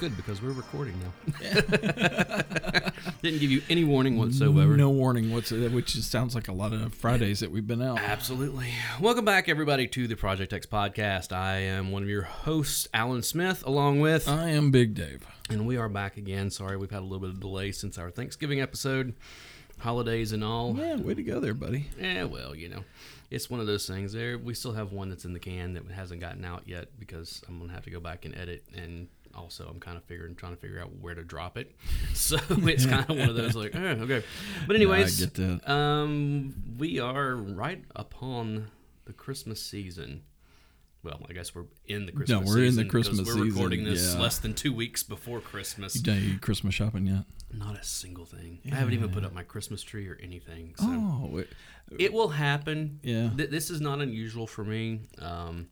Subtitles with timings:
[0.00, 1.12] Well, good because we're recording now.
[3.22, 4.74] Didn't give you any warning whatsoever.
[4.76, 7.98] No warning whatsoever, which just sounds like a lot of Fridays that we've been out.
[7.98, 8.68] Absolutely.
[8.98, 11.32] Welcome back, everybody, to the Project X podcast.
[11.36, 15.26] I am one of your hosts, Alan Smith, along with, I am Big Dave.
[15.50, 16.50] and we are back again.
[16.50, 19.14] Sorry, we've had a little bit of delay since our Thanksgiving episode,
[19.80, 20.74] holidays and all.
[20.78, 21.90] Yeah, way to go there, buddy.
[22.00, 22.84] Yeah, well, you know,
[23.30, 24.14] it's one of those things.
[24.14, 27.42] There, we still have one that's in the can that hasn't gotten out yet because
[27.46, 29.08] I'm gonna have to go back and edit, and
[29.40, 31.74] also I'm kind of figuring, trying to figure out where to drop it.
[32.14, 34.22] So it's kind of one of those like, oh, okay.
[34.66, 35.68] But anyways, that.
[35.70, 38.70] um, we are right upon
[39.06, 40.22] the Christmas season.
[41.02, 42.46] Well, I guess we're in the Christmas.
[42.46, 44.20] No, we're in the Christmas We're recording season, this yeah.
[44.20, 45.96] less than two weeks before Christmas.
[45.96, 47.24] You done your Christmas shopping yet?
[47.52, 48.58] Not a single thing.
[48.70, 50.74] I haven't even put up my Christmas tree or anything.
[50.76, 50.84] So.
[50.86, 51.48] Oh, it,
[51.98, 53.00] It will happen.
[53.02, 53.30] Yeah.
[53.34, 55.00] Th- this is not unusual for me.
[55.18, 55.68] Um,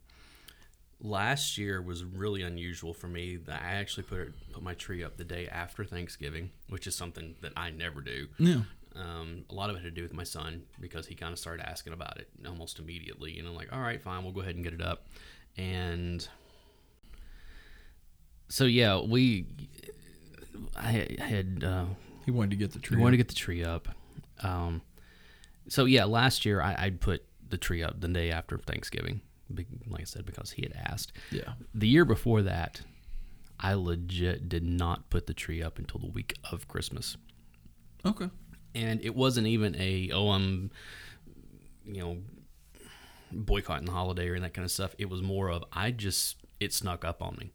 [1.01, 3.37] last year was really unusual for me.
[3.37, 6.95] That I actually put it, put my tree up the day after Thanksgiving, which is
[6.95, 8.29] something that I never do.
[8.39, 8.63] yeah.
[8.97, 11.39] Um, a lot of it had to do with my son because he kind of
[11.39, 13.39] started asking about it almost immediately.
[13.39, 15.07] And I'm like, all right, fine, we'll go ahead and get it up.
[15.57, 16.27] And
[18.49, 19.47] so yeah, we
[20.77, 21.85] I had uh,
[22.25, 22.97] He wanted to get the tree.
[22.97, 23.89] He wanted to get the tree up.
[24.43, 24.83] Um,
[25.69, 29.21] so yeah, last year I, I put the tree up the day after Thanksgiving,
[29.55, 31.13] like I said, because he had asked.
[31.31, 31.53] yeah.
[31.75, 32.83] The year before that,
[33.61, 37.17] I legit did not put the tree up until the week of Christmas,
[38.05, 38.31] Okay.
[38.75, 40.71] and it wasn't even a oh I'm,
[41.85, 42.19] you know,
[43.33, 44.95] boycotting the holiday or that kind of stuff.
[44.99, 47.53] It was more of I just it snuck up on me.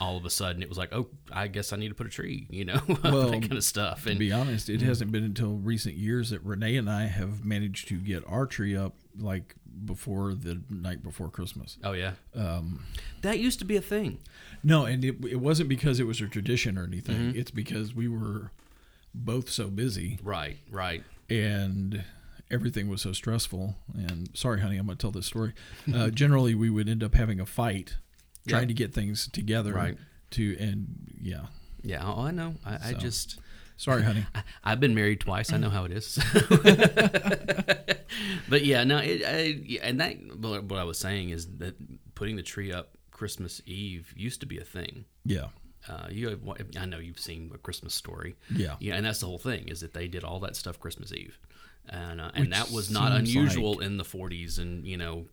[0.00, 2.10] All of a sudden, it was like, oh, I guess I need to put a
[2.10, 4.04] tree, you know, Well, that kind of stuff.
[4.06, 7.44] And to be honest, it hasn't been until recent years that Renee and I have
[7.44, 9.54] managed to get our tree up like
[9.84, 11.78] before the night before Christmas.
[11.84, 12.84] Oh yeah, Um,
[13.22, 14.18] that used to be a thing.
[14.62, 17.16] no, and it, it wasn't because it was a tradition or anything.
[17.16, 17.38] Mm-hmm.
[17.38, 18.50] It's because we were
[19.14, 21.02] both so busy Right, right.
[21.28, 22.04] and
[22.50, 23.76] everything was so stressful.
[23.94, 25.52] And sorry, honey, I'm going to tell this story.
[25.92, 27.96] Uh, generally, we would end up having a fight
[28.48, 28.68] trying Yeah.
[28.68, 29.72] to get things together.
[29.74, 29.96] Right.
[30.32, 30.86] To and
[31.20, 31.46] yeah,
[31.82, 32.54] Yeah, oh, I know.
[32.64, 33.38] I, I just
[33.76, 34.24] sorry, honey.
[34.34, 35.52] I, I've been married twice.
[35.52, 36.18] I know how it is.
[38.48, 41.74] but yeah, no, it, I, and that what what I was saying is that
[42.14, 45.04] putting the tree up Christmas Eve used to be a thing.
[45.24, 45.46] Yeah,
[45.88, 46.40] Uh, you, have,
[46.78, 48.36] I know you've seen a Christmas story.
[48.54, 48.76] yeah.
[48.80, 51.38] Yeah, and that's the whole thing is that they did all that stuff Christmas Eve,
[51.88, 55.26] and uh, and that was not unusual in the 40s and you know.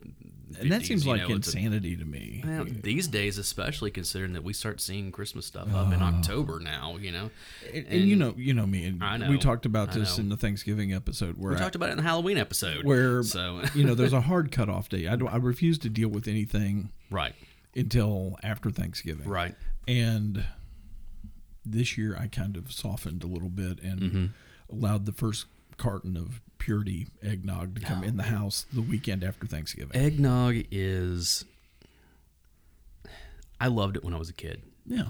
[0.59, 2.43] And that seems like know, it's a- insanity to me.
[2.45, 6.97] Well, these days, especially considering that we start seeing Christmas stuff up in October now,
[6.97, 7.29] you know,
[7.73, 10.29] And, and you know, you know me, and I know, we talked about this in
[10.29, 12.83] the Thanksgiving episode where we I, talked about it in the Halloween episode.
[12.85, 15.07] where so you know there's a hard cutoff date.
[15.07, 15.29] I don't.
[15.29, 17.35] I refuse to deal with anything right,
[17.75, 19.27] until after Thanksgiving.
[19.29, 19.55] right,
[19.87, 20.45] And
[21.65, 24.25] this year I kind of softened a little bit and Mm-hmm.
[24.75, 25.45] allowed the first
[25.77, 28.27] carton of purity eggnog to come in the oh.
[28.27, 29.95] house the weekend after Thanksgiving.
[29.95, 31.45] eggnog is.
[33.59, 34.61] I loved it when I was a kid.
[34.85, 35.09] Yeah.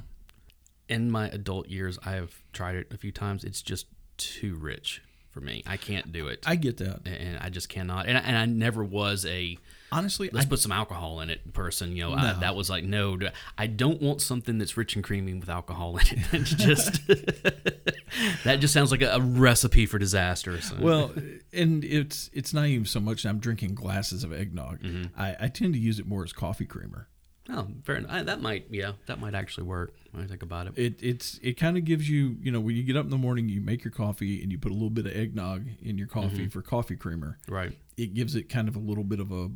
[0.88, 3.44] In my adult years, I have tried it a few times.
[3.44, 3.86] It's just
[4.18, 5.64] too rich for me.
[5.68, 7.01] I can't do it, I get that.
[7.06, 8.07] and I just cannot.
[8.07, 9.57] And I, and I never was a
[9.91, 12.83] Honestly, let's I, put some alcohol in it person you know I, that was like
[12.83, 13.18] no
[13.57, 17.07] I don't want something that's rich and creamy with alcohol in it It's just
[18.44, 20.75] that just sounds like a, a recipe for disaster so.
[20.80, 21.12] well,
[21.53, 24.81] and it's it's not even so much I'm drinking glasses of eggnog.
[24.81, 25.19] Mm-hmm.
[25.19, 27.07] I, I tend to use it more as coffee creamer.
[27.50, 30.68] oh fair enough I, that might yeah that might actually work when i think about
[30.68, 33.09] it It it's it kind of gives you you know when you get up in
[33.12, 35.97] the morning you make your coffee and you put a little bit of eggnog in
[35.97, 36.47] your coffee Mm-hmm.
[36.50, 37.38] for coffee creamer.
[37.47, 39.50] right It gives it kind of a little bit of a,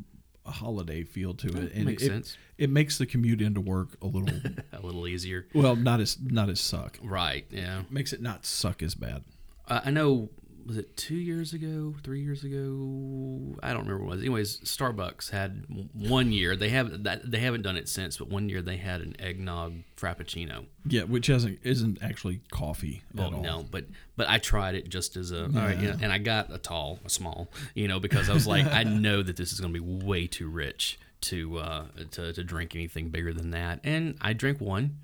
[0.46, 2.36] a holiday feel to it, and makes it, sense.
[2.58, 4.36] It makes the commute into work a little
[4.72, 6.98] a little easier well not as not as suck.
[7.02, 9.24] right yeah Makes it not suck as bad.
[9.68, 10.28] uh, i know
[10.66, 13.56] was it two years ago three years ago?
[13.62, 14.20] I don't remember what it was.
[14.22, 16.56] Anyways starbucks had one year.
[16.56, 19.74] They haven't that they haven't done it since but one year they had an eggnog
[19.96, 20.66] frappuccino.
[20.86, 23.42] Yeah, which isn't isn't actually coffee Well, at all.
[23.42, 26.18] no, but but I tried it just as a all right, you know, and I
[26.18, 29.52] got a tall, a small, you know, because I was like, I know that this
[29.52, 33.50] is going to be way too rich to uh, to to drink anything bigger than
[33.52, 34.98] that, and I drank one,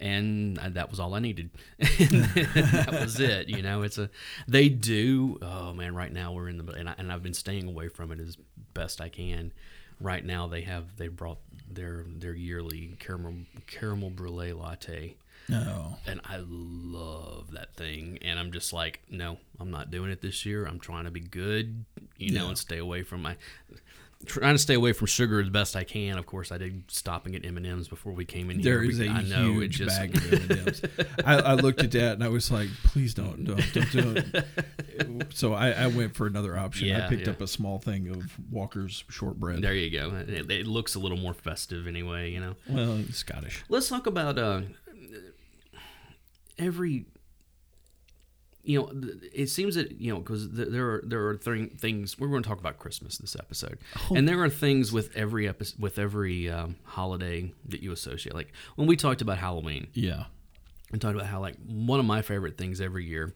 [0.00, 1.50] and I, that was all I needed.
[1.78, 3.82] that was it, you know.
[3.82, 4.10] It's a
[4.48, 5.38] they do.
[5.42, 8.12] Oh man, right now we're in the and, I, and I've been staying away from
[8.12, 8.36] it as
[8.74, 9.52] best I can.
[10.00, 11.38] Right now they have they brought
[11.70, 13.34] their their yearly caramel
[13.66, 15.14] caramel brulee latte
[15.48, 15.96] No.
[16.06, 18.18] and I love that thing.
[18.22, 20.66] And I'm just like, no, I'm not doing it this year.
[20.66, 21.84] I'm trying to be good,
[22.16, 22.48] you know, Yeah.
[22.48, 23.36] and stay away from my.
[24.26, 26.18] Trying to stay away from sugar as best I can.
[26.18, 28.82] Of course, I did stop and get M and M's before we came in There
[28.82, 28.90] here.
[28.90, 30.82] is a I know it huge just bag of M&Ms.
[31.24, 35.26] I, I looked at that and I was like, please don't, don't, don't do it.
[35.32, 36.94] So I, I went for another option.
[36.94, 37.32] I picked yeah.
[37.32, 39.62] up a small thing of Walker's shortbread.
[39.62, 40.14] there you go.
[40.28, 42.30] It, it looks a little more festive anyway.
[42.30, 42.56] You know.
[42.68, 43.64] Well, Scottish.
[43.68, 44.62] Let's talk about uh,
[46.58, 47.06] every.
[48.62, 48.92] You know,
[49.32, 52.48] it seems that you know because there are there are th- things we're going to
[52.48, 53.78] talk about Christmas this episode,
[54.14, 58.34] and there are things with every episode with every um, holiday that you associate.
[58.34, 60.24] Like when we talked about Halloween, Yeah.
[60.92, 63.34] we talked about how like one of my favorite things every year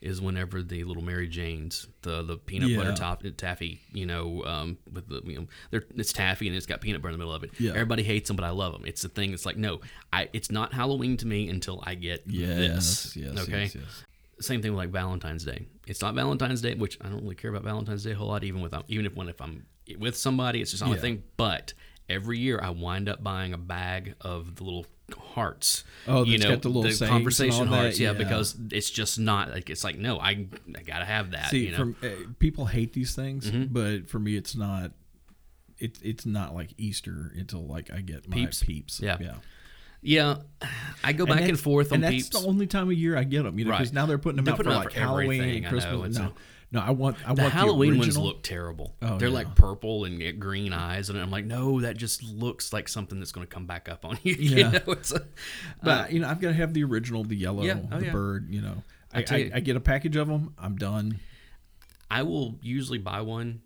[0.00, 2.78] is whenever the little Mary Janes, the the peanut Yeah.
[2.78, 5.38] butter top taffy, you know, um, with the you
[5.72, 7.52] know, it's taffy and it's got peanut butter in the middle of it.
[7.60, 7.70] Yeah.
[7.70, 8.82] Everybody hates them, but I love them.
[8.86, 9.32] It's the thing.
[9.32, 9.80] It's like no,
[10.12, 13.14] I it's not Halloween to me until I get Yes.
[13.14, 13.16] this.
[13.16, 13.38] Yes.
[13.38, 13.62] okay.
[13.62, 14.04] Yes, yes.
[14.40, 15.66] Same thing with like Valentine's Day.
[15.86, 18.44] It's not Valentine's Day, which I don't really care about Valentine's Day a whole lot.
[18.44, 19.66] Even with even if when if I'm
[19.98, 21.00] with somebody, it's just not my Yeah.
[21.02, 21.22] thing.
[21.36, 21.72] But
[22.08, 24.86] every year I wind up buying a bag of the little
[25.18, 25.84] hearts.
[26.08, 28.00] Oh, you know, the little and conversation hearts.
[28.00, 28.18] Yeah, yeah.
[28.18, 30.46] because it's just not like it's like no, I
[30.76, 31.50] I gotta have that.
[31.50, 31.76] See, you know?
[31.76, 32.08] from uh,
[32.38, 33.72] people hate these things, Mm-hmm.
[33.72, 34.92] but for me, it's not.
[35.78, 38.62] It, it's not like Easter until like I get my Peeps?
[38.62, 39.00] peeps.
[39.00, 39.16] Yeah.
[39.20, 39.34] yeah.
[40.04, 40.36] Yeah,
[41.02, 42.28] I go back and, that's- forth on and peeps.
[42.28, 43.58] that's the only time of year I get them.
[43.58, 43.94] You know, because Right.
[43.94, 46.16] now they're putting them They're out putting for like for Halloween and I Christmas.
[46.16, 46.32] know, no,
[46.72, 48.94] no, I want I the want Halloween the ones look terrible.
[49.02, 49.34] Oh, They're yeah.
[49.34, 53.18] like purple and get green eyes, and I'm like, no, that just looks like something
[53.18, 54.34] that's going to come back up on you.
[54.38, 54.70] you Yeah.
[54.70, 55.24] know, it's a, uh,
[55.82, 57.78] But you know, I've got to have the original, the yellow, Yeah.
[57.92, 58.12] Oh, the yeah.
[58.12, 58.48] bird.
[58.50, 60.54] You know, I, I, you- I get a package of them.
[60.58, 61.20] I'm done.
[62.10, 63.60] I will usually buy one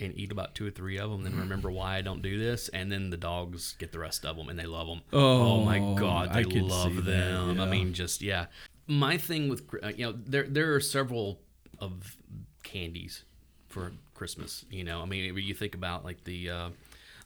[0.00, 2.68] and eat about two or three of them, then remember why I don't do this,
[2.70, 5.02] and then the dogs get the rest of them and they love them.
[5.12, 7.60] Oh, my god, I they see love that, them.
[7.60, 8.46] I mean, just yeah.
[8.86, 11.40] My thing with uh, you know there there are several
[11.78, 12.16] of
[12.62, 13.24] candies
[13.68, 14.64] for Christmas.
[14.70, 16.68] You know, I mean, you think about like the uh,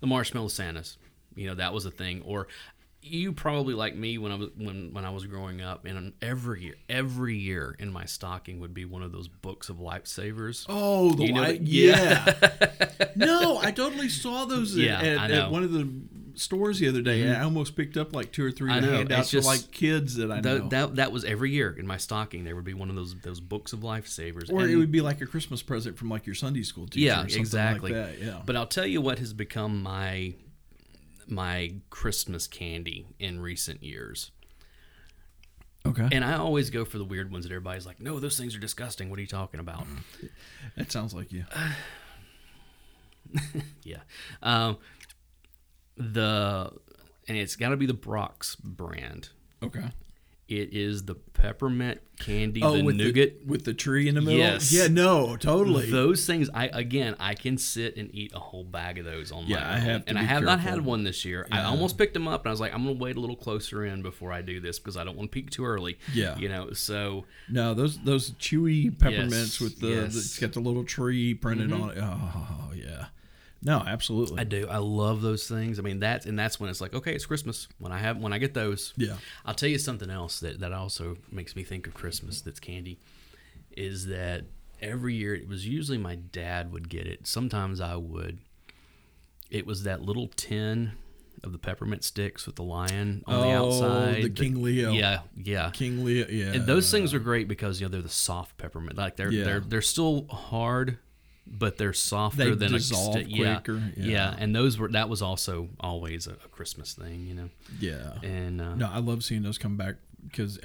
[0.00, 0.99] the marshmallow Santas.
[1.35, 2.47] You know, that was a thing, or
[3.06, 6.62] you probably like me when I was when when I was growing up, and every
[6.64, 10.64] year, every year in my stocking would be one of those books of lifesavers.
[10.68, 12.32] Oh, the You know that- yeah.
[13.16, 15.30] no, I totally saw those Yeah, at, at.
[15.30, 15.52] Mm-hmm.
[15.52, 15.88] one of the
[16.36, 17.30] stores the other day.
[17.32, 20.16] I almost picked up like two or three I to know, it's just- like kids
[20.16, 20.58] that I know.
[20.58, 22.44] That, that that was every year in my stocking.
[22.44, 24.50] There would be one of those those books of lifesavers.
[24.52, 27.06] or And- it would be like a Christmas present from like your Sunday school teacher.
[27.06, 27.92] yeah, exactly.
[27.92, 28.20] Like that.
[28.22, 28.40] Yeah.
[28.44, 30.34] But I'll tell you what has become my
[31.31, 34.31] my Christmas candy in recent years.
[35.87, 38.55] okay, And I always go for the weird ones that everybody's like, "No, those things
[38.56, 39.11] are disgusting.
[39.11, 39.87] What are you talking about?"
[40.76, 41.44] that sounds like you.
[43.83, 43.99] yeah.
[44.43, 44.78] Um,
[45.97, 46.73] the
[47.28, 49.31] and it's got to be the Brach's brand.
[49.62, 49.85] Okay.
[50.46, 53.40] It is the peppermint candy, Oh, the with nougat.
[53.40, 54.38] the with the tree in the middle.
[54.38, 54.70] Yes.
[54.72, 54.88] Yeah.
[54.88, 55.36] No.
[55.38, 55.90] Totally.
[55.90, 59.46] Those things, I again, I can sit and eat a whole bag of those on
[59.46, 59.80] Yeah, my I own.
[59.80, 61.46] have to and I have not had one this year.
[61.50, 63.84] I almost picked them up, and I was like, I'm gonna wait a little closer
[63.86, 65.98] in before I do this because I don't want to peak too early.
[66.12, 66.36] Yeah.
[66.36, 66.72] you know.
[66.72, 69.96] So No, those those chewy peppermints Yes, with the, yes.
[69.96, 70.12] Mm-hmm.
[70.12, 71.98] the it's got the little tree printed on it.
[72.00, 73.06] Oh yeah.
[73.64, 74.38] No, absolutely.
[74.40, 74.68] I do.
[74.68, 75.78] I love those things.
[75.78, 77.66] I mean, that's and that's when it's like, okay, it's Christmas.
[77.78, 79.16] When I have when I get those, Yeah.
[79.47, 82.40] I'll tell you something else that that also makes me think of Christmas.
[82.42, 82.99] That's candy,
[83.76, 84.44] is that
[84.83, 87.26] every year it was usually my dad would get it.
[87.26, 88.38] Sometimes I would.
[89.50, 90.92] It was that little tin
[91.42, 94.18] of the peppermint sticks with the lion on the outside.
[94.18, 94.92] Oh, the King Leo.
[94.92, 95.71] Yeah, yeah.
[95.73, 96.26] King Leo.
[96.28, 96.52] Yeah.
[96.52, 98.97] And those things are great because you know they're the soft peppermint.
[98.97, 99.44] Like they're Yeah.
[99.44, 100.99] they're they're still hard,
[101.46, 104.06] but they're softer They than dissolve a sti- yeah, quicker, Yeah.
[104.06, 104.34] yeah.
[104.38, 107.50] and those were that was also always a, a Christmas thing, you know.
[107.78, 108.14] Yeah.
[108.22, 110.58] And uh, No, I love seeing those come back because,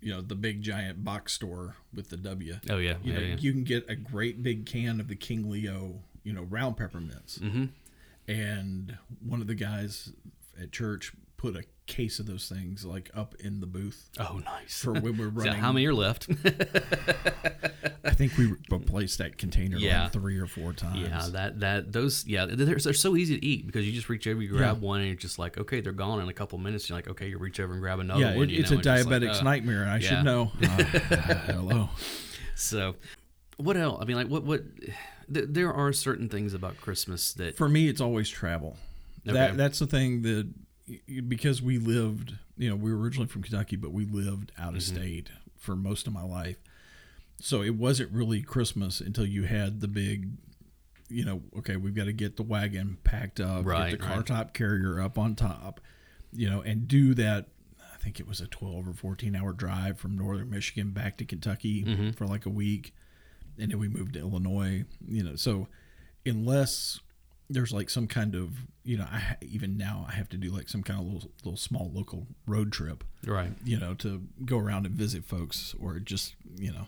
[0.00, 2.54] you know, the big giant box store with the W.
[2.70, 3.36] oh yeah, You yeah, know, yeah.
[3.38, 7.38] you can get a great big can of the King Leo, you know, round peppermints.
[7.38, 7.64] Mm-hmm.
[8.26, 8.96] And
[9.26, 10.12] one of the guys
[10.60, 14.80] at church put a case of those things like up in the booth Oh nice.
[14.82, 15.54] for when we're running.
[15.60, 16.28] how many are left?
[18.04, 20.04] I think we replaced that container Yeah.
[20.04, 21.00] like three or four times.
[21.00, 24.26] yeah, that that those yeah they're, they're so easy to eat because you just reach
[24.26, 26.88] over, you grab one, and you're just like, okay, they're gone in a couple minutes.
[26.88, 28.50] You're like, okay, you reach over and grab another Yeah, one.
[28.50, 30.08] it, it's know, a just like, diabetic's uh, nightmare, and I yeah.
[30.08, 30.52] should know.
[30.62, 31.88] Ah, hello.
[32.54, 32.96] So,
[33.56, 33.98] what else?
[34.00, 34.62] I mean, like what what?
[35.32, 38.76] Th- there are certain things about Christmas that For me, it's always travel.
[39.26, 39.34] Okay.
[39.36, 40.48] That that's the thing that
[41.28, 44.76] because we lived, you know, we were originally from Kentucky, but we lived out Mm-hmm.
[44.76, 46.56] of state for most of my life.
[47.40, 50.30] So it wasn't really Christmas until you had the big,
[51.08, 54.16] you know, okay, we've got to get the wagon packed up, Right, get the car
[54.18, 54.26] right.
[54.26, 55.80] top carrier up on top,
[56.32, 57.46] you know, and do that.
[57.80, 61.24] I think it was a 12 or 14 hour drive from northern Michigan back to
[61.24, 62.10] Kentucky Mm-hmm.
[62.12, 62.94] for like a week.
[63.60, 65.34] And then we moved to Illinois, you know.
[65.36, 65.66] So
[66.24, 67.00] unless
[67.50, 68.50] there's like some kind of
[68.84, 71.56] you know I even now I have to do like some kind of little little
[71.56, 73.52] small local road trip, right?
[73.64, 76.86] You know, to go around and visit folks, or just you know,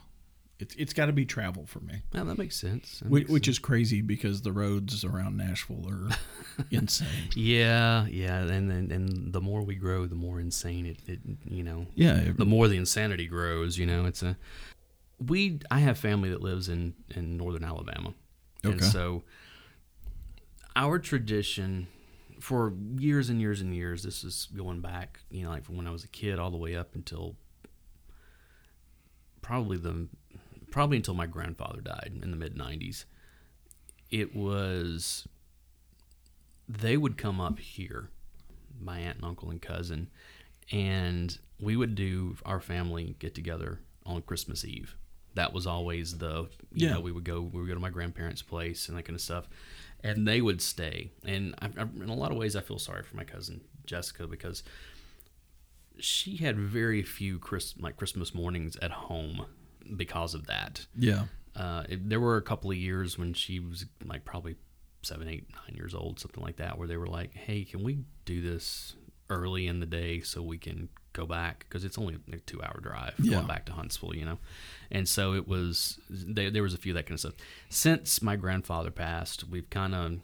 [0.58, 2.02] it's it's got to be travel for me.
[2.12, 3.00] Yeah, that makes sense.
[3.00, 3.54] That which, makes which sense.
[3.56, 6.08] is crazy because the roads around Nashville are
[6.70, 7.08] insane.
[7.34, 11.62] Yeah, yeah, and, and and the more we grow, the more insane it, it you
[11.62, 11.86] know.
[11.94, 13.78] Yeah, it- the more the insanity grows.
[13.78, 14.36] You know, it's a
[15.18, 15.60] we.
[15.70, 18.14] I have family that lives in in northern Alabama,
[18.62, 19.22] and so
[20.76, 21.86] our tradition
[22.40, 24.02] for years and years and years.
[24.02, 26.56] This is going back, you know, like from when I was a kid all the
[26.56, 27.36] way up until
[29.42, 30.08] probably the
[30.70, 33.04] probably until my grandfather died in the mid 90s
[34.10, 35.26] it was
[36.68, 38.08] they would come up here
[38.80, 40.08] my aunt and uncle and cousin
[40.70, 44.94] and we would do our family get together on christmas eve
[45.34, 46.92] that was always the you Yeah.
[46.94, 49.20] know we would go we would go to my grandparents place and that kind of
[49.22, 49.48] stuff
[50.02, 53.02] and they would stay and I, I, in a lot of ways i feel sorry
[53.02, 54.62] for my cousin jessica because
[55.98, 59.44] she had very few Chris, like Christmas mornings at home
[59.96, 60.86] because of that.
[60.96, 64.56] yeah, Uh, it, there were a couple of years when she was like probably
[65.02, 67.98] seven, eight, nine years old, something like that, where they were like, "Hey, can we
[68.24, 68.94] do this
[69.30, 71.60] early in the day so we can go back?
[71.68, 73.36] Because it's only a two-hour drive Yeah.
[73.36, 74.38] going back to Huntsville, you know."
[74.90, 75.98] And so it was.
[76.10, 77.34] They, there was a few of that kind of stuff.
[77.68, 80.18] Since my grandfather passed, we've kind of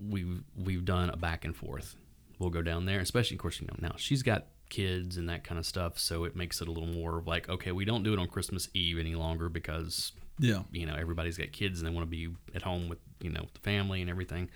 [0.00, 1.96] we've we've done a back and forth.
[2.38, 5.44] We'll go down there, especially of course you know now she's got kids and that
[5.44, 8.02] kind of stuff, so it makes it a little more of like okay, we don't
[8.02, 11.88] do it on Christmas Eve any longer because yeah, you know everybody's got kids and
[11.88, 14.48] they want to be at home with you know the family and everything.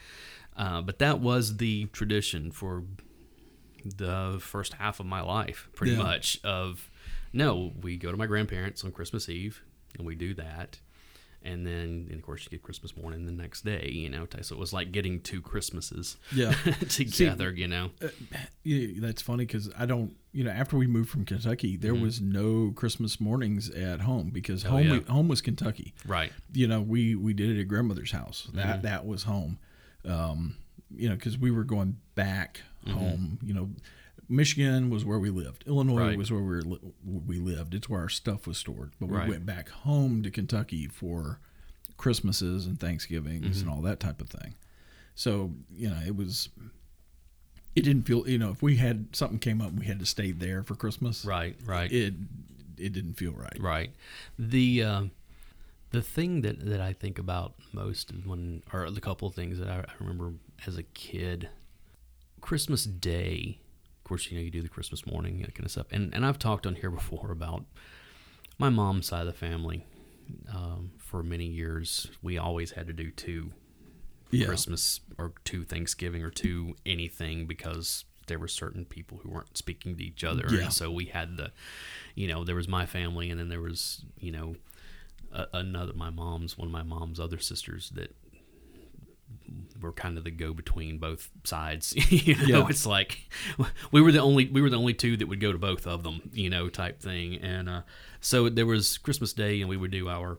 [0.57, 2.85] Uh, but that was the tradition for
[3.85, 6.03] the first half of my life, pretty Yeah.
[6.03, 6.41] much.
[6.45, 6.91] Of
[7.33, 9.63] no, we go to my grandparents on Christmas Eve
[9.97, 10.81] and we do that.
[11.43, 14.27] And then, and of course, you get Christmas morning the next day, you know.
[14.41, 16.53] So it was like getting two Christmases yeah.
[16.89, 17.91] together, you know.
[18.65, 22.21] Yeah, that's funny because I don't, you know, after we moved from Kentucky, there was
[22.21, 24.91] no Christmas mornings at home because home Mm-hmm.
[24.93, 25.13] Oh, yeah.
[25.13, 25.95] home was Kentucky.
[26.05, 26.33] Right.
[26.53, 28.47] You know, we we did it at grandmother's house.
[28.49, 28.57] Mm-hmm.
[28.57, 29.59] That that was home.
[30.07, 30.57] Um,
[30.95, 32.99] you know, because we were going back Mm-hmm.
[32.99, 33.39] home.
[33.43, 33.71] You know,
[34.29, 35.65] Michigan was where we lived.
[35.67, 36.19] Illinois Right.
[36.19, 37.75] was where we were, we lived.
[37.75, 38.93] It's where our stuff was stored.
[39.01, 39.29] But we Right.
[39.29, 41.41] went back home to Kentucky for
[41.97, 43.69] Christmases and Thanksgivings Mm-hmm.
[43.69, 44.55] and all that type of thing.
[45.17, 46.49] So you know, it was.
[47.75, 50.07] It didn't feel, you know, if we had something came up and we had to
[50.07, 51.57] stay there for Christmas, Right.
[51.65, 51.93] Right.
[51.93, 52.15] it
[52.79, 53.57] it didn't feel right.
[53.61, 53.91] Right.
[54.39, 55.03] The uh,
[55.97, 59.69] the thing that, that I think about most when, or the couple of things that
[59.69, 60.35] I, I remember
[60.67, 61.49] as a kid,
[62.41, 63.59] Christmas Day.
[63.99, 66.25] Of course, you know you do the Christmas morning that kind of stuff, and and
[66.25, 67.65] I've talked on here before about
[68.59, 69.85] my mom's side of the family.
[70.53, 73.53] Um, for many years, we always had to do two
[74.31, 74.47] Yeah.
[74.47, 79.97] Christmas or two Thanksgiving or two anything because there were certain people who weren't speaking
[79.97, 80.47] to each other.
[80.51, 80.65] Yeah.
[80.65, 81.53] And so we had the,
[82.17, 84.57] you know, there was my family and then there was, you know,
[85.33, 88.15] a, another, my mom's, one of my mom's other sisters that
[89.81, 91.95] were kind of the go between both sides.
[92.11, 92.67] you know, Yeah.
[92.69, 93.29] it's like
[93.93, 96.03] we were the only we were the only two that would go to both of
[96.03, 97.37] them, you know, type thing.
[97.37, 97.83] And uh,
[98.21, 100.39] so there was Christmas Day, and we would do our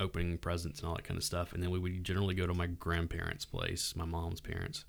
[0.00, 2.54] opening presents and all that kind of stuff, and then we would generally go to
[2.54, 4.84] my grandparents' place, my mom's parents.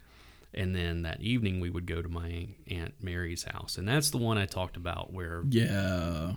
[0.54, 4.18] And then that evening we would go to my aunt Mary's house, and that's the
[4.18, 6.34] one I talked about where Yeah.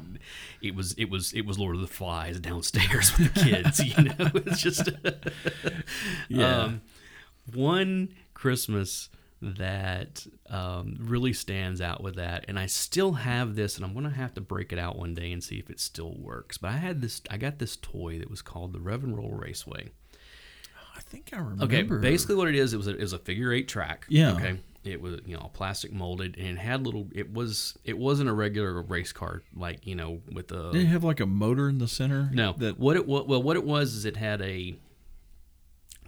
[0.61, 3.81] it was it was it was Lord of the Flies downstairs with the kids.
[3.85, 4.91] you know, it's just
[6.29, 6.57] Yeah.
[6.63, 6.83] Um,
[7.55, 9.09] one Christmas
[9.41, 14.11] that um, really stands out with that, and I still have this, and I'm gonna
[14.11, 16.59] have to break it out one day and see if it still works.
[16.59, 19.33] But I had this, I got this toy that was called the Reverend and Roll
[19.33, 19.89] Raceway.
[21.13, 21.65] I think I remember.
[21.65, 24.07] Okay, basically what it is, it was a, it was a figure eight track.
[24.09, 24.33] Yeah.
[24.33, 24.59] Okay.
[24.85, 27.07] It was you know plastic molded and it had little.
[27.13, 30.73] It was it wasn't a regular race car like you know with a.
[30.73, 32.31] Did it have like a motor in the center?
[32.33, 32.55] no.
[32.59, 34.75] That what it wa- well, what it was is it had a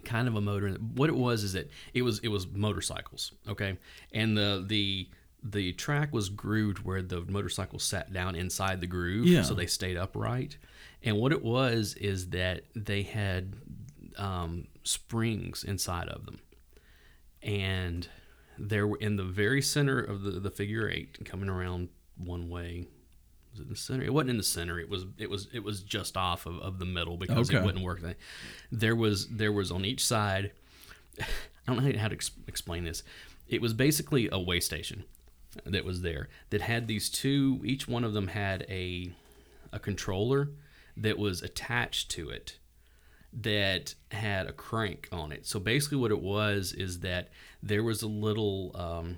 [0.03, 0.71] kind of a motor.
[0.71, 3.31] What it was is that it was it was motorcycles.
[3.47, 3.77] Okay,
[4.11, 5.07] and the the
[5.43, 9.43] the track was grooved where the motorcycle sat down inside the groove, Yeah.
[9.43, 10.57] so they stayed upright.
[11.03, 13.53] And what it was is that they had
[14.17, 16.39] um, springs inside of them,
[17.41, 18.07] and
[18.57, 22.87] there were in the very center of the, the figure eight, coming around one way.
[23.51, 24.03] Was it in the center?
[24.03, 24.79] It wasn't in the center.
[24.79, 27.59] It was it was it was just off of, of the middle because Okay.
[27.59, 28.01] it wouldn't work.
[28.71, 30.51] There was there was on each side.
[31.19, 31.25] I
[31.73, 33.01] don't know how to ex- explain this.
[33.47, 35.03] It was basically a way station
[35.65, 37.61] that was there that had these two.
[37.63, 39.11] Each one of them had a
[39.71, 40.49] a controller
[40.97, 42.57] that was attached to it
[43.41, 45.45] that had a crank on it.
[45.45, 47.29] So basically, what it was is that
[47.61, 49.17] there was a little um,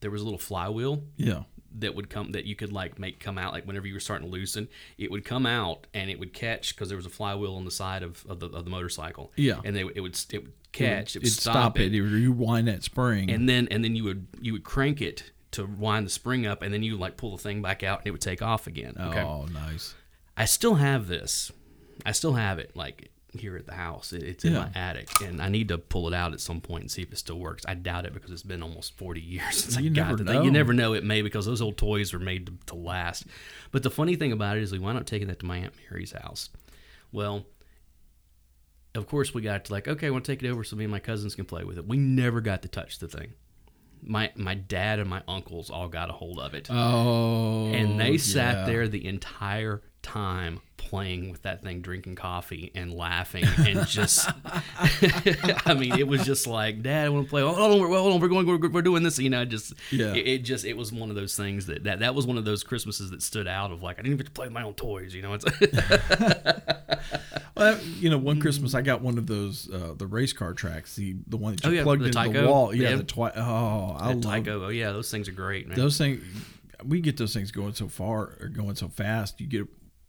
[0.00, 1.42] there was a little flywheel Yeah.
[1.78, 4.26] that would come that you could like make come out like whenever you were starting
[4.28, 7.54] to loosen, it would come out and it would catch because there was a flywheel
[7.56, 9.32] on the side of, of the of the motorcycle.
[9.36, 9.60] Yeah.
[9.64, 11.96] and they it would it would catch it would It'd stop, it, it.
[11.96, 13.30] You wind that spring.
[13.30, 16.62] and then and then you would you would crank it to wind the spring up
[16.62, 18.94] and then you like pull the thing back out and it would take off again.
[18.98, 19.20] Okay.
[19.22, 19.94] Oh, nice.
[20.36, 21.50] I still have this.
[22.04, 24.12] I still have it like here at the house.
[24.12, 24.60] It, it's in Yeah.
[24.60, 27.12] my attic, and I need to pull it out at some point and see if
[27.12, 27.64] it still works.
[27.68, 30.26] I doubt it because it's been almost forty years since You I got thing.
[30.26, 30.42] know.
[30.42, 30.92] You never know.
[30.94, 33.24] It may because those old toys were made to, to last.
[33.72, 35.74] But the funny thing about it is, we wound up taking that to my aunt
[35.90, 36.50] Mary's house.
[37.12, 37.46] Well,
[38.94, 40.84] of course, we got to like, okay, I want to take it over so me
[40.84, 41.86] and my cousins can play with it.
[41.86, 43.34] We never got to touch the thing.
[44.02, 47.66] My my dad and my uncles all got a hold of it Oh.
[47.72, 48.66] and they sat yeah.
[48.66, 54.28] there the entire time playing with that thing drinking coffee and laughing and just
[55.66, 58.12] i mean it was just like dad i want to play hold on, we're, hold
[58.14, 60.14] on we're going we're, we're doing this you know just Yeah.
[60.14, 62.44] it, it just it was one of those things that, that that was one of
[62.44, 64.62] those christmases that stood out of like i didn't even get to play with my
[64.62, 65.44] own toys you know it's
[67.56, 70.94] Well, you know, one Christmas I got one of those uh, the race car tracks,
[70.94, 72.74] the the one that you Oh, yeah, plugged the into the wall.
[72.74, 72.96] Yeah, Yeah.
[72.96, 76.22] the twi- Oh, I love Tyco, oh yeah those things are great man those things.
[76.84, 79.40] We get those things going so far or going so fast.
[79.40, 79.66] You get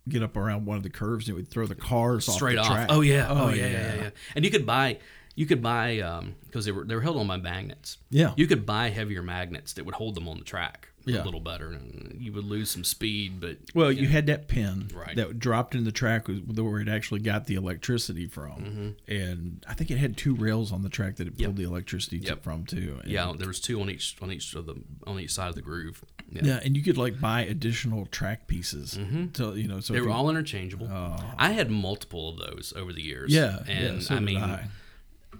[0.09, 2.65] get up around one of the curves and it would throw the cars straight off
[2.65, 2.71] off.
[2.71, 2.87] the track.
[2.91, 3.27] Oh yeah.
[3.29, 4.09] Oh, yeah, yeah, yeah, yeah.
[4.35, 4.99] And you could buy,
[5.35, 6.01] you could buy
[6.45, 7.97] because they were they were held on by magnets.
[8.09, 8.33] Yeah.
[8.37, 11.21] You could buy heavier magnets that would hold them on the track Yeah.
[11.21, 13.39] a little better, and you would lose some speed.
[13.39, 15.15] But Well, you had that pin Right.
[15.15, 19.73] that dropped in the track was where it actually got the electricity from, and I
[19.75, 22.27] think it had two rails on the track that it pulled the electricity Mm-hmm.
[22.27, 22.43] Yep.
[22.43, 22.97] from too.
[23.03, 25.55] And- yeah, there was two on each on each of the on each side of
[25.55, 26.03] the groove.
[26.29, 26.41] Yeah.
[26.43, 28.99] yeah, and you could like buy additional track pieces.
[29.33, 29.93] To, you know, so Mm-hmm.
[29.93, 30.89] They were you- all interchangeable.
[31.37, 33.33] I had multiple of those over the years.
[33.33, 34.67] Yeah, and yeah, so I mean, I.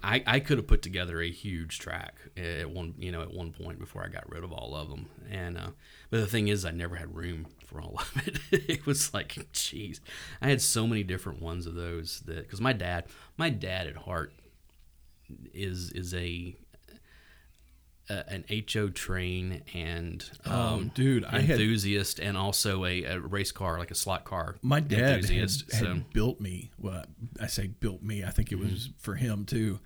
[0.00, 3.50] I, I could have put together a huge track at one you know at one
[3.52, 5.06] point before I got rid of all of them.
[5.28, 5.70] And uh,
[6.08, 8.38] but the thing is, I never had room for all of it.
[8.70, 9.98] it was like, jeez,
[10.40, 13.96] I had so many different ones of those that because my dad, my dad at
[13.96, 14.32] heart
[15.52, 16.54] is is a.
[18.10, 23.20] a an HO train and um, Oh, dude, I had- enthusiast and also a, a
[23.20, 24.56] race car like a slot car.
[24.62, 25.72] My dad enthusiast.
[25.72, 26.70] had so built me.
[26.78, 27.04] Well,
[27.40, 28.24] I say built me.
[28.24, 28.70] I think it Mm-hmm.
[28.70, 29.80] was for him too.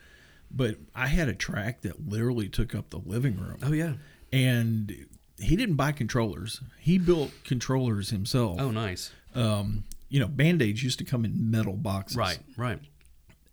[0.55, 3.95] But I had a track that literally took up the living room, oh yeah,
[4.33, 5.07] and
[5.41, 6.61] he didn't buy controllers.
[6.79, 8.61] He built controllers himself.
[8.61, 12.79] oh nice, Um, you know, band aids used to come in metal boxes, right, right.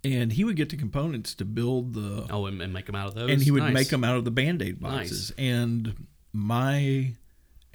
[0.04, 3.08] And he would get the components to build the, Oh, and, and make them out
[3.10, 3.30] of those.
[3.30, 3.74] and he would Nice.
[3.74, 5.32] make them out of the band aid boxes.
[5.32, 5.38] nice.
[5.38, 7.14] And my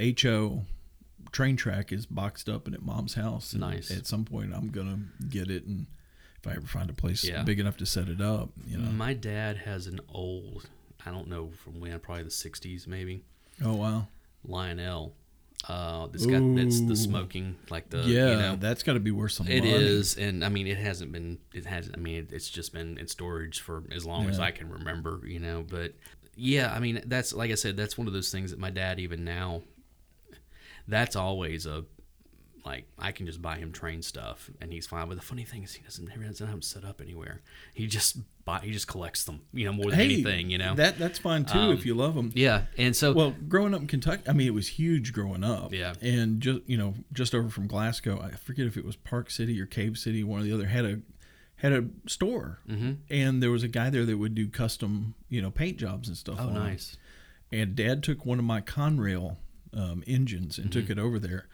[0.00, 0.64] HO
[1.32, 3.52] train track is boxed up and at mom's house.
[3.52, 3.90] And Nice.
[3.90, 5.86] At some point, I'm gonna get it, and
[6.40, 7.42] if I ever find a place Yeah.
[7.42, 8.90] big enough to set it up, you know.
[8.92, 10.68] My dad has an old,
[11.04, 13.22] I don't know from when, probably the '60s maybe,
[13.62, 14.08] Oh wow.
[14.46, 15.14] Lionel.
[15.66, 19.10] Uh, that's got that's the smoking, like the yeah, you know, that's got to be
[19.10, 19.72] worth some It money.
[19.72, 21.38] is, and I mean, it hasn't been.
[21.54, 21.96] It hasn't.
[21.96, 25.22] I mean, it's just been in storage for as long as I can remember.
[25.24, 25.94] You know, but
[26.36, 29.00] yeah, I mean, that's like I said, that's one of those things that my dad
[29.00, 29.62] even now.
[30.86, 31.84] That's always a
[32.64, 35.08] like I can just buy him train stuff and he's fine.
[35.08, 37.42] But the funny thing is he doesn't he doesn't have them set up anywhere.
[37.74, 39.40] He just buy he just collects them.
[39.52, 40.50] You know, more than Hey, anything.
[40.50, 40.74] You know.
[40.74, 42.30] that that's fine too Um, if you love them.
[42.34, 45.72] yeah, and so Well, growing up in Kentucky, I mean, it was huge growing up.
[45.72, 45.94] Yeah.
[46.00, 49.60] And just you know, just over from Glasgow, I forget if it was Park City
[49.60, 51.00] or Cave City, one or the other, had a
[51.56, 52.92] had a store, mm-hmm.
[53.08, 56.16] and there was a guy there that would do custom, you know, paint jobs and
[56.16, 56.38] stuff.
[56.40, 56.96] oh nice.
[57.52, 59.36] And Dad took one of my Conrail
[59.72, 60.80] um, engines and Mm-hmm.
[60.80, 61.46] took it over there,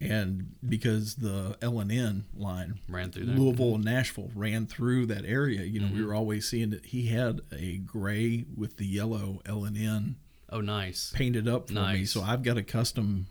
[0.00, 3.34] and because the L and N line Ran through there.
[3.34, 3.42] Mm-hmm.
[3.44, 5.62] Louisville and Nashville ran through that area.
[5.62, 9.64] You know, we were always seeing that he had a gray with the yellow L
[9.64, 10.16] and N
[10.50, 11.12] Oh nice.
[11.14, 11.80] painted up for me.
[11.80, 12.10] Nice.
[12.12, 13.26] So I've got a custom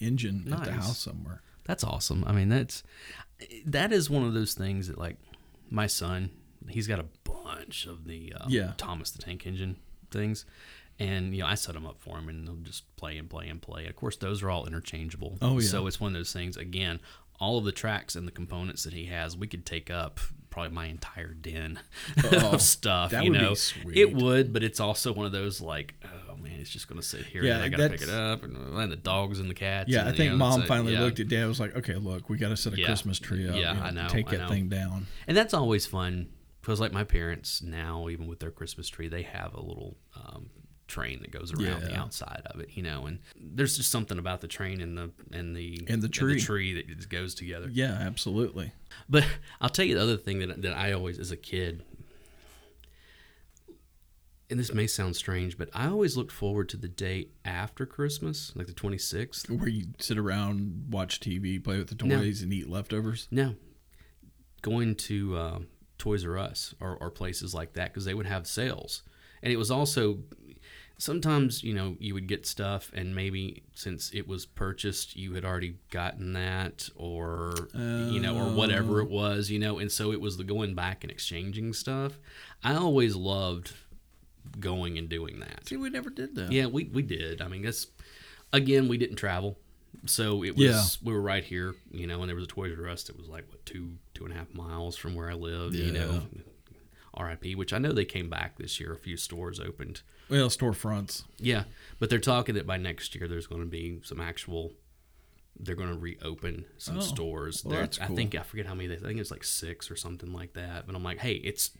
[0.00, 1.42] engine at the house somewhere.
[1.64, 2.24] That's awesome.
[2.26, 2.82] I mean, that's
[3.66, 5.16] that is one of those things that like
[5.70, 6.30] my son,
[6.68, 8.72] he's got a bunch of the uh, Yeah.
[8.76, 9.76] Thomas the Tank Engine
[10.10, 10.44] things,
[11.00, 13.48] and you know I set them up for him, and they'll just play and play
[13.48, 13.86] and play.
[13.86, 15.38] Of course, those are all interchangeable.
[15.42, 15.66] Oh, yeah.
[15.66, 16.56] So it's one of those things.
[16.56, 17.00] Again,
[17.40, 20.72] all of the tracks and the components that he has, we could take up probably
[20.72, 21.78] my entire den
[22.32, 23.12] Oh, of stuff.
[23.12, 23.54] that you would be know,
[23.94, 27.24] it would, but it's also one of those like, oh man, it's just gonna sit
[27.24, 27.42] here.
[27.42, 29.88] Yeah, and I gotta pick it up, and, and the dogs and the cats.
[29.88, 31.00] Yeah, and, I you think know, mom finally yeah.
[31.00, 31.46] looked at dad.
[31.48, 32.86] Was like, okay, look, we got to set a Yeah.
[32.86, 33.54] Christmas tree up.
[33.56, 34.48] Yeah, you know, I know, Take I that know.
[34.48, 35.06] thing down.
[35.26, 36.28] And that's always fun
[36.60, 40.50] because, like my parents now, even with their Christmas tree, they have a little um,
[40.90, 43.06] train that goes around the outside of it, you know.
[43.06, 46.40] And there's just something about the train and the and the And the tree.
[46.40, 47.68] tree that just goes together.
[47.72, 48.72] Yeah, absolutely.
[49.08, 49.24] But
[49.60, 51.82] I'll tell you the other thing that that I always, as a kid,
[54.50, 58.52] and this may sound strange, but I always looked forward to the day after Christmas,
[58.56, 59.48] like the 26th.
[59.48, 62.18] Where you sit around, watch TV, play with the No.
[62.18, 63.28] toys, and eat leftovers.
[63.30, 63.54] No,
[64.62, 65.58] going to uh,
[65.98, 69.02] Toys R Us or, or places like that because they would have sales,
[69.42, 70.18] and it was also
[71.00, 75.46] sometimes you know you would get stuff and maybe since it was purchased you had
[75.46, 79.14] already gotten that or you know or whatever it oh.
[79.14, 82.18] was you know and so it was the going back and exchanging stuff.
[82.62, 83.72] I always loved
[84.58, 85.68] going and doing that.
[85.68, 86.52] See, we never did that.
[86.52, 87.40] yeah we, we did.
[87.40, 87.86] I mean that's
[88.52, 89.58] again we didn't travel.
[90.06, 90.82] So it was Yeah.
[91.02, 93.28] we were right here you know and there was a toys r us that was
[93.28, 96.22] like what two two and a half miles from where i lived you know
[97.18, 101.24] rip which i know they came back this year a few stores opened Well, storefronts.
[101.38, 101.64] yeah,
[101.98, 104.72] but they're talking that by next year there's going to be some actual.
[105.58, 107.64] They're going to reopen some Oh, stores.
[107.64, 108.86] well, that's I think I forget how many.
[108.88, 110.86] They, I think it's like six or something like that.
[110.86, 111.72] But I'm like, hey, it's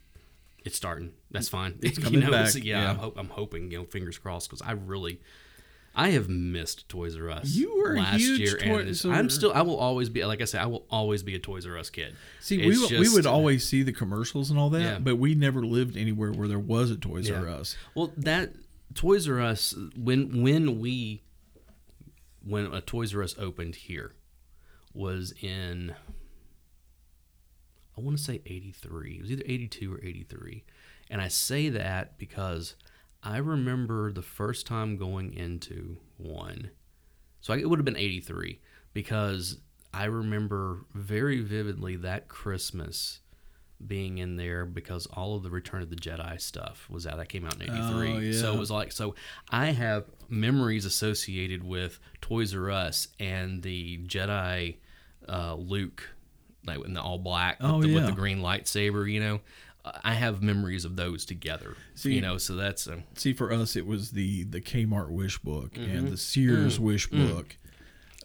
[0.64, 1.12] it's starting.
[1.30, 1.78] That's fine.
[1.80, 2.90] It's You coming know, back, Yeah, yeah.
[2.90, 3.70] I'm, hope, I'm hoping.
[3.70, 5.20] You know, fingers crossed because I really.
[6.00, 7.50] I have missed Toys R Us.
[7.54, 9.52] You were a last huge year, and Toys this- I'm still.
[9.52, 10.62] I will always be like I said.
[10.62, 12.14] I will always be a Toys R Us kid.
[12.40, 14.98] See, we, It's we just- would always see the commercials and all that, Yeah.
[14.98, 17.40] but we never lived anywhere where there was a Toys Yeah.
[17.40, 17.76] R Us.
[17.94, 18.54] Well, that
[18.94, 21.22] Toys R Us when when we
[22.42, 24.14] when a Toys R Us opened here
[24.94, 25.94] was in
[27.96, 29.16] I want to say 83.
[29.16, 30.64] It was either 82 or 83.
[31.10, 32.74] And I say that because
[33.22, 36.70] I remember the first time going into one.
[37.40, 38.60] So it would have been 83
[38.92, 39.58] because
[39.92, 43.20] I remember very vividly that Christmas
[43.86, 47.16] being in there because all of the Return of the Jedi stuff was out.
[47.16, 47.78] That came out in 83.
[47.78, 48.40] Oh, yeah.
[48.40, 49.14] So it was like, so
[49.50, 54.76] I have memories associated with Toys R Us and the Jedi
[55.28, 56.10] uh, Luke,
[56.66, 59.40] like in the all black Oh, the, with the green lightsaber, you know.
[59.84, 62.36] I have memories of those together, See- you know.
[62.38, 65.96] So that's um, See, for us, it was the the Kmart wish book Mm-hmm.
[65.96, 66.82] and the Sears Mm.
[66.82, 67.56] wish book.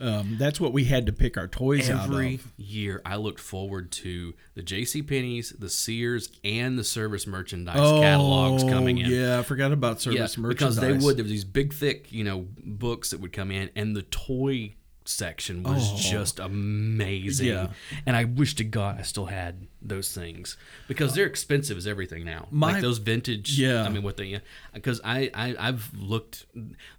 [0.02, 2.52] Um, that's what we had to pick our toys every out of.
[2.58, 3.02] year.
[3.06, 5.02] I looked forward to the J.C.
[5.02, 9.10] Penney's, the Sears, and the service merchandise Oh, catalogs coming in.
[9.10, 10.76] Yeah, I forgot about service Yeah, merchandise.
[10.76, 11.16] because they would.
[11.16, 14.76] There was these big, thick, you know, books that would come in, and the toy
[15.08, 15.98] section was Oh.
[15.98, 17.48] just amazing.
[17.48, 17.68] Yeah.
[18.06, 22.26] And I wish to God I still had those things because they're expensive as everything
[22.26, 22.48] now.
[22.52, 23.58] My- like those vintage.
[23.60, 23.84] Yeah.
[23.84, 24.42] I mean, what they
[24.74, 26.46] because I, I I've looked.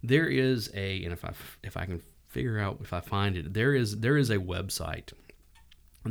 [0.03, 3.55] There is a and if I if I can figure out if I find it,
[3.55, 5.13] there is there is a website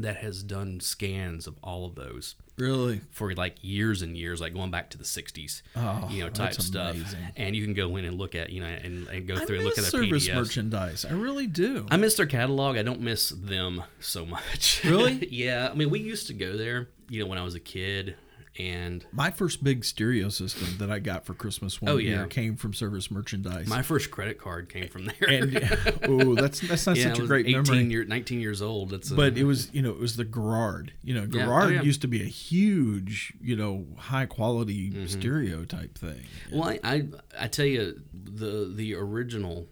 [0.01, 3.01] that has done scans of all of those Really?
[3.11, 6.53] for like years and years, like going back to the '60s, Oh, you know, type
[6.53, 6.95] stuff.
[6.95, 7.19] amazing.
[7.35, 9.57] And you can go in and look at, you know, and, and go I through
[9.57, 10.35] and look at their service PDFs.
[10.35, 11.05] merchandise.
[11.05, 11.85] I really do.
[11.91, 12.77] I miss their catalog.
[12.77, 14.81] I don't miss them so much.
[14.85, 15.27] Really?
[15.31, 15.67] yeah.
[15.71, 18.15] I mean, we used to go there, you know, when I was a kid,
[18.57, 22.55] and My first big stereo system that I got for Christmas one Oh, year came
[22.55, 23.67] from service merchandise.
[23.67, 25.29] my first credit card came from there.
[25.29, 25.57] and
[26.03, 27.83] oh, that's that's not yeah, such a great 18 memory.
[27.85, 28.91] Year, 19 years old.
[28.91, 30.93] That's a, but it was you know it was the Garrard.
[31.03, 31.43] You know Yeah.
[31.43, 31.81] Oh, Garrard yeah.
[31.81, 35.07] used to be a huge you know high quality Mm-hmm.
[35.07, 36.23] stereo type thing.
[36.51, 37.07] Well, I, I
[37.41, 39.67] I tell you the the original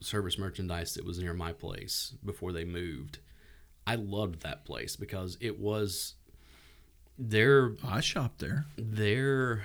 [0.00, 3.20] service merchandise that was near my place before they moved.
[3.86, 6.14] I loved that place because it was
[7.28, 8.66] their I shopped there.
[8.76, 9.64] their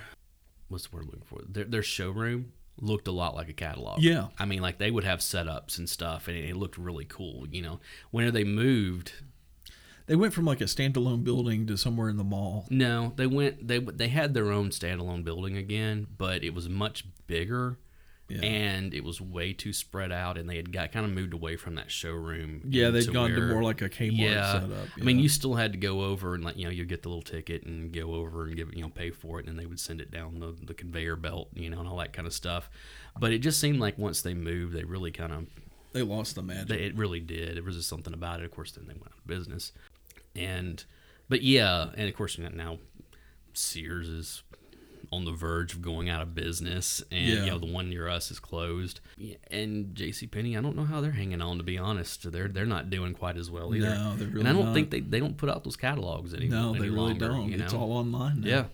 [0.68, 1.40] what's the word I'm looking for?
[1.48, 4.00] Their their showroom looked a lot like a catalog.
[4.00, 4.28] Yeah.
[4.38, 7.46] I mean, like they would have setups and stuff, and it, it looked really cool.
[7.50, 9.12] You know, whenever they moved,
[10.06, 12.66] They went from like a standalone building to somewhere in the mall.
[12.70, 13.68] No, they went.
[13.68, 17.76] They they had their own standalone building again, but it was much bigger,
[18.28, 18.42] Yeah.
[18.42, 20.36] and it was way too spread out.
[20.36, 22.62] And they had got kind of moved away from that showroom.
[22.68, 24.52] Yeah, they'd gone to more like a Kmart yeah.
[24.52, 24.88] setup.
[25.00, 27.08] I mean, you still had to go over and like you know you get the
[27.08, 29.66] little ticket and go over and give it you know pay for it, and they
[29.66, 32.34] would send it down the, the conveyor belt, you know, and all that kind of
[32.34, 32.70] stuff.
[33.18, 35.46] But it just seemed like once they moved, they really kind of
[35.92, 36.68] they lost the magic.
[36.68, 37.56] they, it really did.
[37.56, 38.44] There was just something about it.
[38.44, 39.72] Of course, then they went out of business.
[40.36, 40.84] And,
[41.28, 42.78] but yeah, and of course now
[43.52, 44.42] Sears is
[45.10, 47.44] on the verge of going out of business, and Yeah.
[47.44, 49.00] you know the one near us is closed.
[49.50, 50.26] And J.C.
[50.26, 51.56] Penney, I don't know how they're hanging on.
[51.58, 53.88] To be honest, they're they're not doing quite as well either.
[53.94, 54.74] No, they're really and I don't not.
[54.74, 56.60] think they they don't put out those catalogs anymore.
[56.60, 57.48] no, they really longer, don't.
[57.50, 57.64] You know?
[57.64, 58.48] It's all online now.
[58.48, 58.64] Yeah.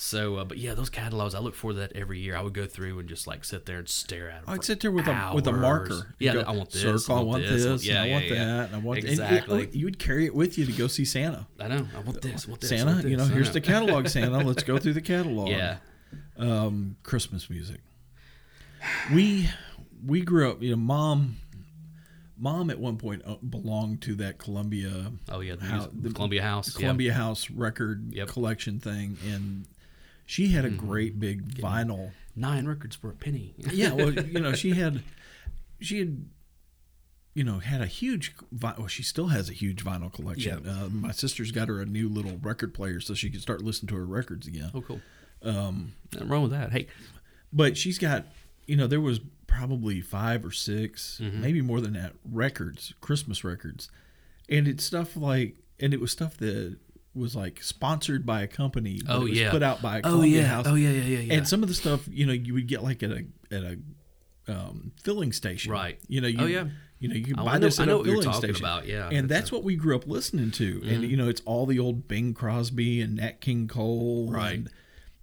[0.00, 2.36] So, uh, but yeah, those catalogs, I look for that every year.
[2.36, 4.54] I would go through and just like sit there and stare at them.
[4.54, 5.60] I'd sit there with a with a hours.
[5.60, 6.14] marker.
[6.20, 6.82] Yeah, go, I want this.
[6.82, 7.16] Circle.
[7.16, 7.64] I want this.
[7.64, 8.34] and Yeah, I want yeah.
[8.44, 8.66] that.
[8.68, 9.68] And I want it- Exactly.
[9.72, 11.48] you would carry it with you to go see Santa.
[11.58, 11.84] I know.
[11.96, 12.46] I want this.
[12.46, 12.70] I want this.
[12.70, 14.38] I Santa, want you know, this, I here's the catalog, Santa.
[14.38, 15.48] Let's go through the catalog.
[15.48, 15.78] Yeah.
[16.38, 17.80] Um, Christmas music.
[19.12, 19.48] we
[20.06, 20.62] we grew up.
[20.62, 21.38] You know, mom,
[22.38, 26.42] mom at one point uh, belonged to that Columbia Oh yeah, the, music- the- Columbia
[26.42, 26.72] House.
[26.76, 26.80] yeah.
[26.82, 28.28] Columbia House record Yep.
[28.28, 29.66] Collection thing, and
[30.28, 32.10] she had a great big vinyl.
[32.36, 33.54] Nine records for a penny.
[33.72, 35.02] Yeah, well, you know, she had
[35.80, 36.26] she had
[37.34, 40.70] you know had a huge well she still has a huge vinyl collection Yeah.
[40.84, 43.88] uh, my sister's got her a new little record player so she can start listening
[43.90, 45.00] to her records again Oh, cool.
[45.42, 46.72] Um, Nothing wrong with that.
[46.72, 46.88] Hey,
[47.52, 48.24] but she's got
[48.66, 51.40] you know there was probably five or 6 Mm-hmm.
[51.40, 53.88] maybe more than that records christmas records
[54.48, 56.76] and it's stuff like and it was stuff that
[57.14, 60.00] was like sponsored by a company but oh it was yeah, put out by a
[60.04, 61.34] oh yeah, house oh yeah, yeah, yeah, yeah.
[61.34, 63.78] and some of the stuff you know you would get like at a at a
[64.46, 65.98] um, filling station Right.
[66.08, 66.66] you know you Oh, yeah.
[67.00, 68.64] you know you can buy know- this I at know a what you're filling station
[68.64, 69.08] about, yeah.
[69.10, 71.78] and That's that's what we grew up listening to and you know it's all the
[71.78, 74.54] old Bing Crosby and Nat King Cole Right.
[74.54, 74.70] and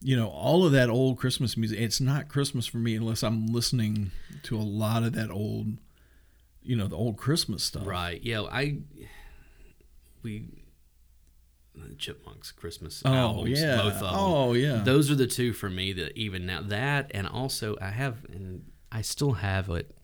[0.02, 3.48] you know all of that old Christmas music it's not Christmas for me unless I'm
[3.48, 4.12] listening
[4.44, 5.78] to a lot of that old
[6.62, 8.22] you know the old Christmas stuff Right.
[8.22, 8.42] Yeah.
[8.42, 8.80] I
[10.24, 10.50] we
[11.98, 13.60] Chipmunks Christmas oh albums.
[13.60, 14.10] yeah Both of them.
[14.14, 17.90] oh yeah Those are the two for me that even now that and also I
[17.90, 19.96] have and I still have it.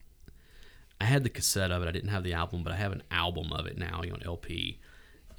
[0.99, 1.87] I had the cassette of it.
[1.87, 4.79] I didn't have the album, but I have an album of it now on LP,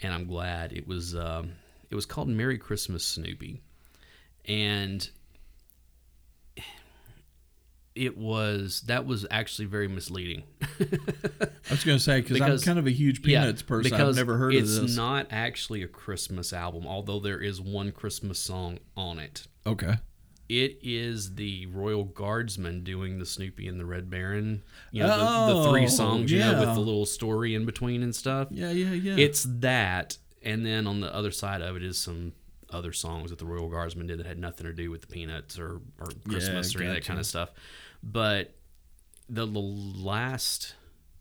[0.03, 1.15] and I'm glad it was.
[1.15, 1.53] Um,
[1.91, 3.61] it was called Merry Christmas Snoopy,
[4.47, 5.09] and
[7.95, 10.45] it was that was actually very misleading.
[10.81, 14.55] I was gonna say because I'm kind of a huge Peanuts person I've never heard
[14.55, 14.77] of this.
[14.79, 19.47] it's not actually a Christmas album, although there is one Christmas song on it.
[19.67, 19.95] okay
[20.49, 24.63] It is the Royal Guardsmen doing the Snoopy and the Red Baron.
[24.91, 25.09] You know,
[25.55, 28.49] the, the three Oh, songs, you know, with the little story in between and stuff.
[28.51, 32.33] yeah yeah yeah It's that, and then on the other side of it is some
[32.71, 35.59] other songs that the Royal Guardsmen did that had nothing to do with the Peanuts
[35.59, 37.51] or, or Christmas or any of that kind of stuff.
[38.03, 38.55] But
[39.29, 40.75] the, the last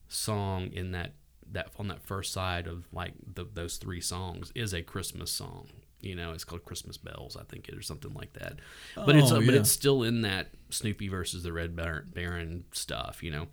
[0.07, 1.13] song in that
[1.53, 5.67] that on that first side of like the, those three songs is a Christmas song.
[5.99, 8.55] You know, it's called Christmas Bells, I think it or something like that.
[8.95, 13.21] But it's Oh, but it's still in that Snoopy versus the Red Baron, stuff.
[13.21, 13.47] You know,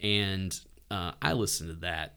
[0.00, 0.58] and
[0.90, 2.16] uh, I listen to that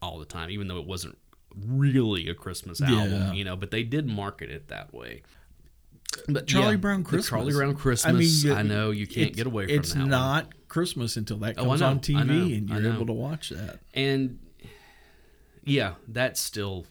[0.00, 1.18] all the time, even though it wasn't
[1.56, 3.32] really a Christmas album, Yeah.
[3.32, 5.22] you know, but they did market it that way.
[6.28, 7.28] But Charlie yeah, Brown Christmas.
[7.28, 8.44] Charlie Brown I Christmas.
[8.46, 10.00] I, mean, know you can't get away from It's that.
[10.00, 10.10] one.
[10.10, 13.80] not Christmas until that Oh, comes know, on TV and you're able to watch that.
[13.94, 14.38] And
[15.64, 16.86] yeah, that's still.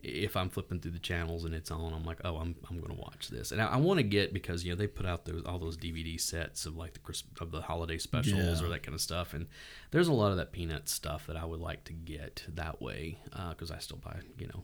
[0.00, 2.94] If I'm flipping through the channels and it's on, I'm like, oh, I'm, I'm going
[2.94, 5.24] to watch this, and I, I want to get because you know they put out
[5.24, 8.64] those all those DVD sets of like the Christ, of the holiday specials Yeah.
[8.66, 9.48] or that kind of stuff, and
[9.90, 13.18] there's a lot of that peanut stuff that I would like to get that way
[13.32, 14.62] uh, because I still buy, you know,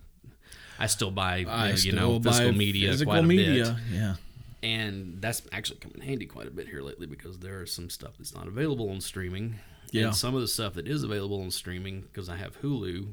[0.78, 3.76] I still buy, you know, you know physical media physical quite a media.
[3.90, 4.14] bit Yeah.
[4.62, 7.90] and that's actually come in handy quite a bit here lately because there is some
[7.90, 9.56] stuff that's not available on streaming.
[9.90, 10.06] Yeah.
[10.06, 13.06] And some of the stuff that is available on streaming because I have Hulu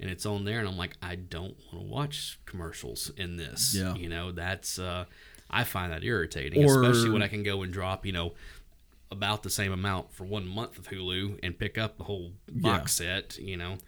[0.00, 3.74] and it's on there and I'm like I don't want to watch commercials in this.
[3.74, 3.94] Yeah.
[3.94, 5.04] You know, that's uh
[5.50, 8.34] I find that irritating, Or- especially when I can go and drop, you know,
[9.10, 12.92] about the same amount for one month of Hulu and pick up the whole box
[12.94, 13.78] set, you know.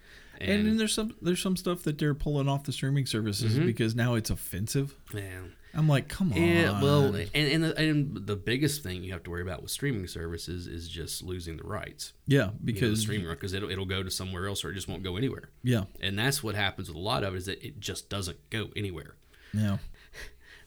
[0.41, 3.65] And, then there's some there's some stuff that they're pulling off the streaming services mm-hmm.
[3.65, 4.95] because now it's offensive.
[5.13, 6.41] man, I'm like, come on.
[6.41, 9.71] Yeah, well, and and the, and the biggest thing you have to worry about with
[9.71, 13.69] streaming services is just losing the rights yeah, you know, the because streaming because it'll
[13.69, 15.49] it'll go to somewhere else or it just won't go anywhere.
[15.63, 18.49] yeah, And that's what happens with a lot of it is that it just doesn't
[18.49, 19.15] go anywhere.
[19.53, 19.77] yeah.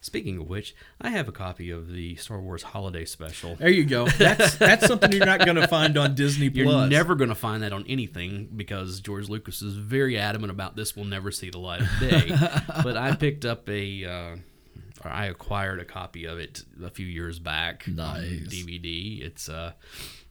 [0.05, 3.55] Speaking of which, I have a copy of the Star Wars Holiday Special.
[3.55, 4.07] There you go.
[4.07, 6.67] That's that's something you're not going to find on Disney Plus.
[6.67, 10.77] You're never going to find that on anything because George Lucas is very adamant about
[10.77, 12.29] this will never see the light of day.
[12.83, 14.37] but I picked up a, uh,
[15.03, 18.49] or I acquired a copy of it a few years back on Nice.
[18.49, 19.23] DVD.
[19.23, 19.73] It's uh,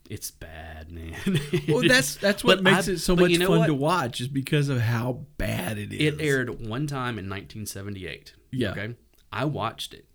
[0.07, 1.15] it's bad, man.
[1.67, 3.67] Well, that's that's what But makes I- it so much you know fun what?
[3.67, 6.13] to watch, is because of how bad it is.
[6.13, 8.33] It aired one time in 1978.
[8.51, 8.69] Yeah.
[8.71, 8.93] Okay.
[9.33, 10.05] I watched it.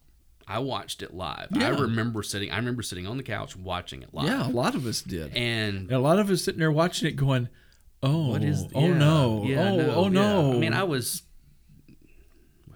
[0.46, 1.48] I watched it live.
[1.52, 2.50] I remember sitting.
[2.50, 4.26] I remember sitting on the couch watching it live.
[4.28, 5.35] Yeah, a lot of us did.
[5.37, 7.48] And And a lot of us sitting there watching it, going,
[8.02, 8.64] "Oh, What is?
[8.74, 10.57] oh yeah, no, yeah, oh, no, oh no." yeah.
[10.57, 11.22] I mean, I was.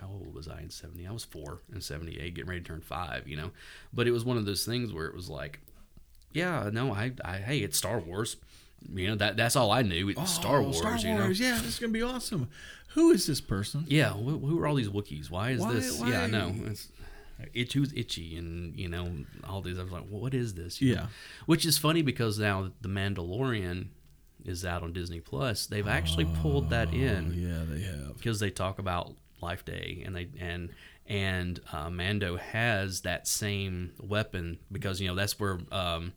[0.01, 1.07] How old was I in seventy?
[1.07, 3.27] I was four in seventy eight, getting ready to turn five.
[3.27, 3.51] You know,
[3.93, 5.61] but it was one of those things where it was like,
[6.33, 8.37] yeah, no, I, I, hey, it's Star Wars.
[8.93, 10.09] You know that that's all I knew.
[10.09, 10.79] It's Star Oh, Wars.
[10.79, 11.21] Star you know.
[11.23, 11.39] Wars.
[11.41, 12.49] Yeah, this is gonna be awesome.
[12.95, 13.85] Who is this person?
[13.89, 15.31] Yeah, who, who are all these Wookiees?
[15.31, 16.01] Why is Why- this?
[16.01, 16.55] Yeah, I know.
[16.67, 16.89] It's,
[17.55, 19.11] itch who's itchy, and you know
[19.45, 19.79] all these.
[19.79, 20.81] I was like, what is this?
[20.81, 21.01] You know?
[21.03, 21.07] Yeah.
[21.47, 23.87] Which is funny because now the Mandalorian
[24.45, 25.67] is out on Disney Plus.
[25.67, 28.17] They've actually pulled that in Oh, yeah, they have.
[28.17, 30.71] because they talk about Life Day and they and
[31.07, 36.13] and uh, Mando has that same weapon because you know that's where um,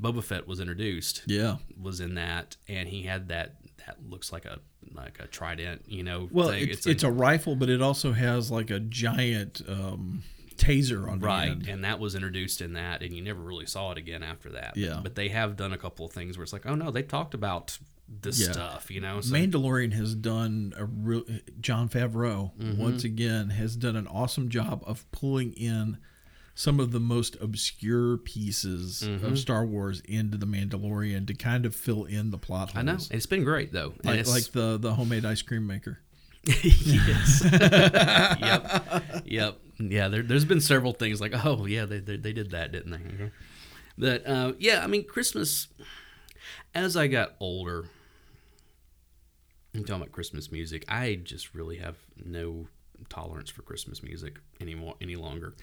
[0.00, 1.22] Boba Fett was introduced.
[1.26, 1.56] Yeah.
[1.80, 4.58] was in that, and he had that that looks like a
[4.94, 6.28] like a trident, you know.
[6.30, 6.68] Well, thing.
[6.68, 10.22] it's, it's, a, rifle, but it also has like a giant um,
[10.56, 13.92] taser on the right, and that was introduced in that, and you never really saw
[13.92, 14.76] it again after that.
[14.76, 15.00] Yeah.
[15.02, 17.34] but they have done a couple of things where it's like, oh no, they talked
[17.34, 18.52] about this Yeah.
[18.52, 19.20] stuff, you know.
[19.20, 21.24] So, Mandalorian has done a real.
[21.60, 22.80] Jon Favreau Mm-hmm.
[22.80, 25.98] once again has done an awesome job of pulling in
[26.58, 29.26] some of the most obscure pieces Mm-hmm.
[29.26, 32.76] of Star Wars into the Mandalorian to kind of fill in the plot holes.
[32.76, 33.92] I know it's been great though.
[34.02, 36.00] Like, it's- like the the homemade ice cream maker.
[36.62, 37.42] yes.
[38.40, 39.22] yep.
[39.26, 39.58] Yep.
[39.78, 40.08] Yeah.
[40.08, 43.30] There, there's been several things like, oh yeah, they, they, they did that, didn't they?
[43.98, 45.68] But uh, yeah, I mean, Christmas.
[46.74, 47.86] As I got older,
[49.74, 50.84] I'm talking about Christmas music.
[50.88, 52.66] I just really have no
[53.08, 55.54] tolerance for Christmas music anymore any longer.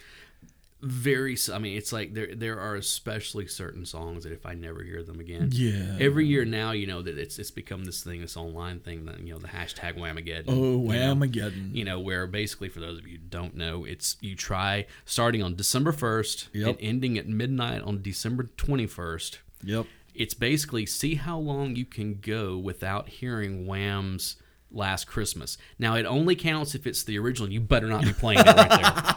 [0.86, 4.84] Very, i mean, it's like there there are especially certain songs that if I never
[4.84, 5.96] hear them again, Yeah.
[5.98, 9.22] every year now, you know that it's it's become this thing, this online thing that
[9.22, 10.44] you know the hashtag Whamageddon.
[10.50, 11.16] Oh, you know?
[11.16, 11.74] Whamageddon.
[11.74, 15.42] you know, where basically, for those of you who don't know, it's you try starting
[15.42, 16.68] on December 1st Yep.
[16.68, 19.38] and ending at midnight on December 21st.
[19.64, 19.86] Yep.
[20.14, 24.36] It's basically see how long you can go without hearing Wham's
[24.74, 25.58] Last Christmas.
[25.78, 27.50] Now, it only counts if it's the original.
[27.50, 28.70] You better not be playing it right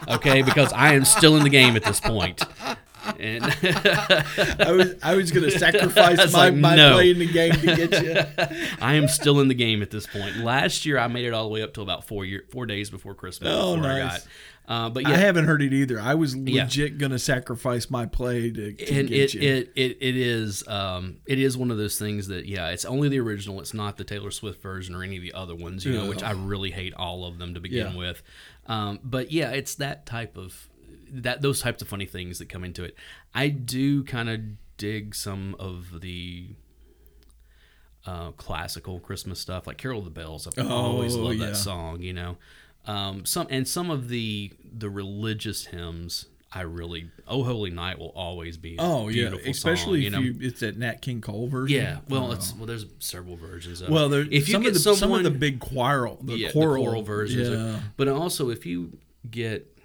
[0.06, 0.42] there, okay?
[0.42, 2.42] Because I am still in the game at this point.
[3.18, 3.44] And
[4.60, 6.94] I was I was gonna sacrifice It's my, like, my no.
[6.94, 8.66] playing the game to get you.
[8.80, 10.38] I am still in the game at this point.
[10.38, 12.90] Last year, I made it all the way up to about four year, four days
[12.90, 13.50] before Christmas.
[13.54, 14.26] Oh, before nice.
[14.68, 16.00] Uh, but yeah, I haven't heard it either.
[16.00, 16.64] I was Yeah.
[16.64, 19.40] legit gonna sacrifice my play to, to and get it, you.
[19.42, 23.08] it, it, it is um, it is one of those things that yeah it's only
[23.08, 25.92] the original it's not the Taylor Swift version or any of the other ones you
[25.92, 27.96] know which I really hate all of them to begin Yeah.
[27.96, 28.22] with
[28.66, 30.68] um, but yeah it's that type of
[31.22, 32.94] that those types of funny things that come into it
[33.34, 34.40] I do kind of
[34.76, 36.48] dig some of the
[38.06, 41.46] uh, classical Christmas stuff like Carol of the Bells I've always Oh, loved yeah.
[41.46, 42.36] that song you know
[42.86, 48.12] um, some and some of the the religious hymns I really Oh Holy Night will
[48.14, 51.20] always be a oh yeah, especially song, if you know you it's that Nat King
[51.20, 51.76] Cole version.
[51.82, 52.32] yeah well Oh.
[52.32, 54.98] it's well there's several versions of well, there, if you some get of the someone
[54.98, 57.56] some of the big choral, the yeah, choral, the choral versions Yeah.
[57.76, 58.96] are- but also if you
[59.28, 59.75] get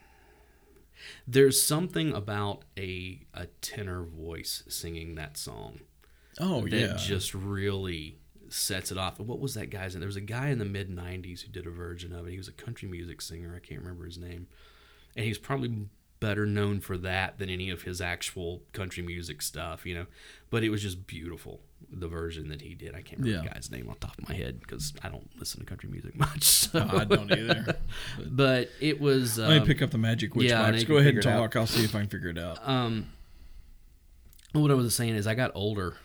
[1.27, 5.79] there's something about a a tenor voice singing that song
[6.39, 6.79] oh yeah.
[6.79, 6.97] that yeah.
[6.97, 8.17] just really
[8.51, 9.19] sets it off.
[9.19, 10.01] What was that guy's name?
[10.01, 12.31] There was a guy in the mid '90s who did a version of it.
[12.31, 13.53] He was a country music singer.
[13.55, 14.47] I can't remember his name,
[15.15, 15.87] and he's probably
[16.19, 20.05] better known for that than any of his actual country music stuff, you know.
[20.49, 22.95] But it was just beautiful the version that he did.
[22.95, 23.49] I can't remember Yeah.
[23.49, 25.89] the guy's name off the top of my head because I don't listen to country
[25.89, 26.43] music much.
[26.43, 26.87] So.
[26.89, 27.75] I don't either.
[28.25, 29.37] but it was.
[29.37, 30.57] Let me um, pick up the magic witch yeah.
[30.59, 31.39] Go ahead and figure it out.
[31.39, 31.55] talk.
[31.55, 32.59] I'll see if I can figure it out.
[32.67, 33.07] um
[34.53, 35.95] what I was saying is I got older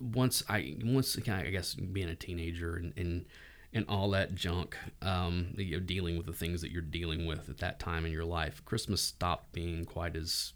[0.00, 3.24] once I once I guess being a teenager and and,
[3.72, 7.48] and all that junk um you know dealing with the things that you're dealing with
[7.48, 10.54] at that time in your life Christmas stopped being quite as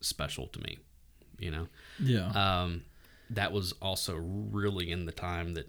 [0.00, 0.78] special to me
[1.42, 1.66] you know
[2.00, 2.28] Yeah.
[2.62, 2.84] um
[3.30, 5.68] that was also really in the time that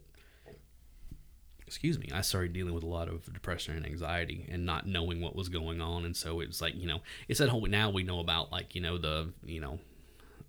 [1.66, 5.22] excuse me i started dealing with a lot of depression and anxiety and not knowing
[5.22, 8.04] what was going on and so it's like you know it's that whole now we
[8.04, 9.80] know about like you know the you know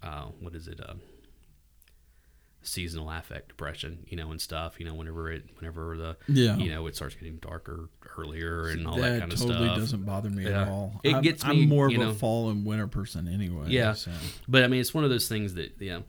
[0.02, 0.94] uh what is it uh
[2.66, 6.56] seasonal affect depression you know and stuff you know whenever it whenever the Yeah.
[6.56, 9.66] you know it starts getting darker earlier and all that, that kind of totally stuff
[9.68, 11.00] totally doesn't bother me at all.
[11.02, 13.66] It I'm, gets I'm me, more of you a fall and winter person anyway.
[13.68, 13.92] Yeah.
[13.92, 14.10] so.
[14.48, 16.02] But I mean, it's one of those things that you know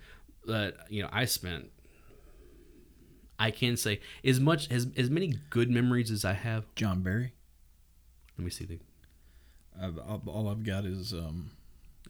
[0.48, 1.72] that you know I spent.
[3.38, 6.64] I can say as much as as many good memories as I have.
[6.76, 7.34] John Berry.
[8.38, 8.80] Let me see the.
[9.82, 11.52] I've, I've- all I've got is um,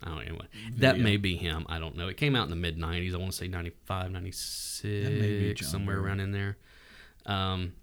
[0.05, 0.45] Oh, anyway,
[0.77, 1.03] that Video.
[1.03, 1.65] may be him.
[1.69, 2.07] I don't know.
[2.07, 3.13] It came out in the mid '90s.
[3.13, 6.57] I want to say 95, 96, somewhere around in there.
[7.25, 7.73] Um,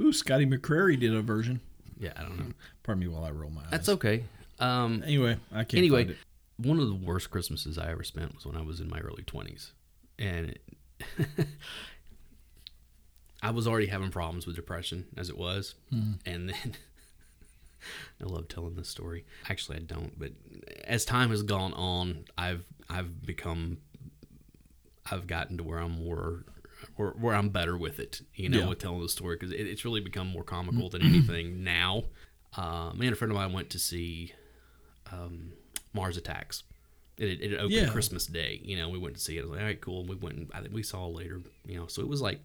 [0.00, 1.60] ooh, Scotty McCreery did a version.
[1.98, 2.52] yeah, I don't know.
[2.82, 3.68] Pardon me while I roll my eyes.
[3.70, 4.24] That's okay.
[4.58, 6.14] Um, Anyway, I can't anyway,
[6.56, 9.22] one of the worst Christmases I ever spent was when I was in my early
[9.24, 9.72] twenties,
[10.18, 10.60] and it,
[13.42, 16.12] I was already having problems with depression as it was, Hmm.
[16.24, 16.76] and then
[18.20, 19.24] I love telling this story.
[19.48, 20.32] Actually, I don't, but
[20.84, 23.78] as time has gone on, I've I've become
[25.10, 26.44] I've gotten to where I'm more.
[26.96, 28.68] Where, where I'm better with it, you know, Yeah.
[28.68, 32.02] with telling the story because it, it's really become more comical than anything now.
[32.56, 34.32] Uh, me and a friend of mine went to see
[35.12, 35.52] um,
[35.94, 36.64] Mars Attacks.
[37.18, 37.88] It, it opened Yeah.
[37.88, 38.60] Christmas Day.
[38.64, 39.42] You know, we went to see it.
[39.42, 40.00] I was like, all right, cool.
[40.00, 41.40] And we went and I think we saw it later.
[41.64, 42.40] You know, so it was like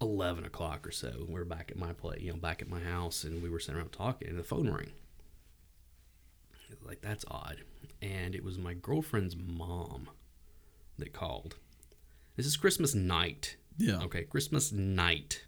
[0.00, 1.26] eleven o'clock or so.
[1.28, 3.78] We're back at my place, you know, back at my house, and we were sitting
[3.78, 4.92] around talking, and the phone rang.
[6.82, 7.62] Like that's odd,
[8.02, 10.08] and it was my girlfriend's mom
[10.98, 11.56] that called.
[12.36, 13.56] This is Christmas night.
[13.78, 14.02] Yeah.
[14.02, 15.44] Okay, Christmas night.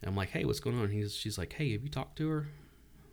[0.00, 0.90] And I'm like, hey, what's going on?
[0.90, 2.48] He's, she's like, hey, have you talked to her?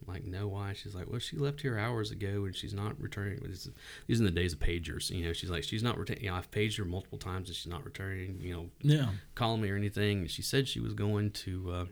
[0.08, 0.74] Like, no, why?
[0.74, 3.39] She's like, well, she left here hours ago and she's not returning.
[3.43, 3.72] This is,
[4.08, 5.10] these are the days of pagers.
[5.10, 6.24] You know, she's like, she's not returning.
[6.24, 9.10] You know, I've paged her multiple times and she's not returning, you know, Yeah.
[9.36, 10.28] calling me or anything.
[10.28, 11.86] She said she was going to uh,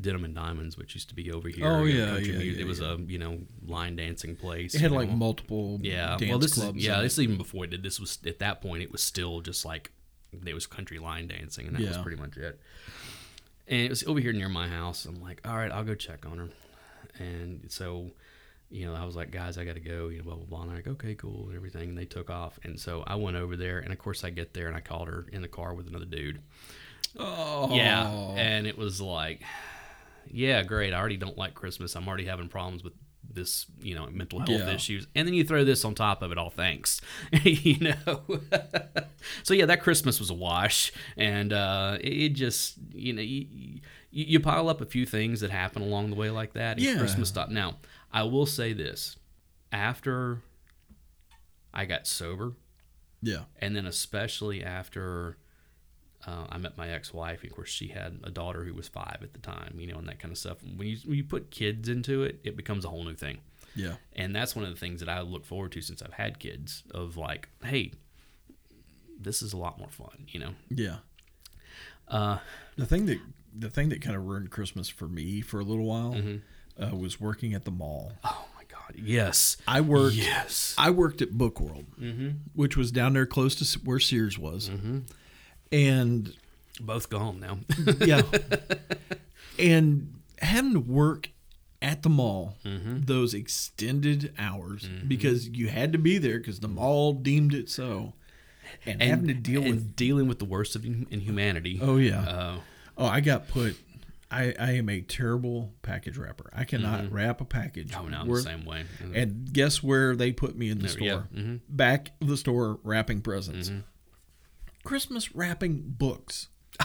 [0.00, 1.66] Denim and Diamonds, which used to be over here.
[1.66, 4.74] Oh, yeah, country yeah, yeah, It was a, you know, line dancing place.
[4.74, 5.16] It had like know.
[5.16, 6.78] multiple Yeah, dance well, this clubs.
[6.78, 7.82] is yeah, this even before it did.
[7.82, 8.82] This was at that point.
[8.82, 9.90] It was still just like
[10.44, 12.60] it was country line dancing, and that was pretty much it.
[13.66, 15.06] And it was over here near my house.
[15.06, 16.48] I'm like, all right, I'll go check on her.
[17.18, 18.10] And so,
[18.70, 20.08] you know, I was like, guys, I got to go.
[20.08, 20.60] You know, blah blah blah.
[20.62, 21.90] And they're like, okay, cool, and everything.
[21.90, 22.58] And they took off.
[22.64, 25.08] And so I went over there, and of course I get there, and I called
[25.08, 26.40] her in the car with another dude.
[27.18, 27.74] Oh.
[27.74, 29.40] Yeah, and it was like,
[30.26, 30.92] yeah, great.
[30.92, 31.94] I already don't like Christmas.
[31.94, 32.94] I'm already having problems with
[33.32, 34.70] this, you know, mental health Yeah.
[34.74, 36.50] issues, and then you throw this on top of it all.
[36.50, 37.00] Thanks,
[37.44, 38.20] you know.
[39.44, 43.80] so yeah, that Christmas was a wash, and uh, it it just, you know, you,
[44.14, 46.78] you, you pile up a few things that happen along the way like that.
[46.78, 46.98] Yeah.
[46.98, 47.48] Christmas stuff.
[47.50, 47.76] Now,
[48.12, 49.16] I will say this:
[49.72, 50.40] after
[51.72, 52.52] I got sober,
[53.22, 53.44] Yeah.
[53.60, 55.36] and then especially after
[56.26, 57.44] uh, I met my ex-wife.
[57.44, 60.08] Of course, she had a daughter who was five at the time, you know, and
[60.08, 60.58] that kind of stuff.
[60.62, 63.38] When you when you put kids into it, it becomes a whole new thing,
[63.74, 63.96] Yeah.
[64.14, 66.82] and that's one of the things that I look forward to since I've had kids.
[66.92, 67.92] Of like, hey,
[69.20, 70.54] this is a lot more fun, you know.
[70.70, 70.98] Yeah.
[72.08, 72.38] Uh,
[72.76, 73.18] The thing that
[73.56, 76.82] the thing that kind of ruined Christmas for me for a little while Mm-hmm.
[76.82, 78.12] uh, was working at the mall.
[78.24, 80.16] oh my God, yes, I worked.
[80.16, 82.30] yes, I worked at Book World, mm-hmm.
[82.54, 84.70] which was down there close to where Sears was,
[85.72, 86.34] and
[86.80, 87.58] both gone now.
[88.04, 88.22] yeah,
[89.58, 91.30] and having to work
[91.80, 93.02] at the mall Mm-hmm.
[93.02, 98.14] those extended hours because you had to be there because the mall deemed it so,
[98.86, 101.78] and, having to deal and with dealing with the worst of in, in humanity.
[101.82, 102.56] oh yeah, Uh,
[102.96, 103.76] oh I got put.
[104.30, 106.50] I, I am a terrible package wrapper.
[106.52, 107.94] I cannot wrap a package.
[107.96, 108.84] oh no, worth- the same way.
[109.14, 111.28] And guess where they put me in the yeah, store?
[111.34, 111.60] mhm.
[111.68, 113.68] Back of the store wrapping presents.
[113.68, 113.80] Mm-hmm.
[114.82, 116.48] Christmas wrapping books.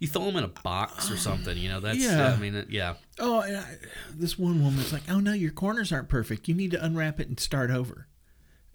[0.00, 1.80] you throw them in a box or something, you know.
[1.80, 2.34] That's Yeah.
[2.36, 2.94] I mean, yeah.
[3.18, 3.76] Oh, and I,
[4.14, 6.48] this one woman was like, "Oh no, your corners aren't perfect.
[6.48, 8.08] You need to unwrap it and start over."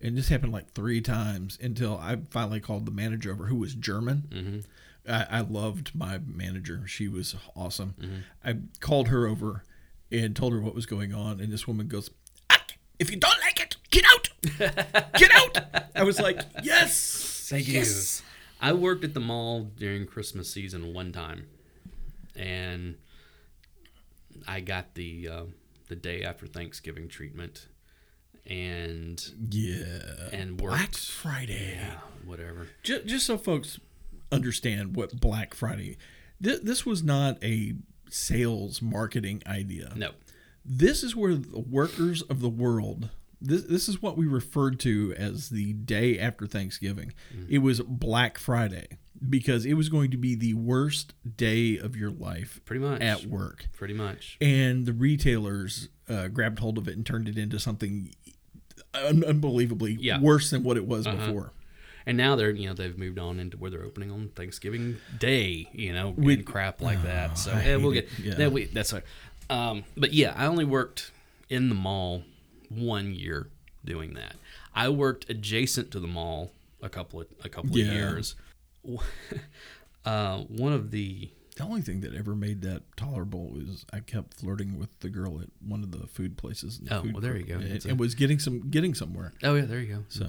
[0.01, 3.75] And this happened like three times until I finally called the manager over, who was
[3.75, 4.63] German.
[5.07, 7.95] I, I loved my manager; she was awesome.
[7.99, 8.15] Mm-hmm.
[8.45, 9.63] I called her over
[10.11, 12.09] and told her what was going on, and this woman goes,
[12.49, 12.63] "Ah,
[12.99, 14.29] "If you don't like it, get out!
[15.17, 17.83] Get out!" I was like, "Yes, Thank you.
[18.61, 21.47] I worked at the mall during Christmas season one time,
[22.35, 22.95] and
[24.47, 25.43] I got the uh,
[25.87, 27.67] the day after Thanksgiving treatment,
[28.45, 30.99] and Yeah, and Black worked.
[31.09, 31.73] Friday.
[31.79, 32.67] Yeah, whatever.
[32.83, 33.79] just, just so folks
[34.31, 35.97] understand what Black Friday,
[36.41, 37.73] th- this was not a
[38.09, 39.93] sales marketing idea.
[39.95, 40.11] No,
[40.65, 43.09] This is where the workers of the world.
[43.43, 47.13] This, this is what we referred to as the day after Thanksgiving.
[47.49, 48.87] It was Black Friday
[49.29, 53.01] because it was going to be the worst day of your life pretty much.
[53.01, 53.67] at work.
[53.73, 54.37] Pretty much.
[54.39, 58.13] And the retailers uh, grabbed hold of it and turned it into something
[58.93, 60.19] un- unbelievably Yeah.
[60.19, 61.53] worse than what it was before.
[62.05, 65.67] And now they're you know they've moved on into where they're opening on Thanksgiving Day,
[65.73, 67.37] you know, We- and crap like that.
[67.37, 68.19] So yeah, we'll get it.
[68.23, 68.33] Yeah.
[68.35, 68.51] that.
[68.51, 69.03] We that's right.
[69.49, 71.11] Um, but yeah, I only worked
[71.49, 72.23] in the mall
[72.69, 73.47] one year
[73.83, 74.35] doing that.
[74.73, 77.85] I worked adjacent to the mall a couple of a couple Yeah.
[77.85, 78.35] of years.
[80.03, 84.33] Uh, one of the The only thing that ever made that tolerable is I kept
[84.33, 86.79] flirting with the girl at one of the food places.
[86.79, 87.59] the Oh, food well, there you go.
[87.59, 89.33] A- and was getting some getting somewhere.
[89.43, 90.03] oh yeah, there you go.
[90.09, 90.27] So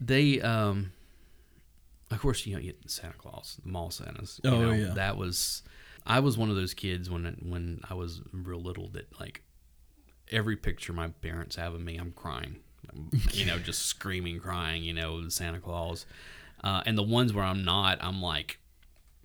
[0.00, 0.92] they um
[2.10, 4.40] of course you know you get Santa Claus, the mall Santas.
[4.44, 4.94] You Oh, know, yeah.
[4.94, 5.62] that was
[6.06, 9.42] I was one of those kids when when I was real little that like
[10.30, 12.56] every picture my parents have of me, I'm crying,
[13.32, 16.04] you know, just screaming, crying, you know, Santa Claus,
[16.64, 18.58] uh, and the ones where I'm not, I'm like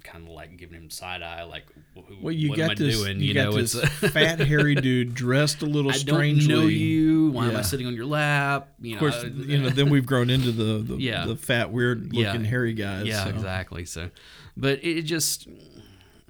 [0.04, 1.64] kind of like giving him side eye, like
[1.96, 2.98] who, well, you what got am I this.
[2.98, 3.20] doing?
[3.20, 6.48] You, got know, this it's fat hairy dude dressed a little I strangely.
[6.48, 7.30] don't know you.
[7.32, 8.70] Why am I sitting on your lap?
[8.82, 9.70] You Of course, know, you know.
[9.70, 11.26] Then we've grown into the the, Yeah.
[11.26, 12.50] the fat, weird looking, Yeah.
[12.50, 13.06] hairy guys.
[13.08, 13.30] Yeah, so.
[13.32, 13.86] exactly.
[13.86, 14.10] So,
[14.58, 15.48] but it just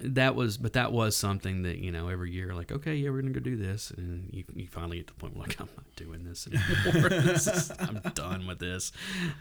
[0.04, 3.20] that was but that was something that you know every year like okay yeah we're
[3.20, 5.68] gonna go do this and you, you finally get to the point where like i'm
[5.76, 7.08] not doing this anymore.
[7.22, 8.90] This is- i'm done with this.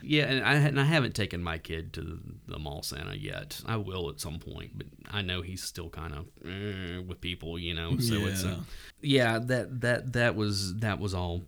[0.03, 3.61] Yeah and i and i haven't taken my kid to the mall santa yet.
[3.65, 7.57] I will at some point but i know he's still kind of eh, with people
[7.59, 8.51] you know so it's Yeah.
[8.51, 8.57] a,
[9.01, 11.41] yeah that that that was that was all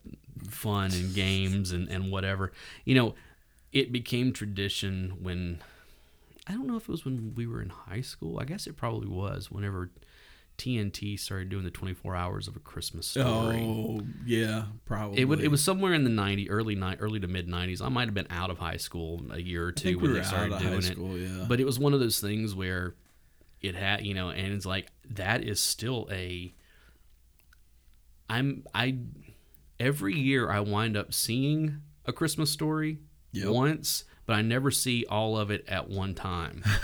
[0.49, 2.51] fun and games and and whatever.
[2.85, 3.15] You know
[3.71, 5.59] it became tradition when
[6.47, 8.39] I don't know if it was when we were in high school.
[8.39, 9.91] I guess it probably was whenever
[10.57, 13.61] TNT started doing the 24 hours of a Christmas story.
[13.63, 15.19] Oh, yeah, probably.
[15.21, 15.39] It would.
[15.41, 17.81] It was somewhere in the 90 early ni- early to mid 90s.
[17.81, 20.23] I might have been out of high school a year or two when we they
[20.25, 20.93] started out of doing high it.
[20.93, 21.45] school, yeah.
[21.47, 22.93] But it was one of those things where
[23.61, 26.53] it had, you know, and it's like that is still a.
[28.29, 28.97] I'm I,
[29.79, 32.99] every year I wind up seeing a Christmas story
[33.31, 33.47] Yep.
[33.49, 36.63] once, but I never see all of it at one time.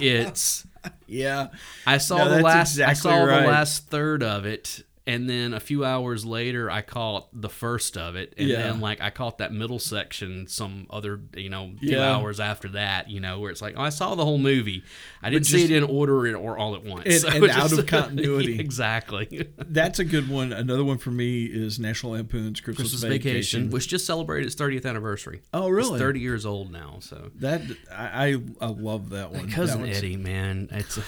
[0.00, 0.66] it's
[1.06, 1.48] yeah.
[1.86, 3.42] I saw No, the last I saw right.
[3.42, 7.96] the last third of it and then a few hours later I caught the first
[7.96, 8.56] of it and Yeah.
[8.62, 12.12] then like I caught that middle section some other you know few Yeah.
[12.16, 14.82] hours after that you know where it's like oh, I saw the whole movie
[15.22, 17.72] I didn't see it in order or all at once And- So and it's out
[17.78, 18.58] of continuity.
[18.66, 20.52] exactly That's a good one.
[20.52, 23.32] Another one for me is National Lampoon's Christmas, Christmas Vacation.
[23.62, 25.98] Vacation which just celebrated its 30th anniversary Oh, it's really?
[26.00, 29.48] 30 years old now so That I, I I love that one.
[29.50, 30.98] cousin That Eddie, man, it's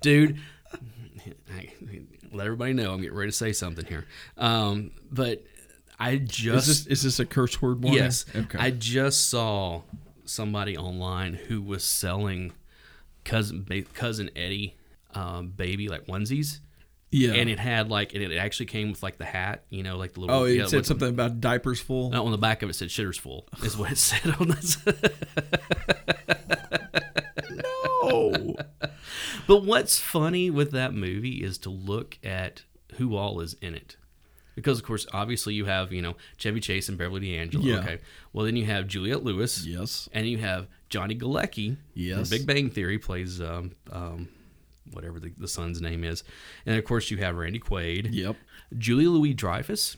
[0.00, 0.38] dude.
[1.54, 1.68] I,
[2.32, 4.04] let everybody know I'm getting ready to say something here.
[4.36, 5.44] Um, but
[5.98, 8.02] I Is just this is this a curse word warning?
[8.02, 8.58] yes, Okay.
[8.58, 9.82] I just saw
[10.24, 12.52] somebody online who was selling
[13.24, 14.76] cousin cousin Eddie
[15.14, 16.60] um, baby like onesies.
[17.10, 17.32] yeah.
[17.32, 20.12] And it had like, and it actually came with like the hat, you know, like
[20.14, 20.36] the little.
[20.36, 22.10] oh, it yeah, said something about diapers full.
[22.10, 24.76] no, on the back of it said "shitters full" is what it said on this.
[29.46, 32.62] But what's funny with that movie is to look at
[32.96, 33.96] who all is in it.
[34.54, 37.64] Because of course, obviously you have, you know, Chevy Chase and Beverly D'Angelo.
[37.64, 37.78] Yeah.
[37.78, 37.98] Okay.
[38.32, 39.64] Well then you have Juliette Lewis.
[39.64, 40.08] yes.
[40.12, 42.28] And you have Johnny Galecki Yes.
[42.28, 44.28] Big Bang Theory plays um, um,
[44.92, 46.24] whatever the, the son's name is.
[46.66, 48.08] And of course you have Randy Quaid.
[48.12, 48.36] Yep.
[48.76, 49.96] Julia Louis Dreyfus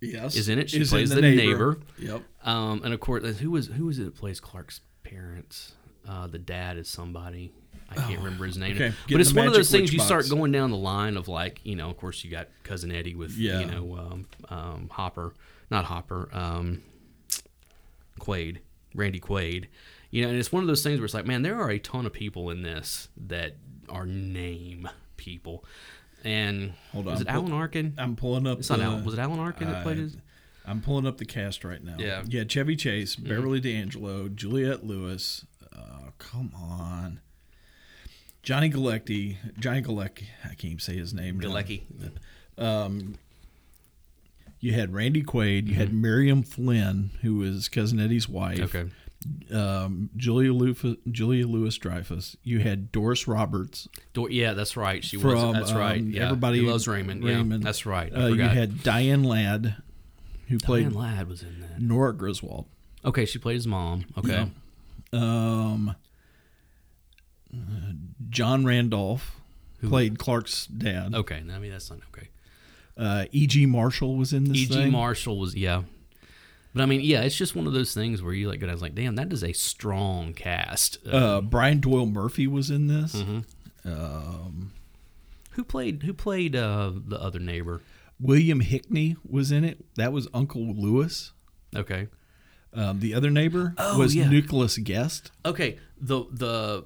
[0.00, 0.36] Yes.
[0.36, 0.68] is in it.
[0.70, 1.78] She Is plays in the, neighbor.
[1.98, 2.22] Yep.
[2.44, 5.74] Um, and of course, who was who was it that plays Clark's parents?
[6.08, 7.52] Uh, the dad is somebody.
[7.90, 8.72] I can't remember his name.
[8.80, 8.94] Oh, okay.
[9.10, 11.76] But it's one of those things you start going down the line of like, you
[11.76, 13.60] know, of course you got cousin Eddie with, Yeah.
[13.60, 15.34] you know, um, um, Hopper,
[15.70, 16.80] not Hopper, um,
[18.20, 18.58] Quaid,
[18.94, 19.66] Randy Quaid.
[20.10, 21.78] You know, and it's one of those things where it's like, man, there are a
[21.78, 23.56] ton of people in this that
[23.88, 25.64] are name people.
[26.24, 27.94] And Hold was on, it Alan Arkin?
[27.98, 28.58] I'm pulling up.
[28.60, 29.04] It's not Alan.
[29.04, 30.16] Was it Alan Arkin that played I- his?
[30.64, 31.96] I'm pulling up the cast right now.
[31.98, 32.20] Yeah.
[32.20, 32.30] Mm-hmm.
[32.30, 32.44] Yeah.
[32.44, 35.44] Chevy Chase, Beverly D'Angelo, Juliette Lewis.
[35.76, 37.20] Uh, come on.
[38.42, 39.36] Johnny Galecki.
[39.58, 40.24] Johnny Galecki.
[40.44, 41.40] I can't even say his name.
[41.40, 41.82] Galecki.
[44.60, 45.66] You had Randy Quaid.
[45.66, 48.60] You had Miriam Flynn, who was cousin Eddie's wife.
[48.60, 48.88] Okay.
[49.52, 52.36] Um, Julia Lewis, Julia Louis Dreyfus.
[52.44, 53.88] You had Doris Roberts.
[54.12, 55.04] Dor- yeah, that's right.
[55.04, 55.22] She was.
[55.24, 56.00] From, That's right.
[56.00, 57.24] um, Yeah, Everybody He loves Raymond.
[57.24, 57.62] Raymond.
[57.62, 58.12] Yeah, that's right.
[58.14, 59.76] I Uh, you had Diane Ladd,
[60.48, 61.80] who played Diane Ladd was in that.
[61.80, 62.66] Nora Griswold.
[63.04, 64.04] Okay, she played his mom.
[64.16, 64.30] Okay.
[64.30, 64.46] Yeah.
[65.12, 65.94] Um,
[67.52, 67.92] uh,
[68.30, 69.40] John Randolph
[69.82, 71.14] played Clark's dad.
[71.14, 71.42] Okay.
[71.52, 72.28] I mean, that's not okay.
[72.96, 73.66] Uh, E.G.
[73.66, 74.90] Marshall was in this E.G.
[74.90, 75.82] Marshall was yeah.
[76.74, 78.80] But I mean, yeah, it's just one of those things where you like, I was
[78.80, 80.98] like, damn, that is a strong cast.
[81.06, 83.14] Uh, uh, Brian Doyle Murray was in this.
[83.14, 83.90] Mm-hmm.
[83.90, 84.72] Um,
[85.52, 87.82] who played Who played uh, the other neighbor?
[88.18, 89.84] William Hickey was in it.
[89.96, 91.32] That was Uncle Lewis.
[91.74, 92.08] Okay.
[92.74, 94.28] Um, the other neighbor Oh, was yeah.
[94.28, 95.30] Nicholas Guest.
[95.44, 95.78] Okay.
[96.00, 96.84] The the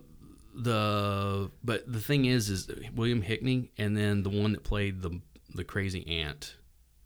[0.54, 5.20] the but the thing is, is William Hickey, and then the one that played the
[5.54, 6.56] the crazy aunt.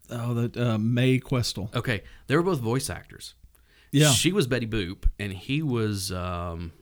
[0.09, 1.75] Oh, that uh, Mae Questel.
[1.75, 3.35] Okay, they were both voice actors.
[3.93, 4.11] Yeah.
[4.11, 6.73] she was Betty Boop, and he was um,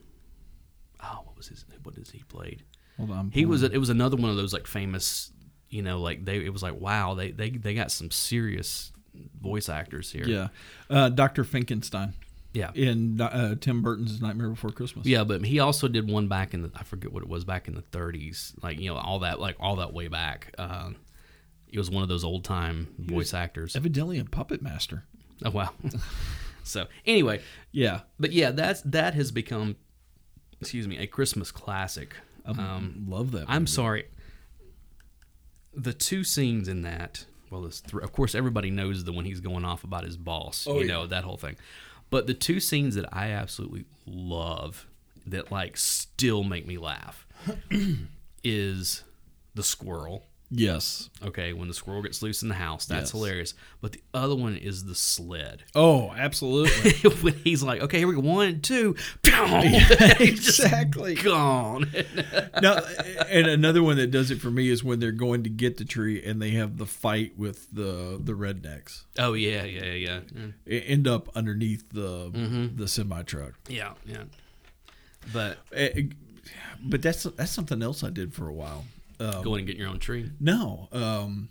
[1.03, 1.65] oh, what was his?
[1.83, 2.63] What is he played?
[2.97, 3.31] Hold on.
[3.31, 3.63] He was.
[3.63, 5.31] It was another one of those like famous.
[5.69, 6.37] You know, like they.
[6.37, 8.91] It was like wow, they they they got some serious
[9.41, 10.25] voice actors here.
[10.27, 10.47] Yeah.
[10.89, 11.43] Uh, Dr.
[11.43, 12.13] Finkelstein
[12.53, 15.05] yeah, in uh, Tim Burton's Nightmare Before Christmas.
[15.05, 15.23] yeah.
[15.23, 16.71] But he also did one back in the.
[16.75, 18.53] I forget what it was back in the 30s.
[18.63, 20.53] Like you know, all that like all that way back.
[20.57, 20.95] Um,
[21.67, 23.75] he was one of those old time voice actors.
[23.75, 25.03] Evidently a puppet master.
[25.45, 25.69] Oh wow.
[26.63, 27.41] so anyway,
[27.71, 28.01] Yeah.
[28.19, 29.75] but yeah, that's that has become,
[30.59, 32.15] excuse me, a Christmas classic.
[32.45, 33.45] Um, Love that.
[33.47, 34.05] I'm sorry.
[35.73, 39.83] The two scenes in that, well, of course everybody knows the when he's going off
[39.83, 40.93] about his boss, Oh, you yeah.
[40.93, 41.55] know that whole thing.
[42.09, 44.87] But the two scenes that I absolutely love,
[45.27, 47.27] that like still make me laugh,
[48.43, 49.03] is
[49.55, 50.25] the squirrel.
[50.51, 51.11] Yes.
[51.23, 53.11] Okay, when the squirrel gets loose in the house, that's Yes.
[53.11, 53.53] hilarious.
[53.81, 55.63] But the other one is the sled.
[55.75, 56.91] Oh, absolutely.
[57.21, 61.15] when he's like, okay, here we go, one, two, just exactly.
[61.15, 61.85] gone.
[62.61, 62.79] now,
[63.29, 65.85] and another one that does it for me is when they're going to get the
[65.85, 69.03] tree and they have the fight with the the rednecks.
[69.19, 70.19] oh yeah, yeah, yeah,
[70.65, 73.53] yeah, end up underneath the the semi truck.
[73.67, 74.23] yeah, yeah.
[75.31, 76.03] But Eh,
[76.83, 78.85] But that's that's something else I did for a while.
[79.19, 80.31] Um, going and getting your own tree.
[80.39, 80.87] No.
[80.91, 81.49] Um,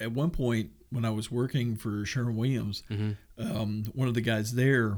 [0.00, 3.12] at one point, when I was working for Sherwin Williams, Mm-hmm.
[3.56, 4.96] um, one of the guys there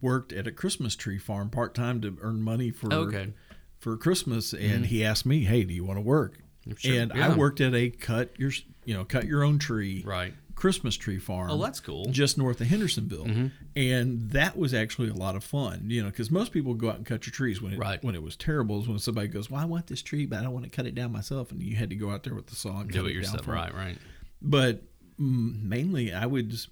[0.00, 3.32] worked at a Christmas tree farm part time to earn money for Okay.
[3.78, 6.72] for Christmas, and he asked me, "Hey, do you want to work?" Mm-hmm.
[6.76, 7.32] Sure, And yeah.
[7.32, 8.50] I worked at a cut your
[8.84, 10.34] you know cut your own tree Right.
[10.58, 11.50] Christmas tree farm.
[11.50, 12.06] Oh, that's cool.
[12.10, 13.46] Just north of Hendersonville, Mm-hmm.
[13.76, 15.84] and that was actually a lot of fun.
[15.86, 18.02] You know, because most people go out and cut your trees when it Right.
[18.02, 18.80] when it was terrible.
[18.82, 20.86] Is when somebody goes, "Well, I want this tree, but I don't want to cut
[20.86, 23.02] it down myself," and you had to go out there with the saw and Do
[23.02, 23.46] cut it yourself.
[23.46, 23.96] Right, right.
[24.42, 24.82] But
[25.20, 26.68] mm, mainly, I was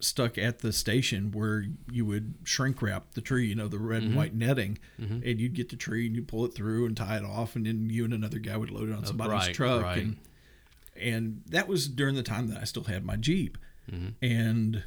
[0.00, 4.00] stuck at the station where you would shrink wrap the tree, you know, the red
[4.02, 7.16] and white netting, and you'd get the tree and you pull it through and tie
[7.16, 9.82] it off, and then you and another guy would load it on somebody's right, truck,
[9.82, 9.98] right.
[9.98, 10.16] and
[11.00, 13.58] and that was during the time that I still had my Jeep,
[13.90, 14.08] mm-hmm.
[14.22, 14.84] and.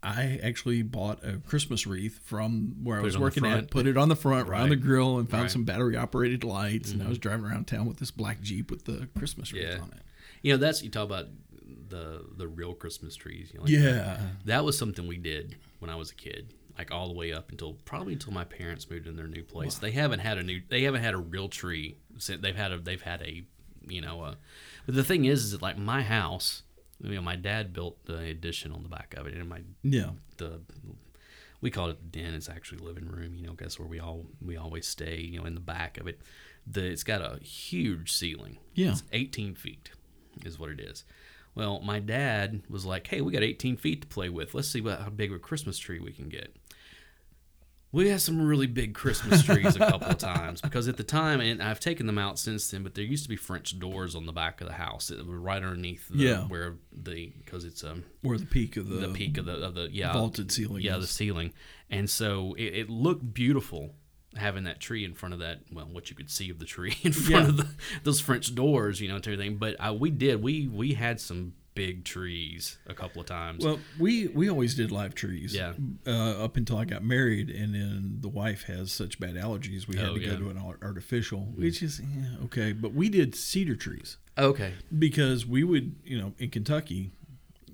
[0.00, 3.68] I actually bought a Christmas wreath from where I was it on the working at,
[3.68, 5.50] put it on the front, right on the grill, and found Right.
[5.50, 6.92] some battery operated lights.
[6.92, 7.08] And I mm-hmm.
[7.10, 9.80] was driving around town with this black Jeep with the Christmas wreath Yeah.
[9.80, 10.02] on it.
[10.42, 11.26] You know, that's you talk about
[11.88, 13.50] the the real Christmas trees.
[13.52, 14.20] You know, like Yeah.
[14.44, 17.50] that was something we did when I was a kid, like all the way up
[17.50, 19.74] until probably until my parents moved in their new place.
[19.74, 22.78] They haven't had a new, they haven't had a real tree since they've had a,
[22.78, 23.42] they've had a,
[23.88, 24.36] you know, but
[24.94, 26.62] the thing is, is that like my house,
[27.00, 30.10] you know, my dad built the addition on the back of it, and my Yeah.
[30.38, 30.60] the
[31.60, 32.34] we call it the den.
[32.34, 33.34] It's actually living room.
[33.34, 35.20] You know, guess where we all we always stay.
[35.20, 36.20] You know, in the back of it,
[36.66, 38.58] the it's got a huge ceiling.
[38.74, 38.92] Yeah.
[38.92, 39.90] it's 18 feet,
[40.44, 41.04] is what it is.
[41.54, 44.54] Well, my dad was like, "Hey, we got 18 feet to play with.
[44.54, 46.54] Let's see what, how big of a Christmas tree we can get."
[47.90, 51.40] We had some really big Christmas trees a couple of times because at the time,
[51.40, 54.26] and I've taken them out since then, but there used to be French doors on
[54.26, 55.10] the back of the house.
[55.10, 56.40] It was right underneath, the, Yeah.
[56.42, 59.74] where the because it's um Or the peak of the, the peak of the of
[59.74, 61.02] the yeah vaulted ceiling yeah is.
[61.02, 61.52] the ceiling
[61.88, 63.94] and so it, it looked beautiful
[64.36, 66.94] having that tree in front of that well what you could see of the tree
[67.02, 67.48] in front Yeah.
[67.48, 67.68] of the,
[68.04, 71.54] those french doors you know and everything but uh, we did we we had some
[71.86, 75.54] big trees a couple of times Well, we we always did live trees.
[75.54, 75.72] Yeah.
[76.06, 79.96] Uh, up until I got married, and then the wife has such bad allergies, we
[79.96, 80.30] had Oh, to yeah.
[80.34, 82.72] Go to an art- artificial, which is yeah, okay.
[82.72, 87.10] But we did cedar trees okay because we would, you know, in Kentucky,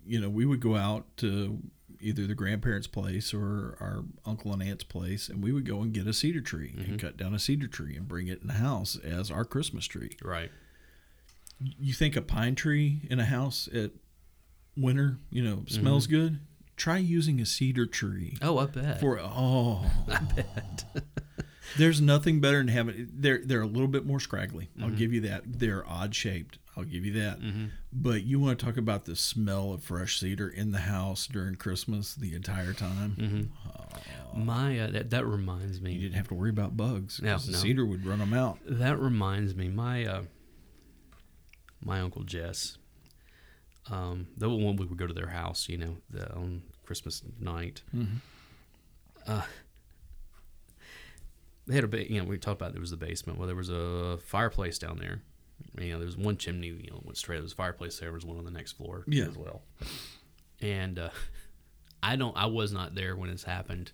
[0.06, 1.58] you know, we would go out to
[2.00, 5.94] either the grandparents' place or our uncle and aunt's place, and we would go and
[5.94, 6.90] get a cedar tree Mm-hmm.
[6.92, 9.86] and cut down a cedar tree and bring it in the house as our Christmas
[9.86, 10.10] tree.
[10.22, 10.50] right
[11.60, 13.90] you think a pine tree in a house at
[14.76, 16.40] winter, you know, smells good.
[16.76, 19.88] Try using a cedar tree oh i bet for oh.
[20.08, 20.84] I bet.
[21.78, 24.70] There's nothing better than having they're they're a little bit more scraggly.
[24.82, 25.42] I'll give you that.
[25.46, 26.58] They're odd shaped.
[26.76, 27.38] I'll give you that.
[27.92, 31.54] But you want to talk about the smell of fresh cedar in the house during
[31.54, 33.52] Christmas the entire time.
[34.34, 35.92] my uh, that, that reminds me.
[35.92, 37.38] You didn't have to worry about bugs No, no.
[37.38, 38.58] cedar would run them out.
[38.66, 40.22] That reminds me, my uh,
[41.84, 42.78] my uncle Jess,
[43.90, 47.82] um, the one we would go to their house, you know, the, on Christmas night.
[49.26, 49.42] Uh,
[51.66, 53.38] they had a ba- you know we talked about there was the basement.
[53.38, 55.22] Well, there was a fireplace down there.
[55.80, 56.68] You know, there was one chimney.
[56.68, 57.36] You know, went straight.
[57.36, 58.06] There was a fireplace there.
[58.08, 59.24] There was one on the next floor Yeah.
[59.26, 59.62] as well.
[60.60, 61.08] And uh,
[62.02, 62.36] I don't.
[62.36, 63.92] I was not there when this happened.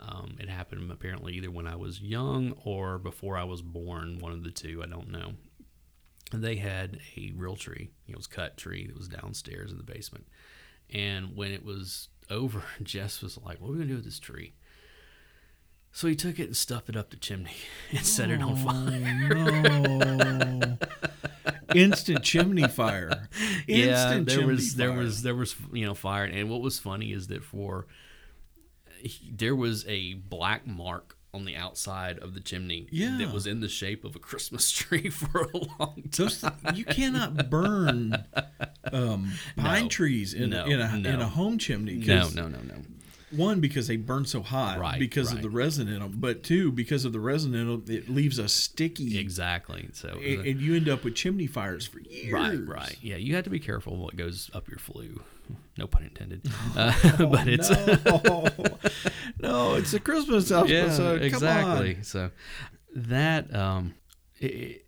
[0.00, 4.32] Um, it happened apparently either when I was young or before I was born, one
[4.32, 4.82] of the two.
[4.82, 5.32] I don't know.
[6.32, 7.90] And they had a real tree.
[8.08, 10.26] It was cut tree that was downstairs in the basement.
[10.90, 14.18] And when it was over, Jess was like, "What are we gonna do with this
[14.18, 14.54] tree?"
[15.94, 17.54] So he took it and stuffed it up the chimney
[17.90, 19.34] and set it on oh, fire.
[20.54, 20.78] no.
[21.74, 23.28] Instant chimney fire.
[23.66, 24.98] Instant yeah, there chimney was there fire.
[24.98, 27.86] was there was you know fire, and what was funny is that for
[29.00, 33.16] he, there was a black mark on the outside of the chimney Yeah.
[33.18, 36.10] that was in the shape of a Christmas tree for a long time.
[36.14, 38.22] Those, you cannot burn
[38.92, 39.88] um, pine No.
[39.88, 41.94] trees in, No, in, a, in a home chimney.
[41.94, 42.74] No, no, no, no.
[43.30, 46.12] One, because they burn so hot Right, because of the resin in them.
[46.16, 49.18] But two, because of the resin in them, it leaves a sticky.
[49.18, 49.88] Exactly.
[49.94, 52.30] So And, and you end up with chimney fires for years.
[52.30, 52.96] right, right.
[53.00, 55.22] Yeah, you have to be careful what goes up your flue.
[55.78, 56.42] No pun intended.
[56.76, 56.92] Uh,
[57.26, 58.46] but it's no,
[59.40, 61.18] no, it's a Christmas yeah, episode.
[61.18, 61.96] Come exactly.
[61.96, 62.02] on.
[62.04, 62.30] So,
[62.94, 63.94] that um,
[64.40, 64.86] it,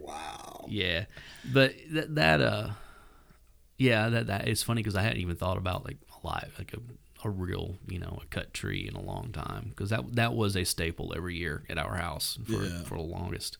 [0.00, 0.64] wow.
[0.68, 1.04] yeah,
[1.52, 2.70] but that that uh,
[3.78, 6.74] yeah, that that is funny because I hadn't even thought about like a live like
[6.74, 6.78] a
[7.26, 10.56] a real you know a cut tree in a long time because that that was
[10.56, 12.82] a staple every year at our house for Yeah.
[12.84, 13.58] for the longest.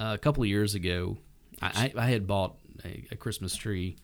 [0.00, 1.18] Uh, a couple of years ago,
[1.60, 3.96] I, I I had bought a, a Christmas tree,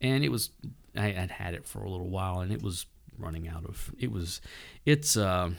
[0.00, 0.50] and it was
[0.96, 2.86] I had had it for a little while, and it was
[3.18, 4.40] running out of it was
[4.84, 5.50] its uh,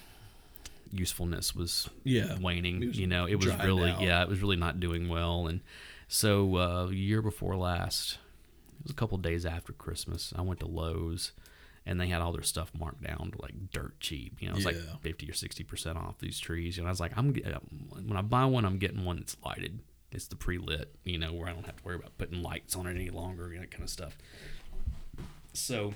[0.91, 2.37] usefulness was Yeah.
[2.39, 2.87] waning.
[2.87, 4.01] Was you know, it was really out.
[4.01, 5.61] yeah, it was really not doing well, and
[6.07, 8.13] so uh, year before last,
[8.79, 10.33] it was a couple days after Christmas.
[10.35, 11.33] I went to Lowe's,
[11.85, 14.37] and they had all their stuff marked down to like dirt cheap.
[14.39, 16.77] You know, it was like fifty or sixty percent off these trees.
[16.77, 17.45] And I was like, I'm get-
[18.05, 19.79] when I buy one, I'm getting one that's lighted.
[20.11, 22.16] It's the pre lit, you know, where I don't have to worry about
[22.47, 24.17] lights on it any longer, and that kind of stuff.
[25.53, 25.93] So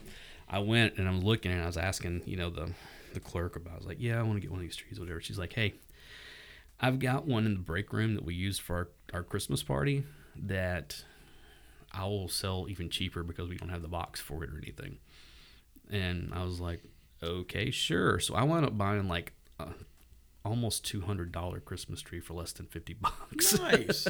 [0.49, 2.71] I went and I'm looking and I was asking, you know, the
[3.13, 3.73] the clerk about.
[3.73, 5.21] I was like, yeah, I want to get one of these trees, whatever.
[5.21, 5.73] She's like, hey,
[6.79, 10.03] I've got one in the break room that we used for our, our Christmas party
[10.35, 11.03] that
[11.93, 14.97] I will sell even cheaper because we don't have the box for it or anything.
[15.89, 16.81] And I was like,
[17.21, 18.19] okay, sure.
[18.19, 19.33] So I wound up buying like
[20.43, 23.57] almost two hundred dollar Christmas tree for less than fifty bucks.
[23.59, 24.07] Nice.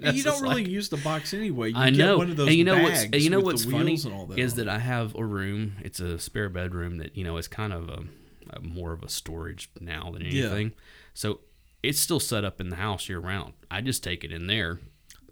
[0.00, 1.70] You don't really like- use the box anyway.
[1.70, 2.18] You I get know.
[2.18, 4.68] one of those and you know what's and you know what's funny that is that
[4.68, 5.74] I have a room.
[5.82, 8.04] It's a spare bedroom that you know is kind of a,
[8.50, 10.44] a more of a storage now than Yeah.
[10.44, 10.72] anything.
[11.14, 11.40] So
[11.82, 13.54] it's still set up in the house year round.
[13.70, 14.78] I just take it in there,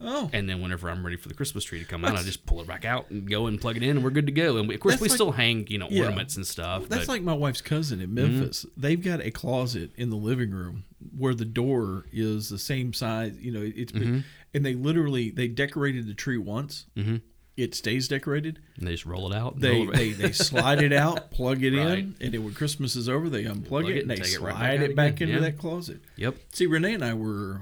[0.01, 2.45] Oh, and then whenever I'm ready for the Christmas tree to come out, I just
[2.47, 4.57] pull it back out and go and plug it in, and we're good to go.
[4.59, 6.05] And we, of course, That's we like- still hang you know Yeah.
[6.05, 6.89] ornaments and stuff.
[6.89, 8.67] that's but like my wife's cousin in Memphis.
[8.77, 10.85] They've got a closet in the living room
[11.17, 13.35] where the door is the same size.
[13.41, 16.87] You know, it's and they literally they decorated the tree once.
[16.97, 17.21] Mhm.
[17.57, 18.59] It stays decorated.
[18.77, 19.61] and they just roll it out.
[19.61, 21.99] They it- they, they slide it out, plug it Right.
[22.01, 24.31] in, and then when Christmas is over, they unplug Plug it and they take it
[24.33, 25.41] slide right back it back into Yeah.
[25.41, 26.01] that closet.
[26.17, 26.35] yep.
[26.53, 27.61] See, Renee and I were,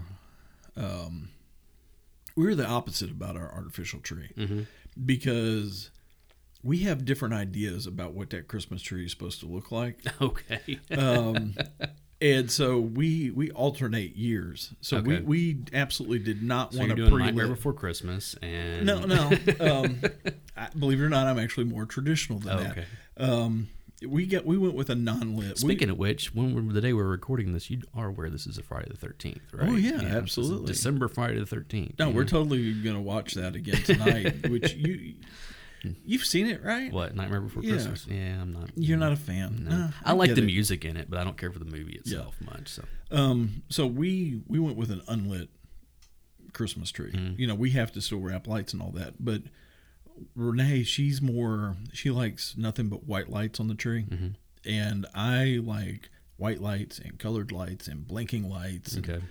[0.79, 1.29] um,
[2.37, 4.67] we were the opposite about our artificial tree Mhm.
[5.05, 5.91] because
[6.63, 9.99] we have different ideas about what that Christmas tree is supposed to look like.
[10.21, 10.79] Okay.
[10.97, 11.55] Um,
[12.21, 14.73] and so we we alternate years.
[14.81, 15.23] So we, Okay.
[15.25, 19.31] we absolutely did not so want to pre Nightmare Before Christmas, and No, no.
[19.61, 20.01] Um,
[20.57, 22.71] I, believe it or not, I'm actually more traditional than Oh, that.
[22.73, 22.85] okay.
[23.17, 23.69] Um,
[24.09, 25.49] we get we went with a non-lit.
[25.51, 28.47] We- Speaking of which, when we're, the day we're recording this, you are aware this
[28.47, 29.69] is a Friday the thirteenth, right?
[29.69, 30.67] Oh, yeah, is absolutely.
[30.67, 31.99] December Friday the thirteenth.
[31.99, 34.49] no, we're totally gonna watch that again tonight.
[34.51, 35.15] which you
[36.05, 36.93] you've seen it, right?
[36.93, 37.73] what Nightmare Before Yeah.
[37.73, 38.07] Christmas?
[38.09, 38.71] Yeah, I'm not.
[38.77, 39.67] You're not a fan.
[39.69, 39.77] No.
[39.77, 40.47] Nah, I like the it.
[40.47, 42.69] music in it, but I don't care for the movie itself much.
[42.69, 45.49] So Um, so we we went with an unlit
[46.53, 47.13] Christmas tree.
[47.13, 47.41] Mm-hmm.
[47.41, 49.43] You know, we have to still wrap lights and all that, but
[50.35, 54.29] Renee, she's more she likes nothing but white lights on the tree, Mm-hmm.
[54.69, 58.95] and I like white lights and colored lights and blinking lights.
[58.95, 59.23] and, okay.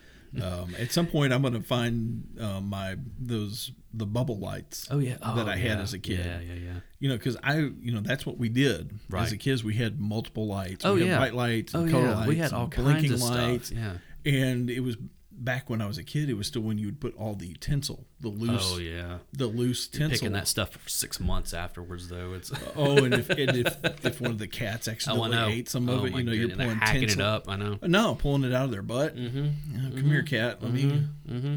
[0.41, 4.87] um, at some point, I'm going to find uh, my those the bubble lights.
[4.89, 5.83] Oh yeah, that Oh, I had yeah.
[5.83, 6.19] as a kid.
[6.25, 6.79] Yeah, yeah, yeah.
[6.99, 9.63] You know, because I, you know, that's what we did as a kids.
[9.65, 10.85] We had multiple lights.
[10.85, 11.19] Oh, we had yeah.
[11.19, 12.27] white lights Oh color yeah, lights.
[12.29, 13.67] we had all kinds of lights.
[13.67, 13.79] stuff.
[14.23, 14.33] Yeah.
[14.33, 14.95] And it was
[15.43, 16.29] back when I was a kid.
[16.29, 19.17] It was still when you would put all the tinsel, the loose, Oh yeah.
[19.33, 20.11] the loose tinsel.
[20.11, 22.51] Picking that stuff for six months afterwards, though, it's.
[22.75, 26.01] Oh, and if and if, if one of the cats Oh, accidentally ate some of
[26.01, 27.21] Oh, it, you know, you're goodness, pulling hacking tinsel.
[27.21, 27.49] it up.
[27.49, 27.79] I know.
[27.81, 29.15] No, pulling it out of their butt.
[29.15, 29.97] Mm-hmm.
[29.97, 30.61] come here, cat.
[30.63, 31.03] Let me.
[31.29, 31.55] Mm-hmm.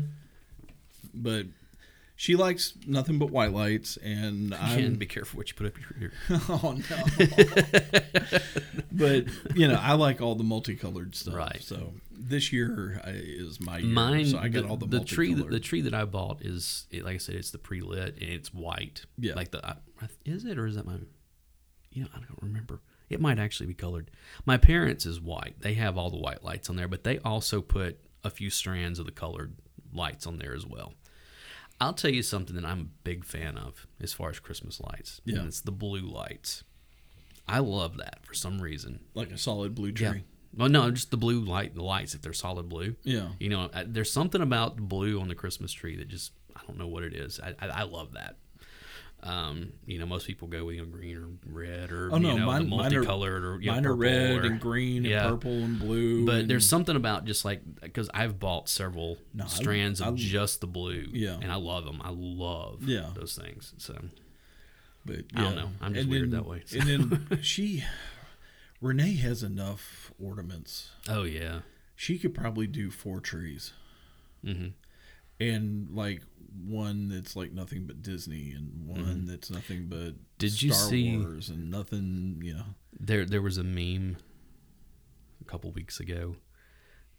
[1.14, 1.46] But
[2.16, 4.94] she likes nothing but white lights, and And I'm.
[4.94, 6.12] be careful what you put up your ear.
[6.48, 7.04] oh no.
[8.92, 11.34] but you know, I like all the multicolored stuff.
[11.34, 11.62] Right.
[11.62, 13.88] So this year is my year.
[13.92, 15.34] Mine, so I got the, all the, the tree.
[15.34, 18.52] That, the tree that I bought is, like I said, it's the pre-lit and it's
[18.54, 19.04] white.
[19.18, 19.34] Yeah.
[19.34, 20.94] Like the, I, I- is it or is that my?
[21.90, 22.80] You know, I don't remember.
[23.10, 24.10] It might actually be colored.
[24.46, 25.56] My parents is white.
[25.60, 28.98] They have all the white lights on there, but they also put a few strands
[28.98, 29.54] of the colored
[29.92, 30.94] lights on there as well.
[31.80, 35.20] I'll tell you something that I'm a big fan of as far as Christmas lights.
[35.24, 35.38] Yeah.
[35.38, 36.64] And it's the blue lights.
[37.46, 39.00] I love that for some reason.
[39.14, 40.10] like a solid blue Yeah.
[40.12, 40.24] tree.
[40.56, 42.94] Well, no, just the blue light, the lights if they're solid blue.
[43.02, 43.30] Yeah.
[43.40, 46.78] You know, I- there's something about blue on the Christmas tree that just I don't
[46.78, 47.40] know what it is.
[47.40, 48.36] I I, I love that.
[49.26, 52.32] Um, you know, most people go with you know green or red or Oh no,
[52.34, 54.60] you know mine, the mine are multicolored or you know, mine are red or- and
[54.60, 55.22] green yeah.
[55.22, 56.26] and purple and blue.
[56.26, 60.14] But and- there's something about just like because I've bought several No, I- strands of
[60.14, 61.38] I- just the blue, Yeah.
[61.40, 62.02] and I love them.
[62.04, 63.12] I love Yeah.
[63.14, 63.72] those things.
[63.78, 63.96] So
[65.06, 65.70] but I don't know.
[65.80, 66.78] I'm just And weird then- that way, so.
[66.80, 67.82] And then she,
[68.82, 70.90] Renee has enough ornaments.
[71.08, 71.60] oh yeah,
[71.96, 73.72] She could probably do four trees,
[74.44, 74.68] Mm-hmm.
[75.40, 76.22] and like
[76.66, 80.18] one that's like nothing but Disney, and one that's nothing but Mm-hmm.
[80.38, 82.40] Did Star you see- Wars, and nothing.
[82.42, 82.64] You know,
[82.98, 84.16] there there was a meme
[85.40, 86.36] a couple weeks ago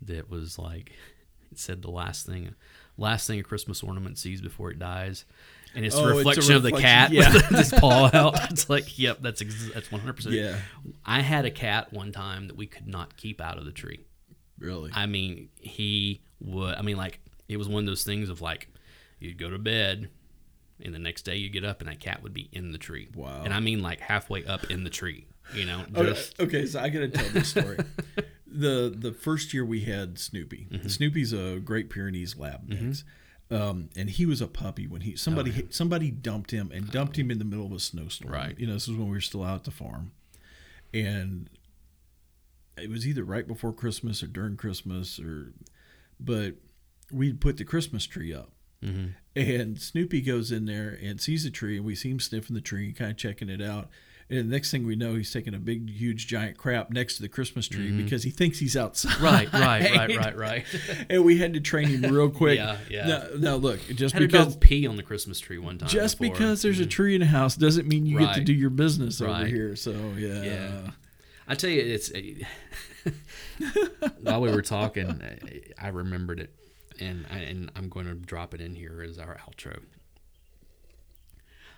[0.01, 0.91] that was like
[1.51, 2.53] it said the last thing
[2.97, 5.25] last thing a Christmas ornament sees before it dies.
[5.75, 7.33] And it's Oh, a it's reflection of the cat yeah.
[7.33, 8.49] with this paw out.
[8.49, 10.35] It's like, yep, that's ex- that's one hundred percent.
[10.35, 10.57] Yeah.
[11.05, 14.05] I had a cat one time that we could not keep out of the tree.
[14.57, 14.89] Really?
[14.93, 16.75] I mean, he would.
[16.75, 17.19] I mean, like
[17.49, 18.69] it was one of those things of like
[19.25, 20.09] you'd go to bed,
[20.83, 23.09] and the next day you get up, and that cat would be in the tree.
[23.15, 23.41] Wow.
[23.43, 25.27] And I mean, like halfway up in the tree.
[25.53, 27.77] You know, Okay, just okay, so I gotta tell this story.
[28.47, 30.67] the The first year we had Snoopy.
[30.71, 30.87] Mm-hmm.
[30.87, 33.03] Snoopy's a Great Pyrenees lab mix,
[33.51, 37.17] um, and he was a puppy when he somebody Oh, somebody dumped him and dumped
[37.17, 38.33] him in the middle of a snowstorm.
[38.33, 38.57] Right.
[38.59, 40.11] You know, this is when we were still out at the farm,
[40.93, 41.49] and
[42.77, 45.53] it was either right before Christmas or during Christmas or,
[46.19, 46.55] but
[47.11, 48.51] we'd put the Christmas tree up.
[48.85, 49.05] Mm-hmm.
[49.37, 52.61] And Snoopy goes in there and sees the tree, and we see him sniffing the
[52.61, 53.89] tree, kind of checking it out.
[54.27, 57.21] And the next thing we know, he's taking a big, huge, giant crap next to
[57.21, 59.11] the Christmas tree because he thinks he's outside.
[59.11, 59.23] Mm-hmm.
[59.23, 60.65] right, right, right, right, right.
[61.11, 62.57] and we had to train him real quick.
[62.57, 63.07] Yeah, yeah.
[63.07, 65.89] Now, now look, just Had a because pee on the Christmas tree one time.
[65.89, 66.33] just before.
[66.33, 69.21] because there's a tree in a house doesn't mean you get to do your business
[69.21, 69.75] over here.
[69.75, 70.89] So yeah, Yeah.
[71.47, 72.11] I tell you, it's
[74.21, 75.21] while we were talking,
[75.79, 76.49] I remembered it,
[76.99, 79.79] and I, and I'm going to drop it in here as our outro.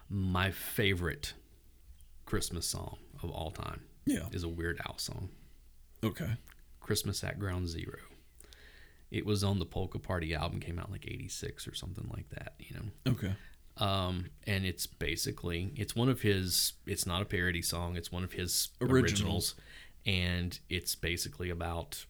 [0.09, 1.33] My favorite
[2.25, 4.27] Christmas song of all time yeah.
[4.31, 5.29] is a Weird Al song,
[6.03, 6.29] Okay.
[6.79, 7.99] "Christmas at Ground Zero.
[9.11, 12.53] It was on the Polka Party album, came out like '86 or something like that.
[12.59, 13.35] You know, Okay.
[13.77, 16.73] um, and it's basically it's one of his.
[16.85, 17.97] It's not a parody song.
[17.97, 19.01] It's one of his Originals.
[19.03, 19.55] originals,
[20.05, 22.05] and it's basically about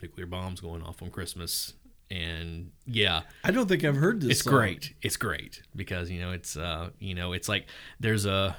[0.00, 1.74] nuclear bombs going off on Christmas.
[2.10, 4.30] And yeah, I don't think I've heard this.
[4.30, 4.52] it's song.
[4.54, 4.94] great.
[5.00, 7.66] It's great because you know it's uh you know it's like
[8.00, 8.56] there's a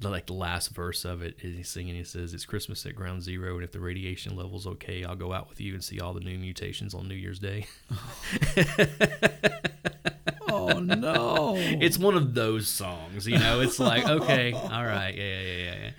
[0.00, 1.94] like the last verse of it is he's singing.
[1.94, 5.32] He says, "It's Christmas at Ground Zero, and if the radiation level's okay, I'll go
[5.32, 7.66] out with you and see all the new mutations on New Year's Day."
[10.76, 11.54] Oh no!
[11.56, 13.60] it's one of those songs, you know.
[13.60, 15.90] It's like, okay, all right, yeah, yeah, yeah, yeah, yeah.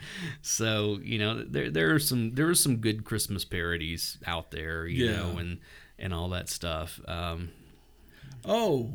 [0.42, 4.86] So you know, there there are some there are some good Christmas parodies out there,
[4.88, 5.18] you Yeah.
[5.18, 5.60] know, and
[6.00, 7.00] and all that stuff.
[7.08, 7.50] Um,
[8.46, 8.92] oh,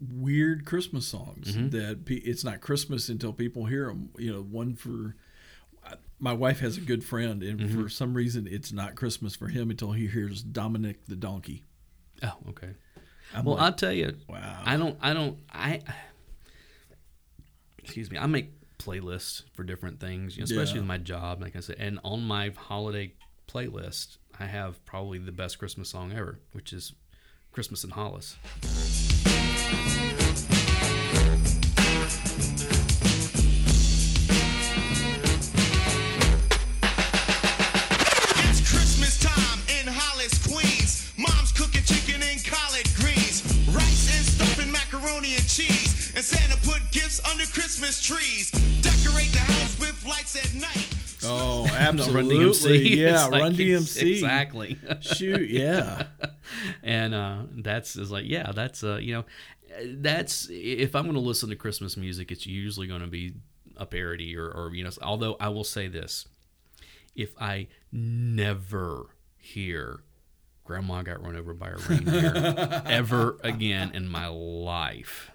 [0.00, 1.68] weird Christmas songs Mm-hmm.
[1.70, 4.10] that pe- it's not Christmas until people hear them.
[4.18, 5.16] You know, one for
[6.18, 7.82] my wife has a good friend, and Mm-hmm.
[7.82, 11.64] for some reason, it's not Christmas for him until he hears Dominic the donkey.
[12.22, 12.70] oh, okay.
[13.34, 14.62] I'm Well, like, I'll tell you, wow.
[14.64, 15.80] I don't, I don't, I.
[17.78, 18.18] Excuse me.
[18.18, 20.80] I make playlists for different things, you know, especially Yeah.
[20.80, 21.76] with my job, like I said.
[21.78, 23.12] And on my holiday
[23.48, 26.92] playlist, I have probably the best Christmas song ever, which is
[27.52, 28.36] "Christmas in Hollis."
[47.30, 48.50] Under Christmas trees.
[48.80, 50.88] Decorate the house with lights at night.
[51.24, 52.36] oh, Run absolutely.
[52.36, 52.96] DMC.
[52.96, 54.10] Yeah, like- Run DMC.
[54.12, 54.78] Exactly.
[55.00, 56.04] Shoot, yeah.
[56.82, 59.24] and uh, that's is like yeah that's uh, you know
[59.94, 63.32] that's if i'm going to listen to christmas music it's usually going to be
[63.78, 66.26] a parody or, or you know although i will say this
[67.16, 69.06] if i never
[69.38, 70.00] hear
[70.64, 75.30] grandma got run over by a reindeer ever again in my life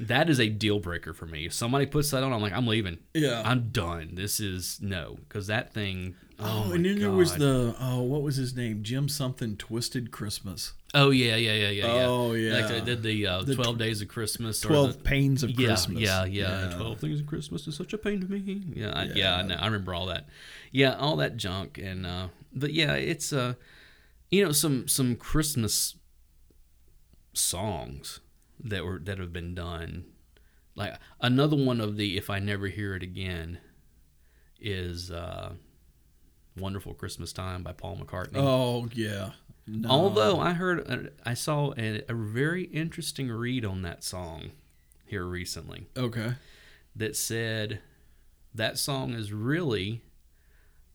[0.00, 2.66] that is a deal breaker for me if somebody puts that on i'm like i'm
[2.66, 3.42] leaving Yeah.
[3.44, 7.74] i'm done this is no because that thing oh, Oh, and then there was the
[7.80, 8.82] oh, what was his name?
[8.82, 10.74] Jim something Twisted Christmas.
[10.94, 11.86] Oh yeah, yeah, yeah, yeah.
[11.86, 12.06] yeah.
[12.06, 12.66] Oh, Like yeah.
[12.68, 14.64] they did the, uh, Twelve Days of Christmas.
[14.64, 16.00] or Twelve the, Pains of yeah, Christmas.
[16.00, 16.76] Yeah, yeah, yeah.
[16.76, 18.62] Twelve Things of Christmas is such a pain to me.
[18.74, 19.36] Yeah, I, yeah.
[19.36, 20.26] I, know, I remember all that.
[20.72, 23.54] Yeah, all that junk, and uh, but yeah, it's uh,
[24.30, 25.96] you know, some some Christmas
[27.32, 28.20] songs
[28.64, 30.04] that were that have been done.
[30.74, 33.58] Like another one of the "If I Never Hear It Again"
[34.60, 35.52] is uh,
[36.56, 38.36] "Wonderful Christmas Time" by Paul McCartney.
[38.36, 39.30] Oh yeah.
[39.68, 39.88] No.
[39.88, 44.52] Although I heard, uh, I saw a, a very interesting read on that song
[45.04, 46.34] here recently Okay.
[46.94, 47.80] that said
[48.54, 50.02] that song is really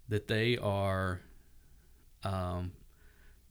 [0.08, 1.20] that they are,
[2.24, 2.72] um,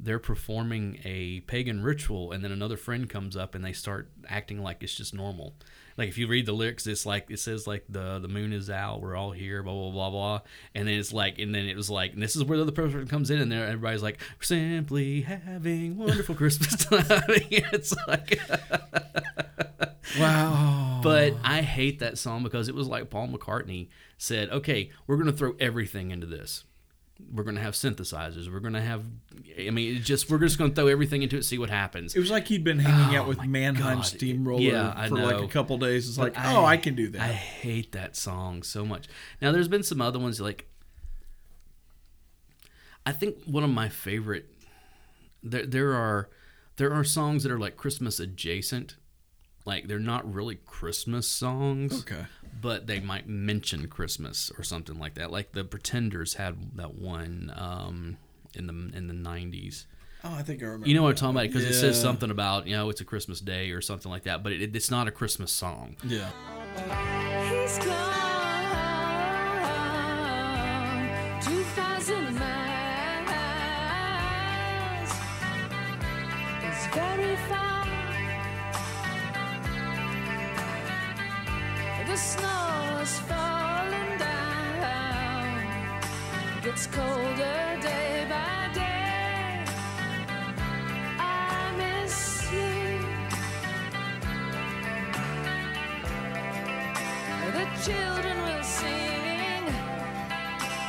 [0.03, 4.63] they're performing a pagan ritual, and then another friend comes up and they start acting
[4.63, 5.55] like it's just normal.
[5.99, 8.71] Like if you read the lyrics, it's like it says like the the moon is
[8.71, 10.41] out, we're all here, blah blah blah blah,
[10.75, 12.73] and then it's like, and then it was like, and this is where the other
[12.73, 17.05] person comes in, and there everybody's like, simply having wonderful Christmas time.
[17.29, 18.41] it's like,
[20.19, 21.01] Wow.
[21.03, 23.89] but I hate that song because it was like Paul McCartney
[24.19, 26.65] said, "Okay, we're going to throw everything into this.
[27.33, 28.53] We're gonna have synthesizers.
[28.53, 29.05] We're gonna have.
[29.59, 32.15] I mean, it just we're just gonna throw everything into it, see what happens.
[32.15, 34.07] It was like he'd been hanging out Oh with my Mannheim God.
[34.07, 36.09] Steamroller Yeah, I for like a couple days.
[36.09, 37.21] It's like, But oh, I can do that.
[37.21, 39.09] I hate that song so much.
[39.41, 40.67] Now, there's been some other ones like.
[43.07, 44.47] I think one of my favorite.
[45.43, 46.29] There, there are,
[46.77, 48.97] there are songs that are like Christmas adjacent,
[49.71, 52.01] like they're not really Christmas songs.
[52.03, 52.27] okay.
[52.61, 55.31] But they might mention Christmas or something like that.
[55.31, 58.17] Like the Pretenders had that one um,
[58.55, 59.87] in the in the '90s.
[60.25, 60.89] Oh, I think I remember.
[60.89, 63.05] You know what I'm talking about because it says something about you know it's a
[63.05, 65.97] Christmas day or something like that, but it, it's not a Christmas song.
[66.05, 66.29] Yeah.
[67.49, 68.21] He's gone
[71.41, 73.31] 2,000 miles.
[76.65, 77.70] It's very far.
[82.11, 85.63] The snow is falling down.
[86.61, 89.65] Gets colder day by day.
[91.21, 92.99] I miss you.
[97.53, 99.65] The children will sing.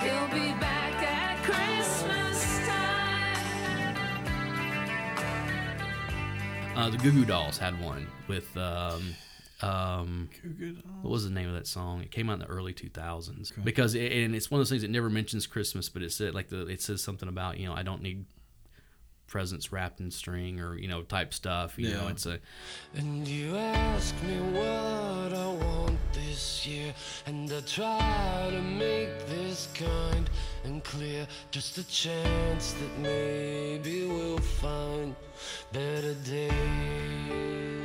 [0.01, 3.95] He'll be back at Christmas time.
[6.75, 9.03] Uh, the Goo Goo Dolls had one with um,
[9.61, 10.29] um,
[11.01, 12.01] what was the name of that song?
[12.01, 14.81] It came out in the early 2000s because it, and it's one of those things
[14.81, 17.73] that never mentions Christmas, but it said like the it says something about you know
[17.73, 18.25] I don't need
[19.31, 21.79] presents wrapped in string or you know type stuff.
[21.79, 22.39] You know, it's a
[22.95, 26.93] And you ask me what I want this year,
[27.25, 30.29] and I try to make this kind
[30.65, 31.25] and clear.
[31.49, 35.15] Just a chance that maybe we'll find
[35.71, 37.80] better days.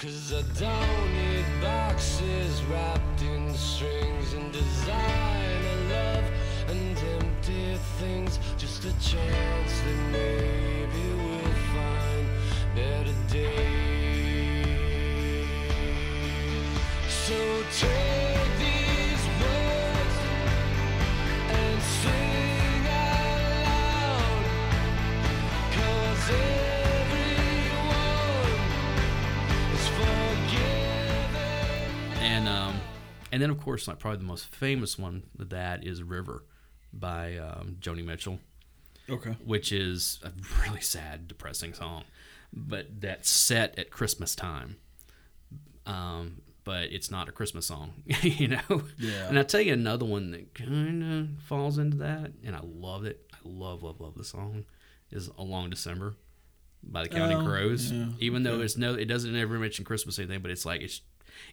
[0.00, 6.24] Cause I don't need boxes wrapped in strings and designer love
[6.68, 8.38] and empty things.
[8.56, 11.29] Just a chance that maybe
[33.32, 36.44] and then of course like probably the most famous one of that is River
[36.92, 38.38] by um, Joni Mitchell.
[39.08, 39.32] Okay.
[39.44, 40.30] which is a
[40.62, 42.04] really sad, depressing song,
[42.52, 44.76] but that's set at Christmas time.
[45.86, 48.60] Um, but it's not a Christmas song, you know.
[48.98, 49.28] Yeah.
[49.28, 53.04] And I'll tell you another one that kind of falls into that, and I love
[53.04, 53.26] it.
[53.32, 54.64] I love, love, love the song.
[55.10, 56.14] Is "A Long December"
[56.84, 57.90] by the Counting Oh, Crows.
[57.90, 60.82] yeah, Even though it's no, it doesn't ever mention Christmas or anything, but it's like
[60.82, 61.00] it's,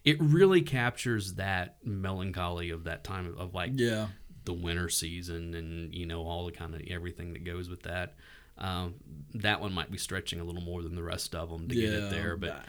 [0.04, 4.08] it really captures that melancholy of that time of, of like Yeah.
[4.46, 8.16] the winter season and you know all the kind of everything that goes with that.
[8.60, 8.96] Um,
[9.36, 11.94] that one might be stretching a little more than the rest of them to get
[11.94, 12.66] it there, but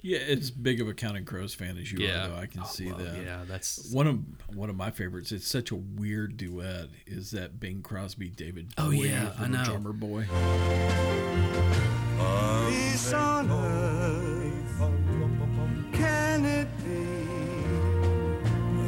[0.00, 2.36] yeah, it's big of a Counting Crows fan as you yeah, are, though.
[2.36, 3.16] I can Oh, see well, that.
[3.24, 4.20] Yeah, that's One of
[4.56, 5.32] one of my favorites.
[5.32, 6.90] It's such a weird duet.
[7.08, 8.72] Is that Bing Crosby, David?
[8.78, 9.64] Oh, Bowie, yeah, I know.
[9.64, 10.26] Drummer Boy.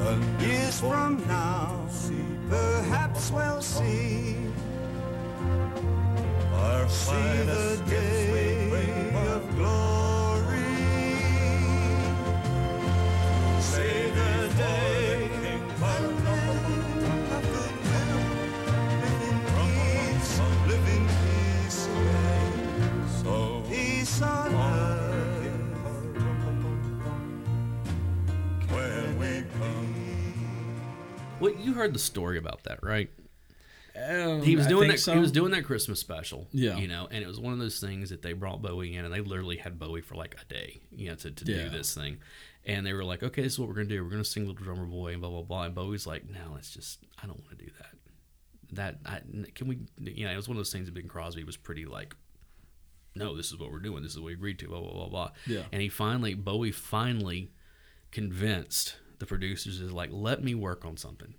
[0.05, 1.89] Years from now,
[2.51, 4.37] perhaps we'll see.
[6.89, 7.13] See
[7.47, 8.69] the day
[9.29, 10.61] of glory.
[13.61, 15.14] Say the day
[31.45, 31.55] well.
[31.55, 33.11] You heard the story about that, right?
[33.97, 34.99] Um, He was doing that.
[34.99, 35.15] so.
[35.15, 36.49] He was doing that Christmas special.
[36.53, 36.77] Yeah.
[36.79, 39.15] you know, and it was one of those things that they brought Bowie in, and
[39.15, 41.65] they literally had Bowie for like a day, you know, to, to Yeah.
[41.65, 42.19] do this thing.
[42.67, 44.03] And they were like, "Okay, this is what we're gonna do.
[44.03, 46.73] We're gonna sing Little Drummer Boy and blah blah blah." And Bowie's like, "No, it's
[46.73, 47.91] just I don't want to do that.
[48.73, 49.21] That I
[49.55, 51.85] can we, you know, it was one of those things that Bing Crosby was pretty
[51.85, 52.17] like."
[53.15, 54.03] No, this is what we're doing.
[54.03, 54.67] This is what we agreed to.
[54.69, 55.31] Blah blah blah blah.
[55.47, 55.63] Yeah.
[55.71, 57.53] And he finally, Bowie finally
[58.11, 61.35] convinced the producers is like, let me work on something.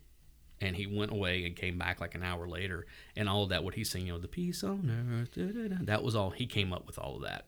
[0.61, 3.63] And he went away and came back like an hour later, and all of that,
[3.63, 4.89] what he's saying, you know, the peace on
[5.21, 6.29] earth, da, da, da, that was all.
[6.29, 7.47] He came up with all of that.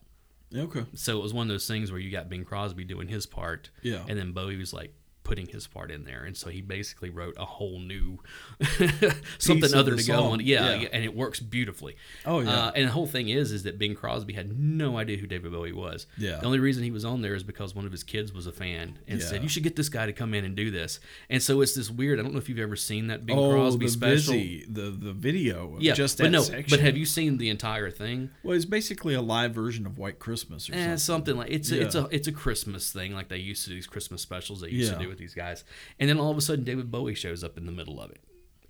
[0.54, 0.84] Okay.
[0.94, 3.70] So it was one of those things where you got Bing Crosby doing his part,
[3.82, 4.04] Yeah.
[4.08, 4.94] and then Bowie was like
[5.28, 8.18] putting his part in there, and so he basically wrote a whole new
[9.38, 10.40] something other the to go on.
[10.40, 10.74] Yeah, Yeah.
[10.82, 11.96] yeah, and it works beautifully.
[12.24, 12.50] Oh, yeah.
[12.66, 15.52] Uh, and the whole thing is, is that Bing Crosby had no idea who David
[15.52, 16.06] Bowie was.
[16.16, 16.36] Yeah.
[16.38, 18.52] The only reason he was on there is because one of his kids was a
[18.52, 19.26] fan and Yeah.
[19.26, 20.98] said, "You should get this guy to come in and do this."
[21.28, 22.18] And so it's this weird.
[22.18, 24.32] I don't know if you've ever seen that Bing oh, Crosby the special.
[24.34, 26.66] Visi, the the video, of Yeah, just that but no, section.
[26.70, 28.30] but have you seen the entire thing?
[28.42, 30.98] Well, it's basically a live version of White Christmas or Eh, something.
[30.98, 32.02] something like it's a, it's Yeah.
[32.04, 34.92] a it's a Christmas thing like they used to do these Christmas specials they used
[34.92, 34.98] Yeah.
[34.98, 35.64] to do with these guys,
[35.98, 38.20] and then all of a sudden David Bowie shows up in the middle of it,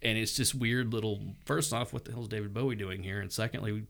[0.03, 1.21] and it's just weird little.
[1.45, 3.21] First off, what the hell is David Bowie doing here?
[3.21, 3.85] And secondly,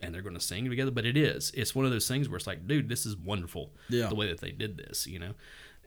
[0.00, 2.36] and they're going to sing together, but it is it's one of those things where
[2.36, 3.72] it's like, dude, this is wonderful.
[3.88, 4.08] Yeah.
[4.08, 5.34] the way that they did this, you know,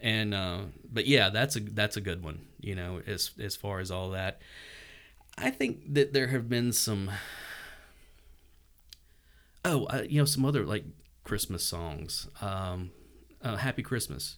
[0.01, 0.61] and uh,
[0.91, 4.11] but yeah, that's a that's a good one, you know, as as far as all
[4.11, 4.41] that.
[5.37, 7.11] I think that there have been some
[9.65, 10.85] oh, uh, you know, some other like
[11.23, 12.27] Christmas songs.
[12.41, 12.91] Um,
[13.41, 14.37] uh, Happy Christmas,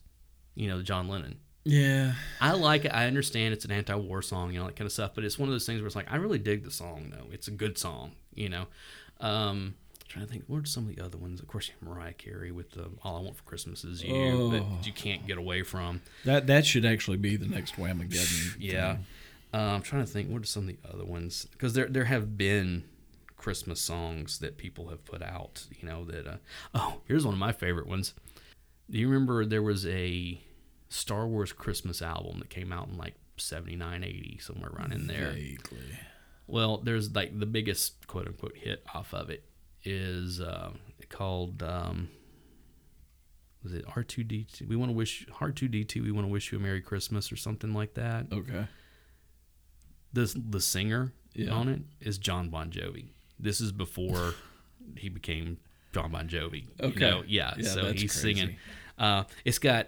[0.56, 1.40] you know, John Lennon.
[1.70, 2.90] Yeah, I like it.
[2.94, 5.12] I understand it's an anti-war song, you know, that kind of stuff.
[5.14, 7.28] But it's one of those things where it's like I really dig the song, though.
[7.32, 8.66] It's a good song, you know.
[9.22, 9.76] Um,
[10.08, 11.40] trying to think, what are some of the other ones?
[11.40, 14.14] Of course, you have Mariah Carey with the "All I Want for Christmas Is You"
[14.16, 14.50] Oh.
[14.50, 16.02] that you can't get away from.
[16.26, 18.56] that that should actually be the next Whamageddon.
[18.58, 18.98] Yeah.
[19.54, 20.30] Uh, I'm trying to think.
[20.30, 21.48] What are some of the other ones?
[21.52, 22.84] Because there there have been
[23.38, 25.66] Christmas songs that people have put out.
[25.80, 26.26] You know that.
[26.28, 26.38] Uh,
[26.74, 28.14] oh, here's one of my favorite ones.
[28.90, 30.40] Do you remember there was a
[30.90, 35.32] Star Wars Christmas album that came out in like 79, 80, somewhere around in there?
[35.32, 35.80] Vaguely.
[36.48, 39.44] Well, there's like the biggest quote unquote hit off of it
[39.84, 40.72] is uh,
[41.10, 42.10] called um,
[43.64, 44.66] was it R two D two?
[44.68, 46.02] We want to wish R two D two.
[46.04, 48.26] We want to wish you a Merry Christmas or something like that.
[48.32, 48.66] Okay.
[50.14, 51.52] The the singer Yeah.
[51.52, 53.10] on it is John Bon Jovi.
[53.38, 54.34] This is before
[54.98, 55.58] he became
[55.94, 56.64] John Bon Jovi.
[56.64, 57.00] you Okay.
[57.10, 57.24] know?
[57.28, 57.54] yeah.
[57.58, 58.36] Yeah, so he's crazy.
[58.36, 58.56] singing.
[58.98, 59.88] Uh, it's got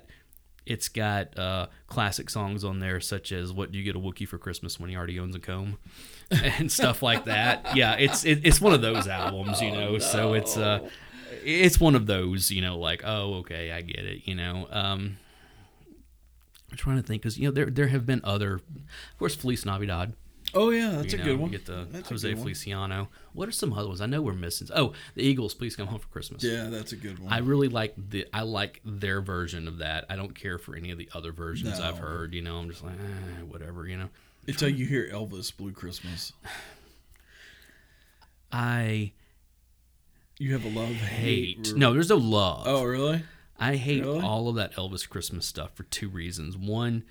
[0.66, 4.28] it's got uh, classic songs on there such as "What Do You Get a Wookiee
[4.28, 5.78] for Christmas When He Already Owns a Comb"
[6.32, 7.76] and stuff like that.
[7.76, 9.98] Yeah, it's it, it's one of those albums, you know.
[10.00, 10.88] So it's uh,
[11.44, 14.68] it's one of those, you know, like oh okay, I get it, you know.
[14.72, 15.18] Um,
[16.70, 19.66] I'm trying to think because you know there there have been other, of course, Feliz
[19.66, 20.14] Navidad.
[20.54, 21.52] Oh yeah, that's you a know, good you one.
[21.52, 22.34] Get the That's Jose.
[22.36, 23.10] Feliciano.
[23.34, 24.02] What are some other ones?
[24.02, 24.68] I know we're missing.
[24.76, 25.54] Oh, the Eagles.
[25.54, 26.44] Please come home for Christmas.
[26.44, 27.32] Yeah, that's a good one.
[27.32, 30.06] I really like the I like their version of that.
[30.10, 31.86] I don't care for any of the other versions No.
[31.86, 32.34] I've heard.
[32.34, 33.88] You know, I'm just like eh, whatever.
[33.88, 34.10] You know,
[34.48, 36.34] Until you hear Elvis Blue Christmas,
[38.52, 39.12] I
[40.38, 41.68] you have a love hate.
[41.68, 41.76] hate.
[41.76, 42.64] No, there's no love.
[42.68, 43.24] Oh really?
[43.60, 44.22] I hate Really?
[44.22, 46.58] all of that Elvis Christmas stuff for two reasons.
[46.58, 47.04] One,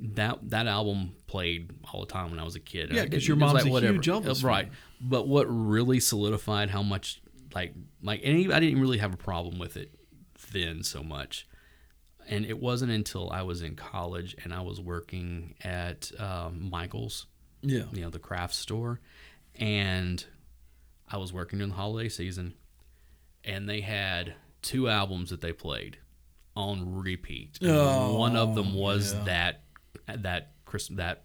[0.00, 2.90] that that album played all the time when I was a kid.
[2.92, 4.66] Yeah, because your mom's a huge Uh, Elvis right?
[4.66, 4.76] fan.
[5.00, 7.20] But what really solidified how much
[7.54, 9.92] like like any I didn't really have a problem with it
[10.52, 11.46] then so much.
[12.28, 17.26] And it wasn't until I was in college and I was working at um, Michael's
[17.62, 17.84] Yeah.
[17.92, 19.00] you know, the craft store.
[19.56, 20.24] And
[21.08, 22.54] I was working during the holiday season,
[23.44, 25.98] and they had two albums that they played
[26.54, 27.58] on repeat.
[27.62, 29.24] Oh, one of them was yeah.
[29.24, 29.62] that
[30.06, 31.22] that Chris that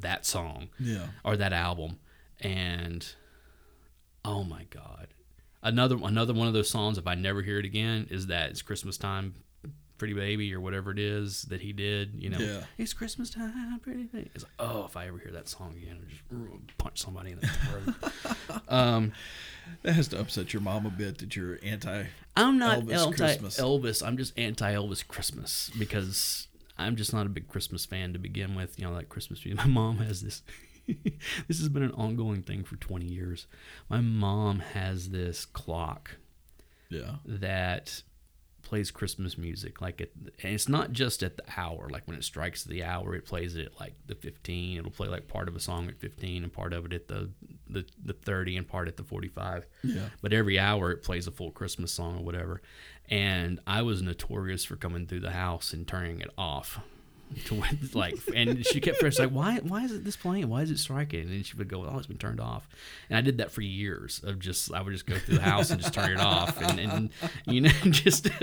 [0.00, 1.06] that song Yeah.
[1.24, 1.98] or that album,
[2.40, 3.06] and
[4.24, 5.08] oh my god,
[5.62, 6.98] another another one of those songs.
[6.98, 9.34] If I never hear it again, is that it's Christmas time.
[9.96, 12.64] Pretty baby, or whatever it is that he did, you know, Yeah.
[12.76, 14.28] it's Christmas time, pretty baby.
[14.34, 16.08] It's like, oh, if I ever hear that song again, I'll
[16.58, 18.62] just punch somebody in the throat.
[18.68, 19.12] um,
[19.82, 22.06] That has to upset your mom a bit that you're anti.
[22.36, 23.60] I'm not Elvis anti Christmas.
[23.60, 24.04] Elvis.
[24.06, 26.48] I'm just anti Elvis Christmas because
[26.78, 28.78] I'm just not a big Christmas fan to begin with.
[28.78, 29.64] You know, like Christmas music.
[29.64, 30.42] My mom has this.
[31.48, 33.46] this has been an ongoing thing for 20 years.
[33.88, 36.16] My mom has this clock
[36.90, 37.16] Yeah.
[37.24, 38.02] that
[38.62, 39.80] plays Christmas music.
[39.80, 41.88] Like it, and it's not just at the hour.
[41.90, 44.78] Like when it strikes the hour, it plays it at like the 15.
[44.78, 47.30] It'll play like part of a song at 15 and part of it at the
[47.68, 49.66] the, the 30 and part at the 45.
[49.84, 50.00] Yeah.
[50.20, 52.60] But every hour it plays a full Christmas song or whatever.
[53.10, 56.80] And I was notorious for coming through the house and turning it off.
[57.46, 57.62] To
[57.94, 60.48] like, and she kept first like, why, why is it this playing?
[60.48, 61.20] Why is it striking?
[61.22, 62.68] And then she would go, oh, it's been turned off.
[63.08, 64.20] And I did that for years.
[64.24, 66.78] Of just, I would just go through the house and just turn it off, and,
[66.78, 67.10] and
[67.46, 68.28] you know, just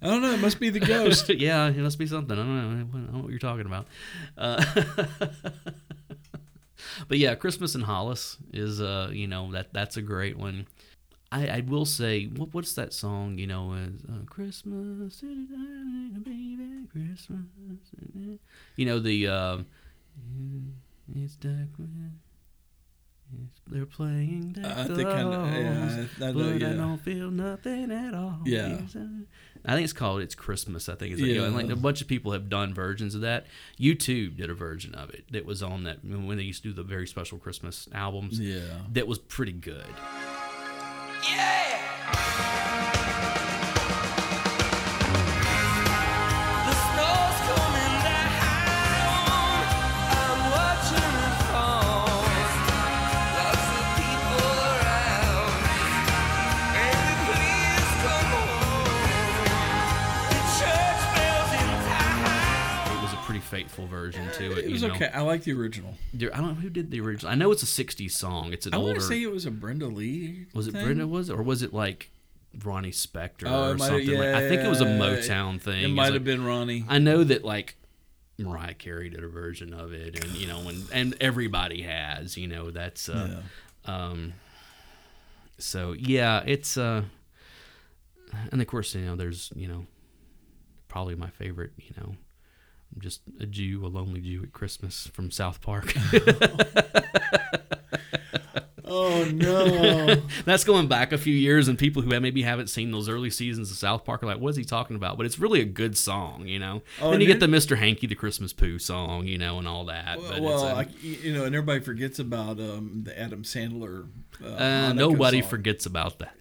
[0.00, 0.32] I don't know.
[0.32, 1.28] It must be the ghost.
[1.28, 2.32] yeah, it must be something.
[2.38, 2.60] I don't know.
[2.60, 3.86] I don't know what you're talking about.
[4.36, 4.64] Uh,
[7.08, 10.66] but yeah, Christmas in Hollis is uh, you know, that that's a great one.
[11.30, 13.36] I, I will say, what, what's that song?
[13.38, 17.40] You know, is uh, Christmas, baby, Christmas.
[18.76, 19.58] You know the uh,
[21.14, 21.68] it's dark
[23.66, 26.72] They're playing the I think I know- yeah, songs, I know, but I yeah.
[26.72, 28.40] don't feel nothing at all.
[28.46, 28.78] Yeah.
[29.66, 31.42] I think it's called "It's Christmas." I think it's like, Yeah.
[31.42, 33.46] and like a bunch of people have done versions of that.
[33.78, 36.74] U2 did a version of it that was on that when they used to do
[36.74, 38.40] the very special Christmas albums.
[38.40, 38.60] Yeah.
[38.92, 39.84] that was pretty good.
[41.20, 42.57] The
[63.48, 64.64] faithful version to it.
[64.66, 64.94] It was you know.
[64.94, 65.10] okay.
[65.14, 65.94] I like the original.
[66.14, 67.30] There- I don't know who did the original.
[67.32, 68.52] I know it's a '60s song.
[68.52, 69.00] It's an I want older.
[69.00, 70.46] to say it was a Brenda Lee.
[70.54, 70.72] was it.
[70.72, 71.06] Brenda?
[71.06, 72.10] Was it or was it like
[72.64, 74.08] Ronnie Spector Oh, or something?
[74.18, 75.84] like, I think it was a Motown thing.
[75.84, 76.84] It might like- have been Ronnie.
[76.88, 77.76] I know that like
[78.38, 82.36] Mariah Carey did a version of it, and you know, and and everybody has.
[82.36, 83.42] You know, that's uh,
[83.84, 84.34] um.
[85.58, 87.02] So yeah, it's uh,
[88.52, 89.86] and of course you know there's you know,
[90.88, 92.14] probably my favorite you know.
[92.94, 95.94] I'm just a Jew, a lonely Jew at Christmas from South Park.
[98.90, 100.22] Oh no!
[100.46, 103.70] That's going back a few years, and people who maybe haven't seen those early seasons
[103.70, 105.96] of South Park are like, "What is he talking about?" But it's really a good
[105.96, 106.82] song, you know.
[107.00, 107.76] Oh, then and you get the Mr.
[107.76, 110.18] Hanky the Christmas Pooh song, you know, and all that.
[110.18, 114.08] but well, it's, uh, you know, and everybody forgets about um, the Adam Sandler.
[114.42, 115.50] Uh, uh, nobody song.
[115.50, 116.34] forgets about that.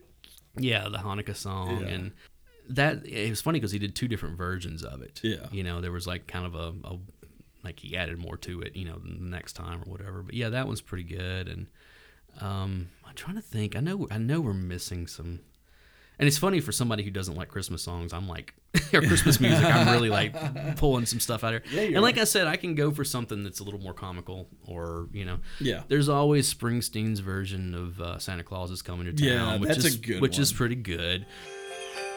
[0.57, 1.87] Yeah, the Hanukkah song, Yeah.
[1.87, 2.11] and
[2.69, 5.19] that it was funny because he did two different versions of it.
[5.23, 5.47] Yeah.
[5.51, 6.97] you know, there was like kind of a, a
[7.63, 10.21] like he added more to it, you know, the next time or whatever.
[10.23, 11.67] But yeah, that one's pretty good, and
[12.41, 13.75] um, I'm trying to think.
[13.75, 15.41] I know, I know, we're missing some.
[16.19, 18.11] And it's funny for somebody who doesn't like Christmas songs.
[18.11, 18.55] I'm like,
[18.93, 19.63] or Christmas music.
[19.63, 21.63] I'm really like pulling some stuff out here.
[21.71, 22.21] Yeah, and like right.
[22.21, 25.39] I said, I can go for something that's a little more comical, or you know,
[25.59, 25.83] Yeah.
[25.87, 29.83] There's always Springsteen's version of uh, Santa Claus is coming to town, Yeah, which that's
[29.85, 31.25] a is which is pretty good.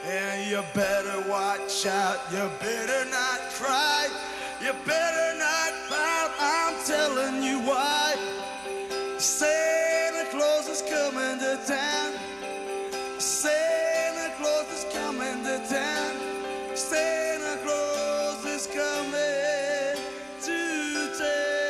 [0.02, 4.08] And you better watch out, you better not cry,
[4.62, 8.16] you better not pout, I'm telling you why.
[9.18, 12.14] Santa Claus is coming to town.
[13.18, 16.16] Santa Claus is coming to town.
[16.74, 19.98] Santa Claus is coming
[20.40, 21.60] to town.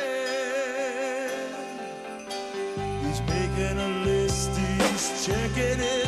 [3.03, 6.00] He's making a list, he's checking it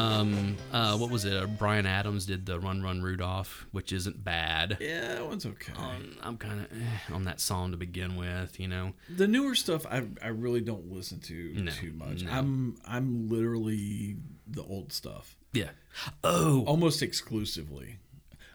[0.00, 1.36] Um, uh, what was it?
[1.36, 4.78] Uh, Bryan Adams did the Run Run Rudolph, which isn't bad.
[4.80, 5.72] Yeah, that one's okay.
[5.76, 8.92] Um, I'm kind of eh, on that song to begin with, you know.
[9.08, 12.22] the newer stuff, I I really don't listen to No, too much.
[12.24, 12.30] no.
[12.32, 14.16] I'm I'm literally
[14.46, 15.70] the old stuff, Yeah.
[16.24, 17.98] Oh, almost exclusively.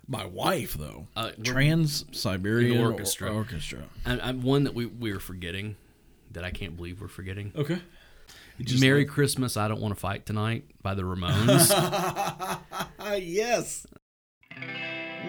[0.08, 3.34] My wife, though, Uh, Trans Siberian Orchestra.
[3.34, 3.80] orchestra.
[3.80, 4.20] Orchestra.
[4.24, 5.78] I, I'm one that we we were forgetting,
[6.32, 7.52] that I can't believe we're forgetting.
[7.56, 7.80] Okay.
[8.60, 11.70] It just Merry like- Christmas, I don't want to fight tonight by the Ramones.
[11.72, 13.86] Ah, yes.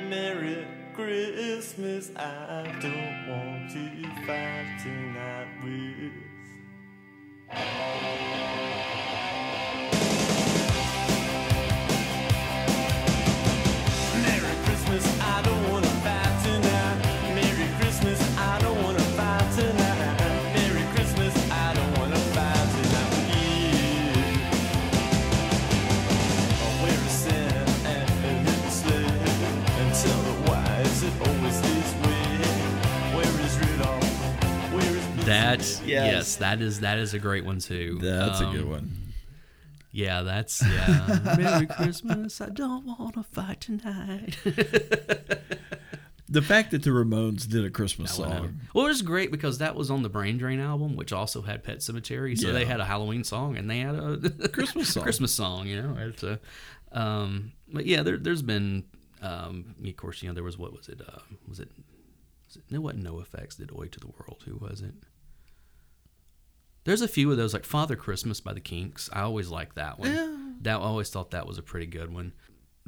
[0.08, 6.12] Merry Christmas, I don't want to fight tonight with.
[14.22, 15.85] Merry Christmas, I don't wanna
[35.26, 36.12] Where is that Yes.
[36.12, 36.36] yes.
[36.36, 37.98] that is that is a great one too.
[38.00, 38.92] That's a Um, good one.
[39.92, 41.36] Yeah, that's yeah.
[41.38, 44.36] Merry Christmas, I don't want to fight tonight.
[46.28, 48.58] The fact that the Ramones did a Christmas song.
[48.74, 51.62] Well, it was great because that was on the Brain Drain album, which also had
[51.62, 52.36] Pet Sematary.
[52.36, 55.04] So they had a Halloween song and they had a Christmas song.
[55.04, 55.68] Christmas song.
[55.68, 56.40] You know, it's a,
[56.90, 58.82] um, but yeah, there, there's been,
[59.22, 61.00] um, of course, you know, there was what was it?
[61.00, 61.70] Uh, was it?
[62.48, 64.42] Was it no, what NOFX did "Oi to the World"?
[64.46, 64.94] Who was it?
[66.86, 69.10] There's a few of those, like Father Christmas by the Kinks.
[69.12, 70.10] I always like that one.
[70.14, 70.36] Yeah.
[70.62, 72.32] That I always thought that was a pretty good one.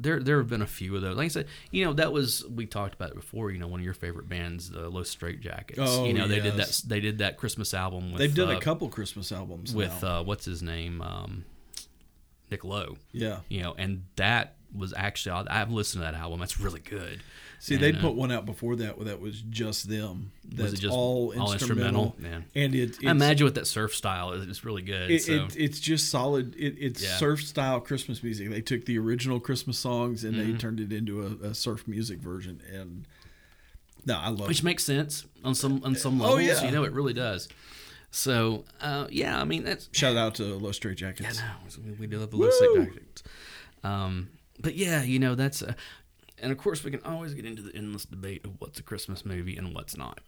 [0.01, 1.17] There, there have been a few of those.
[1.17, 3.51] Like I said, you know, that was we talked about it before.
[3.51, 5.75] You know, one of your favorite bands, the Los Straitjackets.
[5.77, 6.81] Oh, you know, they did that.
[6.87, 8.13] They did that Christmas album.
[8.13, 11.43] With, They've done uh, a couple Christmas albums with uh, what's his name, um,
[12.49, 12.97] Nick Lowe.
[13.11, 13.39] yeah.
[13.49, 16.39] You know, and that was actually I- I've listened to that album.
[16.39, 17.21] That's really good.
[17.61, 20.31] See, And, they'd uh, put one out before that where that was just them.
[20.45, 22.15] That's it just all all instrumental.
[22.15, 22.15] instrumental?
[22.19, 22.45] Man.
[22.55, 25.11] And it, it's, I imagine with that surf style, it- it's really good.
[25.11, 26.55] it, so it, it's just solid.
[26.55, 27.17] It, it's Yeah.
[27.17, 28.49] surf style Christmas music.
[28.49, 30.51] They took the original Christmas songs and Mm-hmm.
[30.53, 32.61] they turned it into a, a surf music version.
[32.73, 33.05] And
[34.05, 36.61] No, I love which makes sense on some on some Oh, levels.
[36.61, 36.65] yeah.
[36.65, 37.49] You know, it really does.
[38.11, 41.39] So uh, yeah, I mean that's Shout out to Los Straitjackets.
[41.41, 43.23] no, we- we do love the low stick tactics.
[43.83, 44.29] Um,
[44.61, 45.73] but yeah, you know that's, uh,
[46.41, 49.25] and of course we can always get into the endless debate of what's a Christmas
[49.25, 50.19] movie and what's not,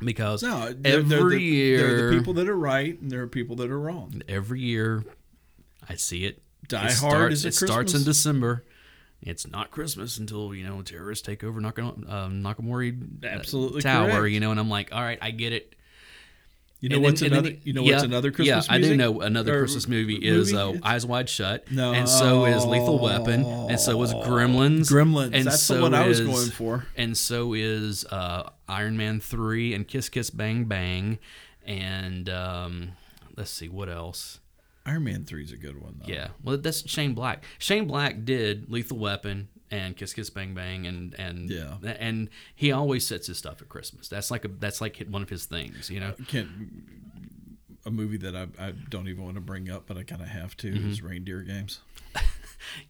[0.00, 3.22] because No, they're, every they're the, year, they're the people that are right, and there
[3.22, 4.22] are people that are wrong.
[4.28, 5.04] every year,
[5.88, 6.42] I see it.
[6.68, 8.64] Die it Hard starts, is a It starts in December.
[9.22, 14.10] It's not Christmas until you know terrorists take over Nakano, um, Nakatomi uh, Absolutely Tower.
[14.10, 14.32] correct.
[14.32, 15.74] You know, and I'm like, all right, I get it.
[16.80, 17.50] You know And what's then another?
[17.50, 18.66] the- you know yeah, what's another Christmas?
[18.68, 21.92] Yeah, I do know another Or Christmas movie is uh, Eyes Wide Shut, No.
[21.92, 24.90] and so is Lethal Weapon, and so is Gremlins.
[24.90, 25.34] Gremlins.
[25.34, 26.86] and That's the so one I was is- going for.
[26.96, 31.18] And so is uh, Iron Man three and Kiss Kiss Bang Bang,
[31.66, 32.92] and um,
[33.36, 34.40] let's see what else.
[34.86, 36.10] Iron Man Three is a good one though.
[36.12, 37.44] Yeah, well, that's Shane Black.
[37.58, 41.76] Shane Black did Lethal Weapon and Kiss Kiss Bang Bang, and and Yeah.
[41.98, 44.08] and he always sets his stuff at Christmas.
[44.08, 46.14] That's like a that's like one of his things, you know.
[46.28, 46.48] Can't,
[47.86, 50.28] a movie that I, I don't even want to bring up, but I kind of
[50.28, 50.90] have to Mm-hmm.
[50.90, 51.80] is Reindeer Games.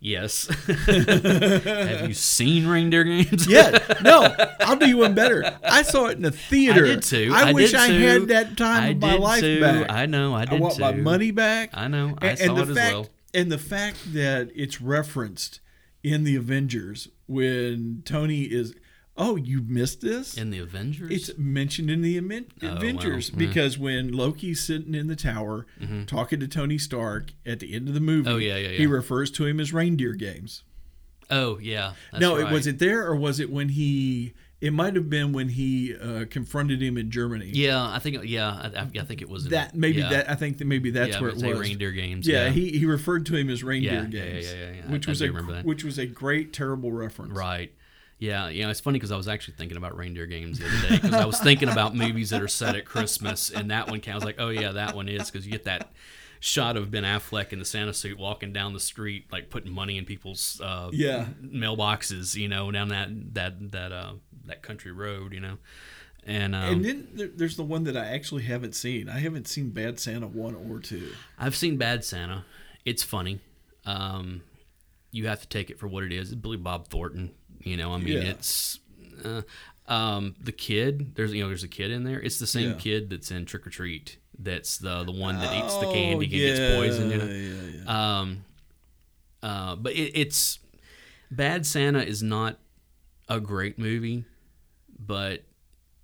[0.01, 0.49] Yes.
[0.67, 3.47] Have you seen Reindeer Games?
[3.47, 5.59] Yeah, no, I'll do you one better.
[5.63, 6.85] I saw it in the theater.
[6.85, 7.31] I did too.
[7.33, 7.99] I, wish did I too.
[8.01, 9.61] had that time I of my life too.
[9.61, 9.89] back.
[9.91, 10.35] I know.
[10.35, 10.55] I did.
[10.55, 10.81] I want too.
[10.81, 11.71] my money back.
[11.73, 12.17] I know.
[12.21, 13.07] I and, saw and it as well.
[13.33, 15.61] And the fact that it's referenced
[16.03, 18.75] in the Avengers when Tony is,
[19.17, 20.37] oh, you missed this.
[20.37, 21.11] In the Avengers.
[21.11, 22.77] It's mentioned in the Amen- Oh, wow.
[22.77, 23.39] Avengers Mm.
[23.39, 25.67] because when Loki's sitting in the tower
[26.07, 28.35] talking to Tony Stark at the end of the movie, Mm-hmm.
[28.35, 30.63] Oh, yeah, yeah, he refers to him as reindeer games.
[31.31, 31.93] oh yeah.
[32.13, 32.51] That's no, right.
[32.51, 34.33] it was it there or was it when he?
[34.61, 37.51] It might have been when he uh, confronted him in Germany.
[37.55, 38.19] Yeah, I think.
[38.25, 40.11] Yeah, I, I, I think it was in- that maybe yeah.
[40.11, 41.59] that I think that maybe that's yeah, where it was.
[41.59, 42.27] Reindeer Games.
[42.29, 44.83] Yeah, Yeah, he he referred to him as reindeer games, yeah, yeah, yeah.
[44.87, 45.65] I- which I was do a remember that.
[45.65, 47.33] which was a great terrible reference.
[47.33, 47.73] Right.
[48.19, 50.89] Yeah, you know, it's funny because I was actually thinking about Reindeer Games the other
[50.91, 54.01] day because I was thinking about movies that are set at Christmas, and that one
[54.01, 54.13] came.
[54.13, 55.91] I was like, oh yeah, that one is because you get that
[56.39, 59.97] shot of Ben Affleck in the Santa suit walking down the street, like putting money
[59.97, 61.29] in people's uh, Yeah.
[61.43, 64.13] mailboxes, you know, down that that that uh,
[64.51, 65.57] that country road, you know,
[66.27, 69.09] and, um, And then there, there's the one that I actually haven't seen.
[69.09, 71.13] I haven't seen Bad Santa one or two.
[71.39, 72.45] I've seen Bad Santa.
[72.85, 73.41] It's funny.
[73.87, 74.43] Um,
[75.13, 76.31] you have to take it for what it is.
[76.33, 77.31] It's Billy Bob Thornton.
[77.63, 78.31] You know, I mean, Yeah.
[78.31, 78.79] it's
[79.25, 79.43] uh,
[79.87, 81.15] um, the kid.
[81.15, 82.21] There's you know, there's a kid in there.
[82.21, 82.77] It's the same Yeah.
[82.77, 84.19] kid that's in Trick or Treat.
[84.39, 87.11] That's the the one that eats the Oh, candy and yeah, gets poisoned.
[87.13, 87.25] You know?
[87.27, 88.19] yeah, yeah.
[88.21, 88.45] Um,
[89.43, 90.59] uh, but it, it's
[91.31, 92.59] Bad Santa is not
[93.29, 94.25] a great movie,
[95.11, 95.43] but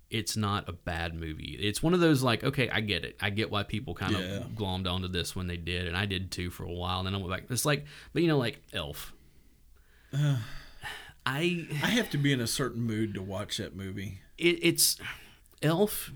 [0.09, 1.55] it's not a bad movie.
[1.61, 3.15] It's one of those like, okay, I get it.
[3.21, 4.19] I get why people kind Yeah.
[4.19, 6.99] of glommed onto this when they did, and I did too for a while.
[6.99, 7.43] And then I went back.
[7.49, 9.13] It's like, but you know, like Elf.
[10.13, 10.37] I
[11.25, 14.19] I have to be in a certain mood to watch that movie.
[14.37, 14.97] it, it's
[15.61, 16.11] Elf.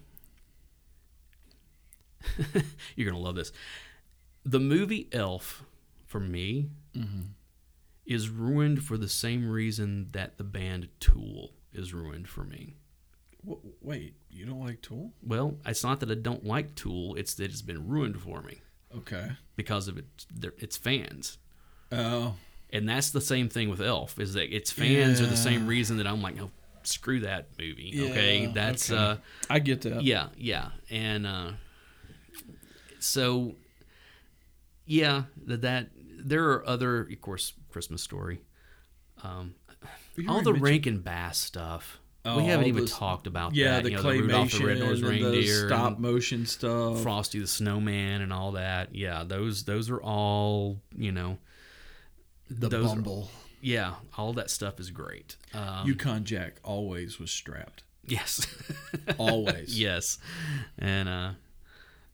[2.98, 3.54] You're gonna love this.
[4.44, 5.64] The movie Elf,
[6.06, 7.22] for me, mm-hmm.
[8.06, 12.76] is ruined for the same reason that the band Tool is ruined for me.
[13.82, 15.14] Wait, you don't like Tool?
[15.24, 18.62] Well, it's not that I don't like Tool; it's that it's been ruined for me
[18.96, 19.32] Okay.
[19.56, 20.06] because of it,
[20.60, 21.38] its fans.
[21.92, 22.36] Oh,
[22.72, 24.20] And that's the same thing with Elf.
[24.20, 26.52] Is that its fans are the same reason that I'm like, oh,
[26.84, 27.94] screw that movie.
[28.12, 29.02] okay, that's okay.
[29.02, 29.16] uh,
[29.50, 30.04] I get that.
[30.04, 31.52] yeah, yeah, and uh,
[33.00, 33.56] so
[34.86, 35.90] yeah, that that
[36.24, 38.42] there are other, of course, Christmas Story.
[39.24, 39.56] Um,
[40.28, 42.00] all the mentioned- Rankin Bass stuff.
[42.24, 43.84] Oh, we haven't even those- talked about Yeah, that.
[43.84, 47.02] the you know, the Rudolph the claymation the Reindeer, stop motion stuff.
[47.02, 48.94] Frosty the Snowman, and all that.
[48.94, 51.40] Yeah, those those are all you know.
[52.50, 53.32] the those are- Bumble.
[53.62, 55.36] yeah, all that stuff is great.
[55.56, 57.82] Um, Yukon Jack always was strapped.
[58.06, 58.46] yes,
[59.18, 59.80] Always.
[59.80, 60.20] yes,
[60.78, 61.32] and uh,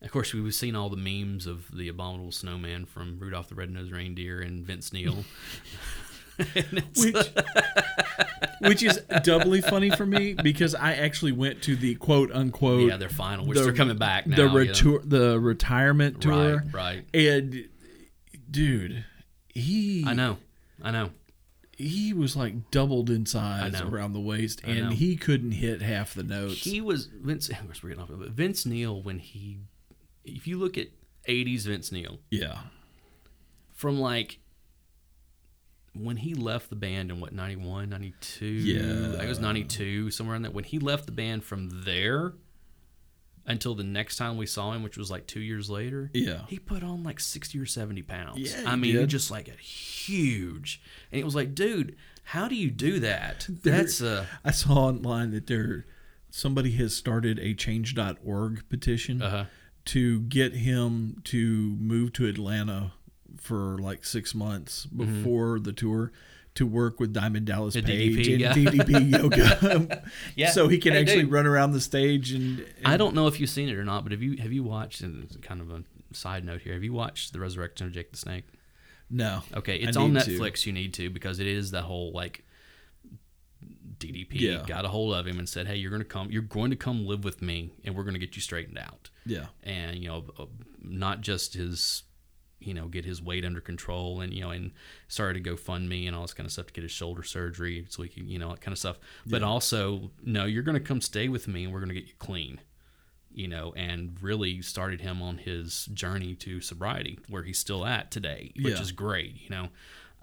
[0.01, 3.91] of course we've seen all the memes of the abominable snowman from Rudolph the Red-Nosed
[3.91, 5.25] Reindeer and Vince Neil.
[6.97, 7.15] Which,
[8.59, 12.97] which is doubly funny for me because I actually went to the quote unquote yeah,
[12.97, 14.35] they're final, which they're coming back now.
[14.35, 14.99] the you know?
[15.03, 16.63] the retirement tour.
[16.71, 17.05] Right, right.
[17.13, 17.67] And
[18.49, 19.03] dude,
[19.53, 20.37] he I know,
[20.81, 21.09] I know.
[21.77, 24.83] he was like doubled in size around the waist, I know.
[24.85, 26.63] and he couldn't hit half the notes.
[26.63, 27.49] He was Vince.
[27.81, 28.29] We're getting off of it.
[28.29, 29.57] Vince Neil when he,
[30.23, 30.87] if you look at
[31.27, 32.59] '80s Vince Neil yeah,
[33.73, 34.39] from like
[36.03, 38.81] when he left the band in what 91 92 Yeah.
[38.81, 42.33] i think it was 92 somewhere in that when he left the band from there
[43.45, 46.11] until the next time we saw him, which was like two years later.
[46.13, 46.41] Yeah.
[46.49, 48.39] he put on like sixty or seventy pounds.
[48.53, 49.09] Yeah, I mean, did.
[49.09, 50.81] just like a huge.
[51.13, 53.47] And it was like, dude, how do you do that?
[53.63, 55.85] That's uh, I saw online that there
[56.29, 59.45] somebody has started a change.org petition Uh-huh.
[59.85, 62.91] to get him to move to Atlanta
[63.47, 66.11] for like six months before the tour
[66.55, 67.85] to work with Diamond Dallas Mm-hmm.
[67.87, 68.53] The Page DDP, and yeah.
[68.53, 69.11] DDP
[69.89, 70.03] yoga.
[70.35, 70.49] Yeah.
[70.51, 71.31] So he can Hey, actually dude.
[71.31, 74.03] run around the stage and, and I don't know if you've seen it or not,
[74.03, 75.01] but have you have you watched?
[75.01, 75.83] And it's kind of a
[76.13, 76.73] side note here.
[76.73, 78.45] Have you watched the Resurrection of Jake the Snake?
[79.09, 79.41] no.
[79.55, 80.31] Okay, it's on need to.
[80.31, 80.65] Netflix.
[80.65, 82.43] You need to because it is the whole like
[83.99, 84.63] DDP Yeah.
[84.67, 86.29] got a hold of him and said, "Hey, you're going to come.
[86.31, 89.09] You're going to come live with me, and we're going to get you straightened out."
[89.25, 89.45] Yeah.
[89.63, 90.45] and you know, uh,
[90.81, 92.03] not just his,
[92.59, 94.71] you know, get his weight under control, and you know, and
[95.07, 97.23] started to go fund me and all this kind of stuff to get his shoulder
[97.23, 98.97] surgery, so he can, you know, that kind of stuff.
[99.25, 102.07] But also, no, you're going to come stay with me, and we're going to get
[102.07, 102.59] you clean
[103.29, 108.09] you know, and really started him on his journey to sobriety, where he's still at
[108.09, 108.81] today, which Yeah.
[108.81, 109.67] is great, you know.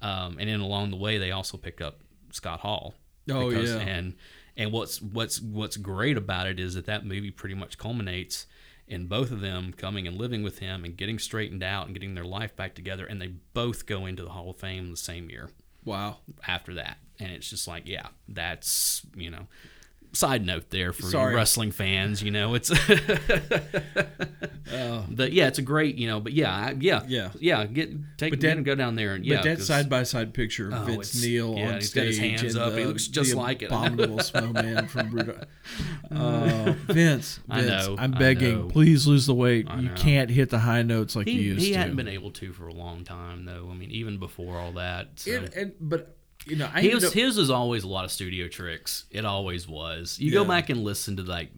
[0.02, 2.00] Um, and then along the way, they also picked up
[2.32, 2.94] Scott Hall.
[3.30, 3.76] Oh, yeah.
[3.78, 4.14] and
[4.56, 8.46] and what's what's what's great about it is that that movie pretty much culminates
[8.86, 12.14] in both of them coming and living with him and getting straightened out and getting
[12.14, 15.30] their life back together, and they both go into the Hall of Fame the same
[15.30, 15.50] year
[15.84, 16.18] Wow.
[16.46, 16.98] after that.
[17.20, 19.46] And it's just like, yeah, that's, you know,
[20.14, 22.70] side note there for you wrestling fans, you know, it's,
[24.72, 25.04] oh.
[25.10, 27.06] but yeah, it's a great, you know, but yeah, I, yeah, Oh.
[27.08, 27.30] Yeah.
[27.40, 29.36] yeah, get, take, But that- and go down there and yeah.
[29.36, 32.02] but that side by side picture of Oh, Vince it's- Neil yeah, on he's stage
[32.02, 32.72] got his hands and up.
[32.74, 33.66] He the- looks just like it.
[33.66, 35.36] Abominable snowman from Brutal.
[36.10, 38.68] Oh, uh, Vince, I Vince, know, I'm begging, know.
[38.68, 39.66] please lose the weight.
[39.78, 41.78] You can't hit the high notes like you he, used he to.
[41.78, 43.68] hadn't been able to for a long time though.
[43.70, 45.08] I mean, even before all that.
[45.16, 45.32] So.
[45.32, 46.16] And, and but
[46.46, 49.04] you know, I his, his was always a lot of studio tricks.
[49.10, 50.18] It always was.
[50.18, 51.50] You go back and listen to like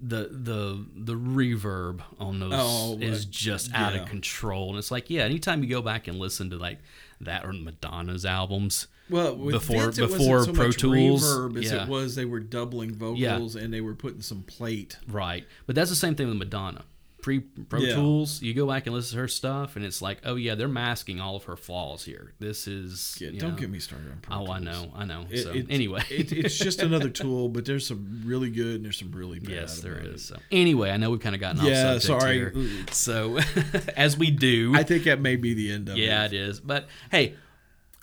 [0.00, 4.02] the the the reverb on those Oh, is uh, just out yeah.
[4.02, 4.70] of control.
[4.70, 6.78] And it's like, yeah, anytime you go back and listen to like
[7.20, 11.84] that or Madonna's albums, well before- Vince, before so Pro much Tools, reverb as yeah.
[11.84, 14.98] it was they were doubling vocals and they were putting some plate.
[15.08, 15.46] right?
[15.66, 16.84] But that's the same thing with Madonna.
[17.26, 17.94] Pre Pro Yeah.
[17.96, 20.68] Tools, you go back and listen to her stuff, and it's like, oh yeah, they're
[20.68, 22.34] masking all of her flaws here.
[22.38, 25.26] This is Yeah, don't know- get me started on Pro Oh, I know, I know.
[25.28, 28.84] It- so it- anyway, it, it's just another tool, but there's some really good and
[28.84, 29.50] there's some really bad.
[29.50, 30.24] Yes, there is.
[30.24, 32.36] So anyway, I know we've kind of gotten Yeah, off subject sorry.
[32.36, 32.86] here.
[32.92, 33.40] So
[33.96, 36.08] as we do, I think that may be the end of yeah, it.
[36.08, 36.60] Yeah, it is.
[36.60, 37.34] But hey,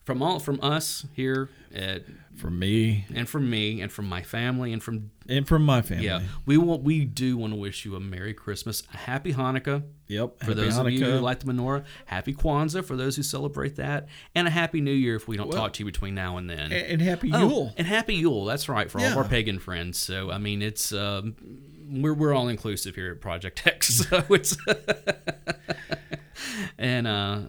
[0.04, 2.04] from all from us here at,
[2.36, 6.06] From me and from me and from my family and from and from my family.
[6.06, 9.84] yeah, we want we do want to wish you a Merry Christmas, a Happy Hanukkah.
[10.08, 10.40] Yep.
[10.40, 11.22] For Happy those of you who Hanukkah.
[11.22, 15.16] like the menorah, Happy Kwanzaa for those who celebrate that, and a Happy New Year
[15.16, 16.72] if we don't Well- talk to you between now and then.
[16.72, 17.74] A- and happy Oh, Yule.
[17.78, 18.46] and happy Yule.
[18.46, 19.98] That's right for all of our pagan friends.
[19.98, 21.36] So I mean, it's um,
[21.90, 24.06] we're we're all inclusive here at Project X.
[24.10, 24.58] So it's
[26.78, 27.40] and uh,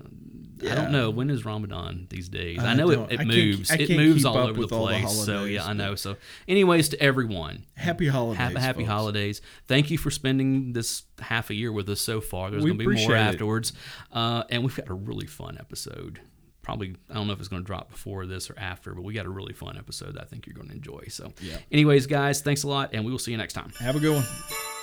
[0.62, 2.58] I don't know when is Ramadan these days.
[2.60, 3.70] I, I know it, it can't- moves.
[3.70, 5.24] It can't moves keep all over the with the place.
[5.24, 5.94] so yeah, I know.
[5.94, 6.16] So,
[6.46, 8.38] anyways, to everyone, Happy holidays.
[8.38, 8.88] happy happy folks.
[8.90, 9.42] holidays.
[9.66, 12.50] Thank you for spending this half a year with us so far.
[12.50, 13.18] There's We to be more it.
[13.18, 13.72] afterwards,
[14.12, 16.20] uh, and we've got a really fun episode.
[16.62, 19.12] Probably, I don't know if it's going to drop before this or after, but we
[19.12, 21.04] got a really fun episode that I think you're going to enjoy.
[21.08, 21.58] So, Yeah.
[21.70, 23.70] anyways, guys, thanks a lot, and we will see you next time.
[23.80, 24.73] Have a good one.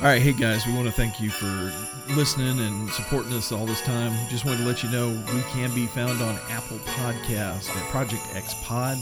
[0.00, 1.72] All right, hey guys, we want to thank you for
[2.14, 4.12] listening and supporting us all this time.
[4.28, 8.22] Just wanted to let you know we can be found on Apple Podcast at Project
[8.32, 8.96] X Pod.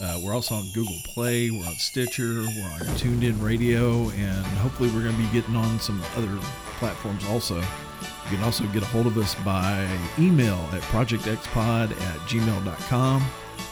[0.00, 4.90] Uh, we're also on Google Play, we're on Stitcher, we're on TuneIn Radio, and hopefully
[4.90, 6.38] we're going to be getting on some other
[6.78, 7.56] platforms also.
[7.56, 9.88] You can also get a hold of us by
[10.20, 13.24] email at projectxpod at gmail.com.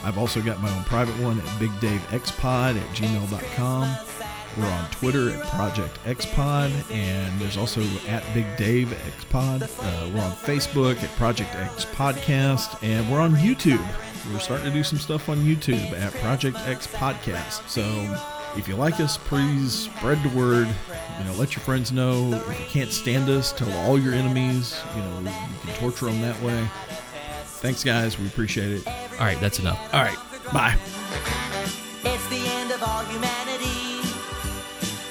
[0.03, 4.26] I've also got my own private one at bigdavexpod at gmail.com.
[4.57, 9.63] We're on Twitter at Project XPod, and there's also at Big Dave XPod.
[9.63, 13.85] Uh, we're on Facebook at Project X Podcast, and we're on YouTube.
[14.33, 17.69] We're starting to do some stuff on YouTube at Project X Podcast.
[17.69, 17.83] So
[18.57, 20.69] if you like us, please spread the word.
[21.19, 22.33] You know, let your friends know.
[22.49, 24.81] If you can't stand us, tell all your enemies.
[24.95, 26.67] You know, you can torture them that way.
[27.61, 28.19] Thanks, guys.
[28.19, 28.87] We appreciate it.
[28.87, 29.79] All right, that's enough.
[29.93, 30.17] All right.
[30.53, 30.77] Bye.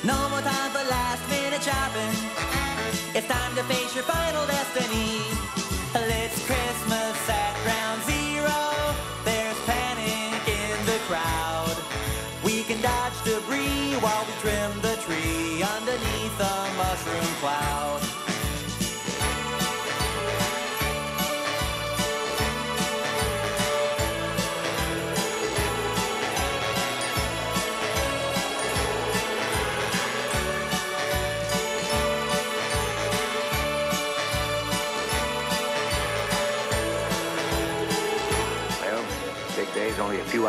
[0.05, 2.13] No more time for last minute shopping.
[3.15, 5.14] It's time to face your final destiny.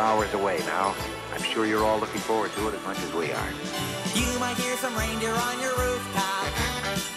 [0.07, 0.95] Hours away now.
[1.35, 3.51] I'm sure you're all looking forward to it as much as we are.
[4.15, 6.47] You might hear some reindeer on your rooftop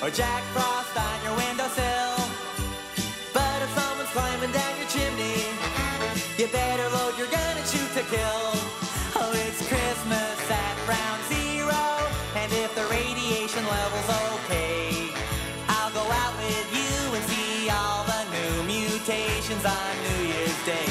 [0.02, 2.18] or Jack Frost on your windowsill.
[3.30, 5.38] But if someone's climbing down your chimney,
[6.34, 8.58] you better load your gun and shoot to kill.
[9.22, 11.78] Oh, it's Christmas at Ground Zero,
[12.34, 15.14] and if the radiation level's okay,
[15.78, 20.89] I'll go out with you and see all the new mutations on New Year's Day.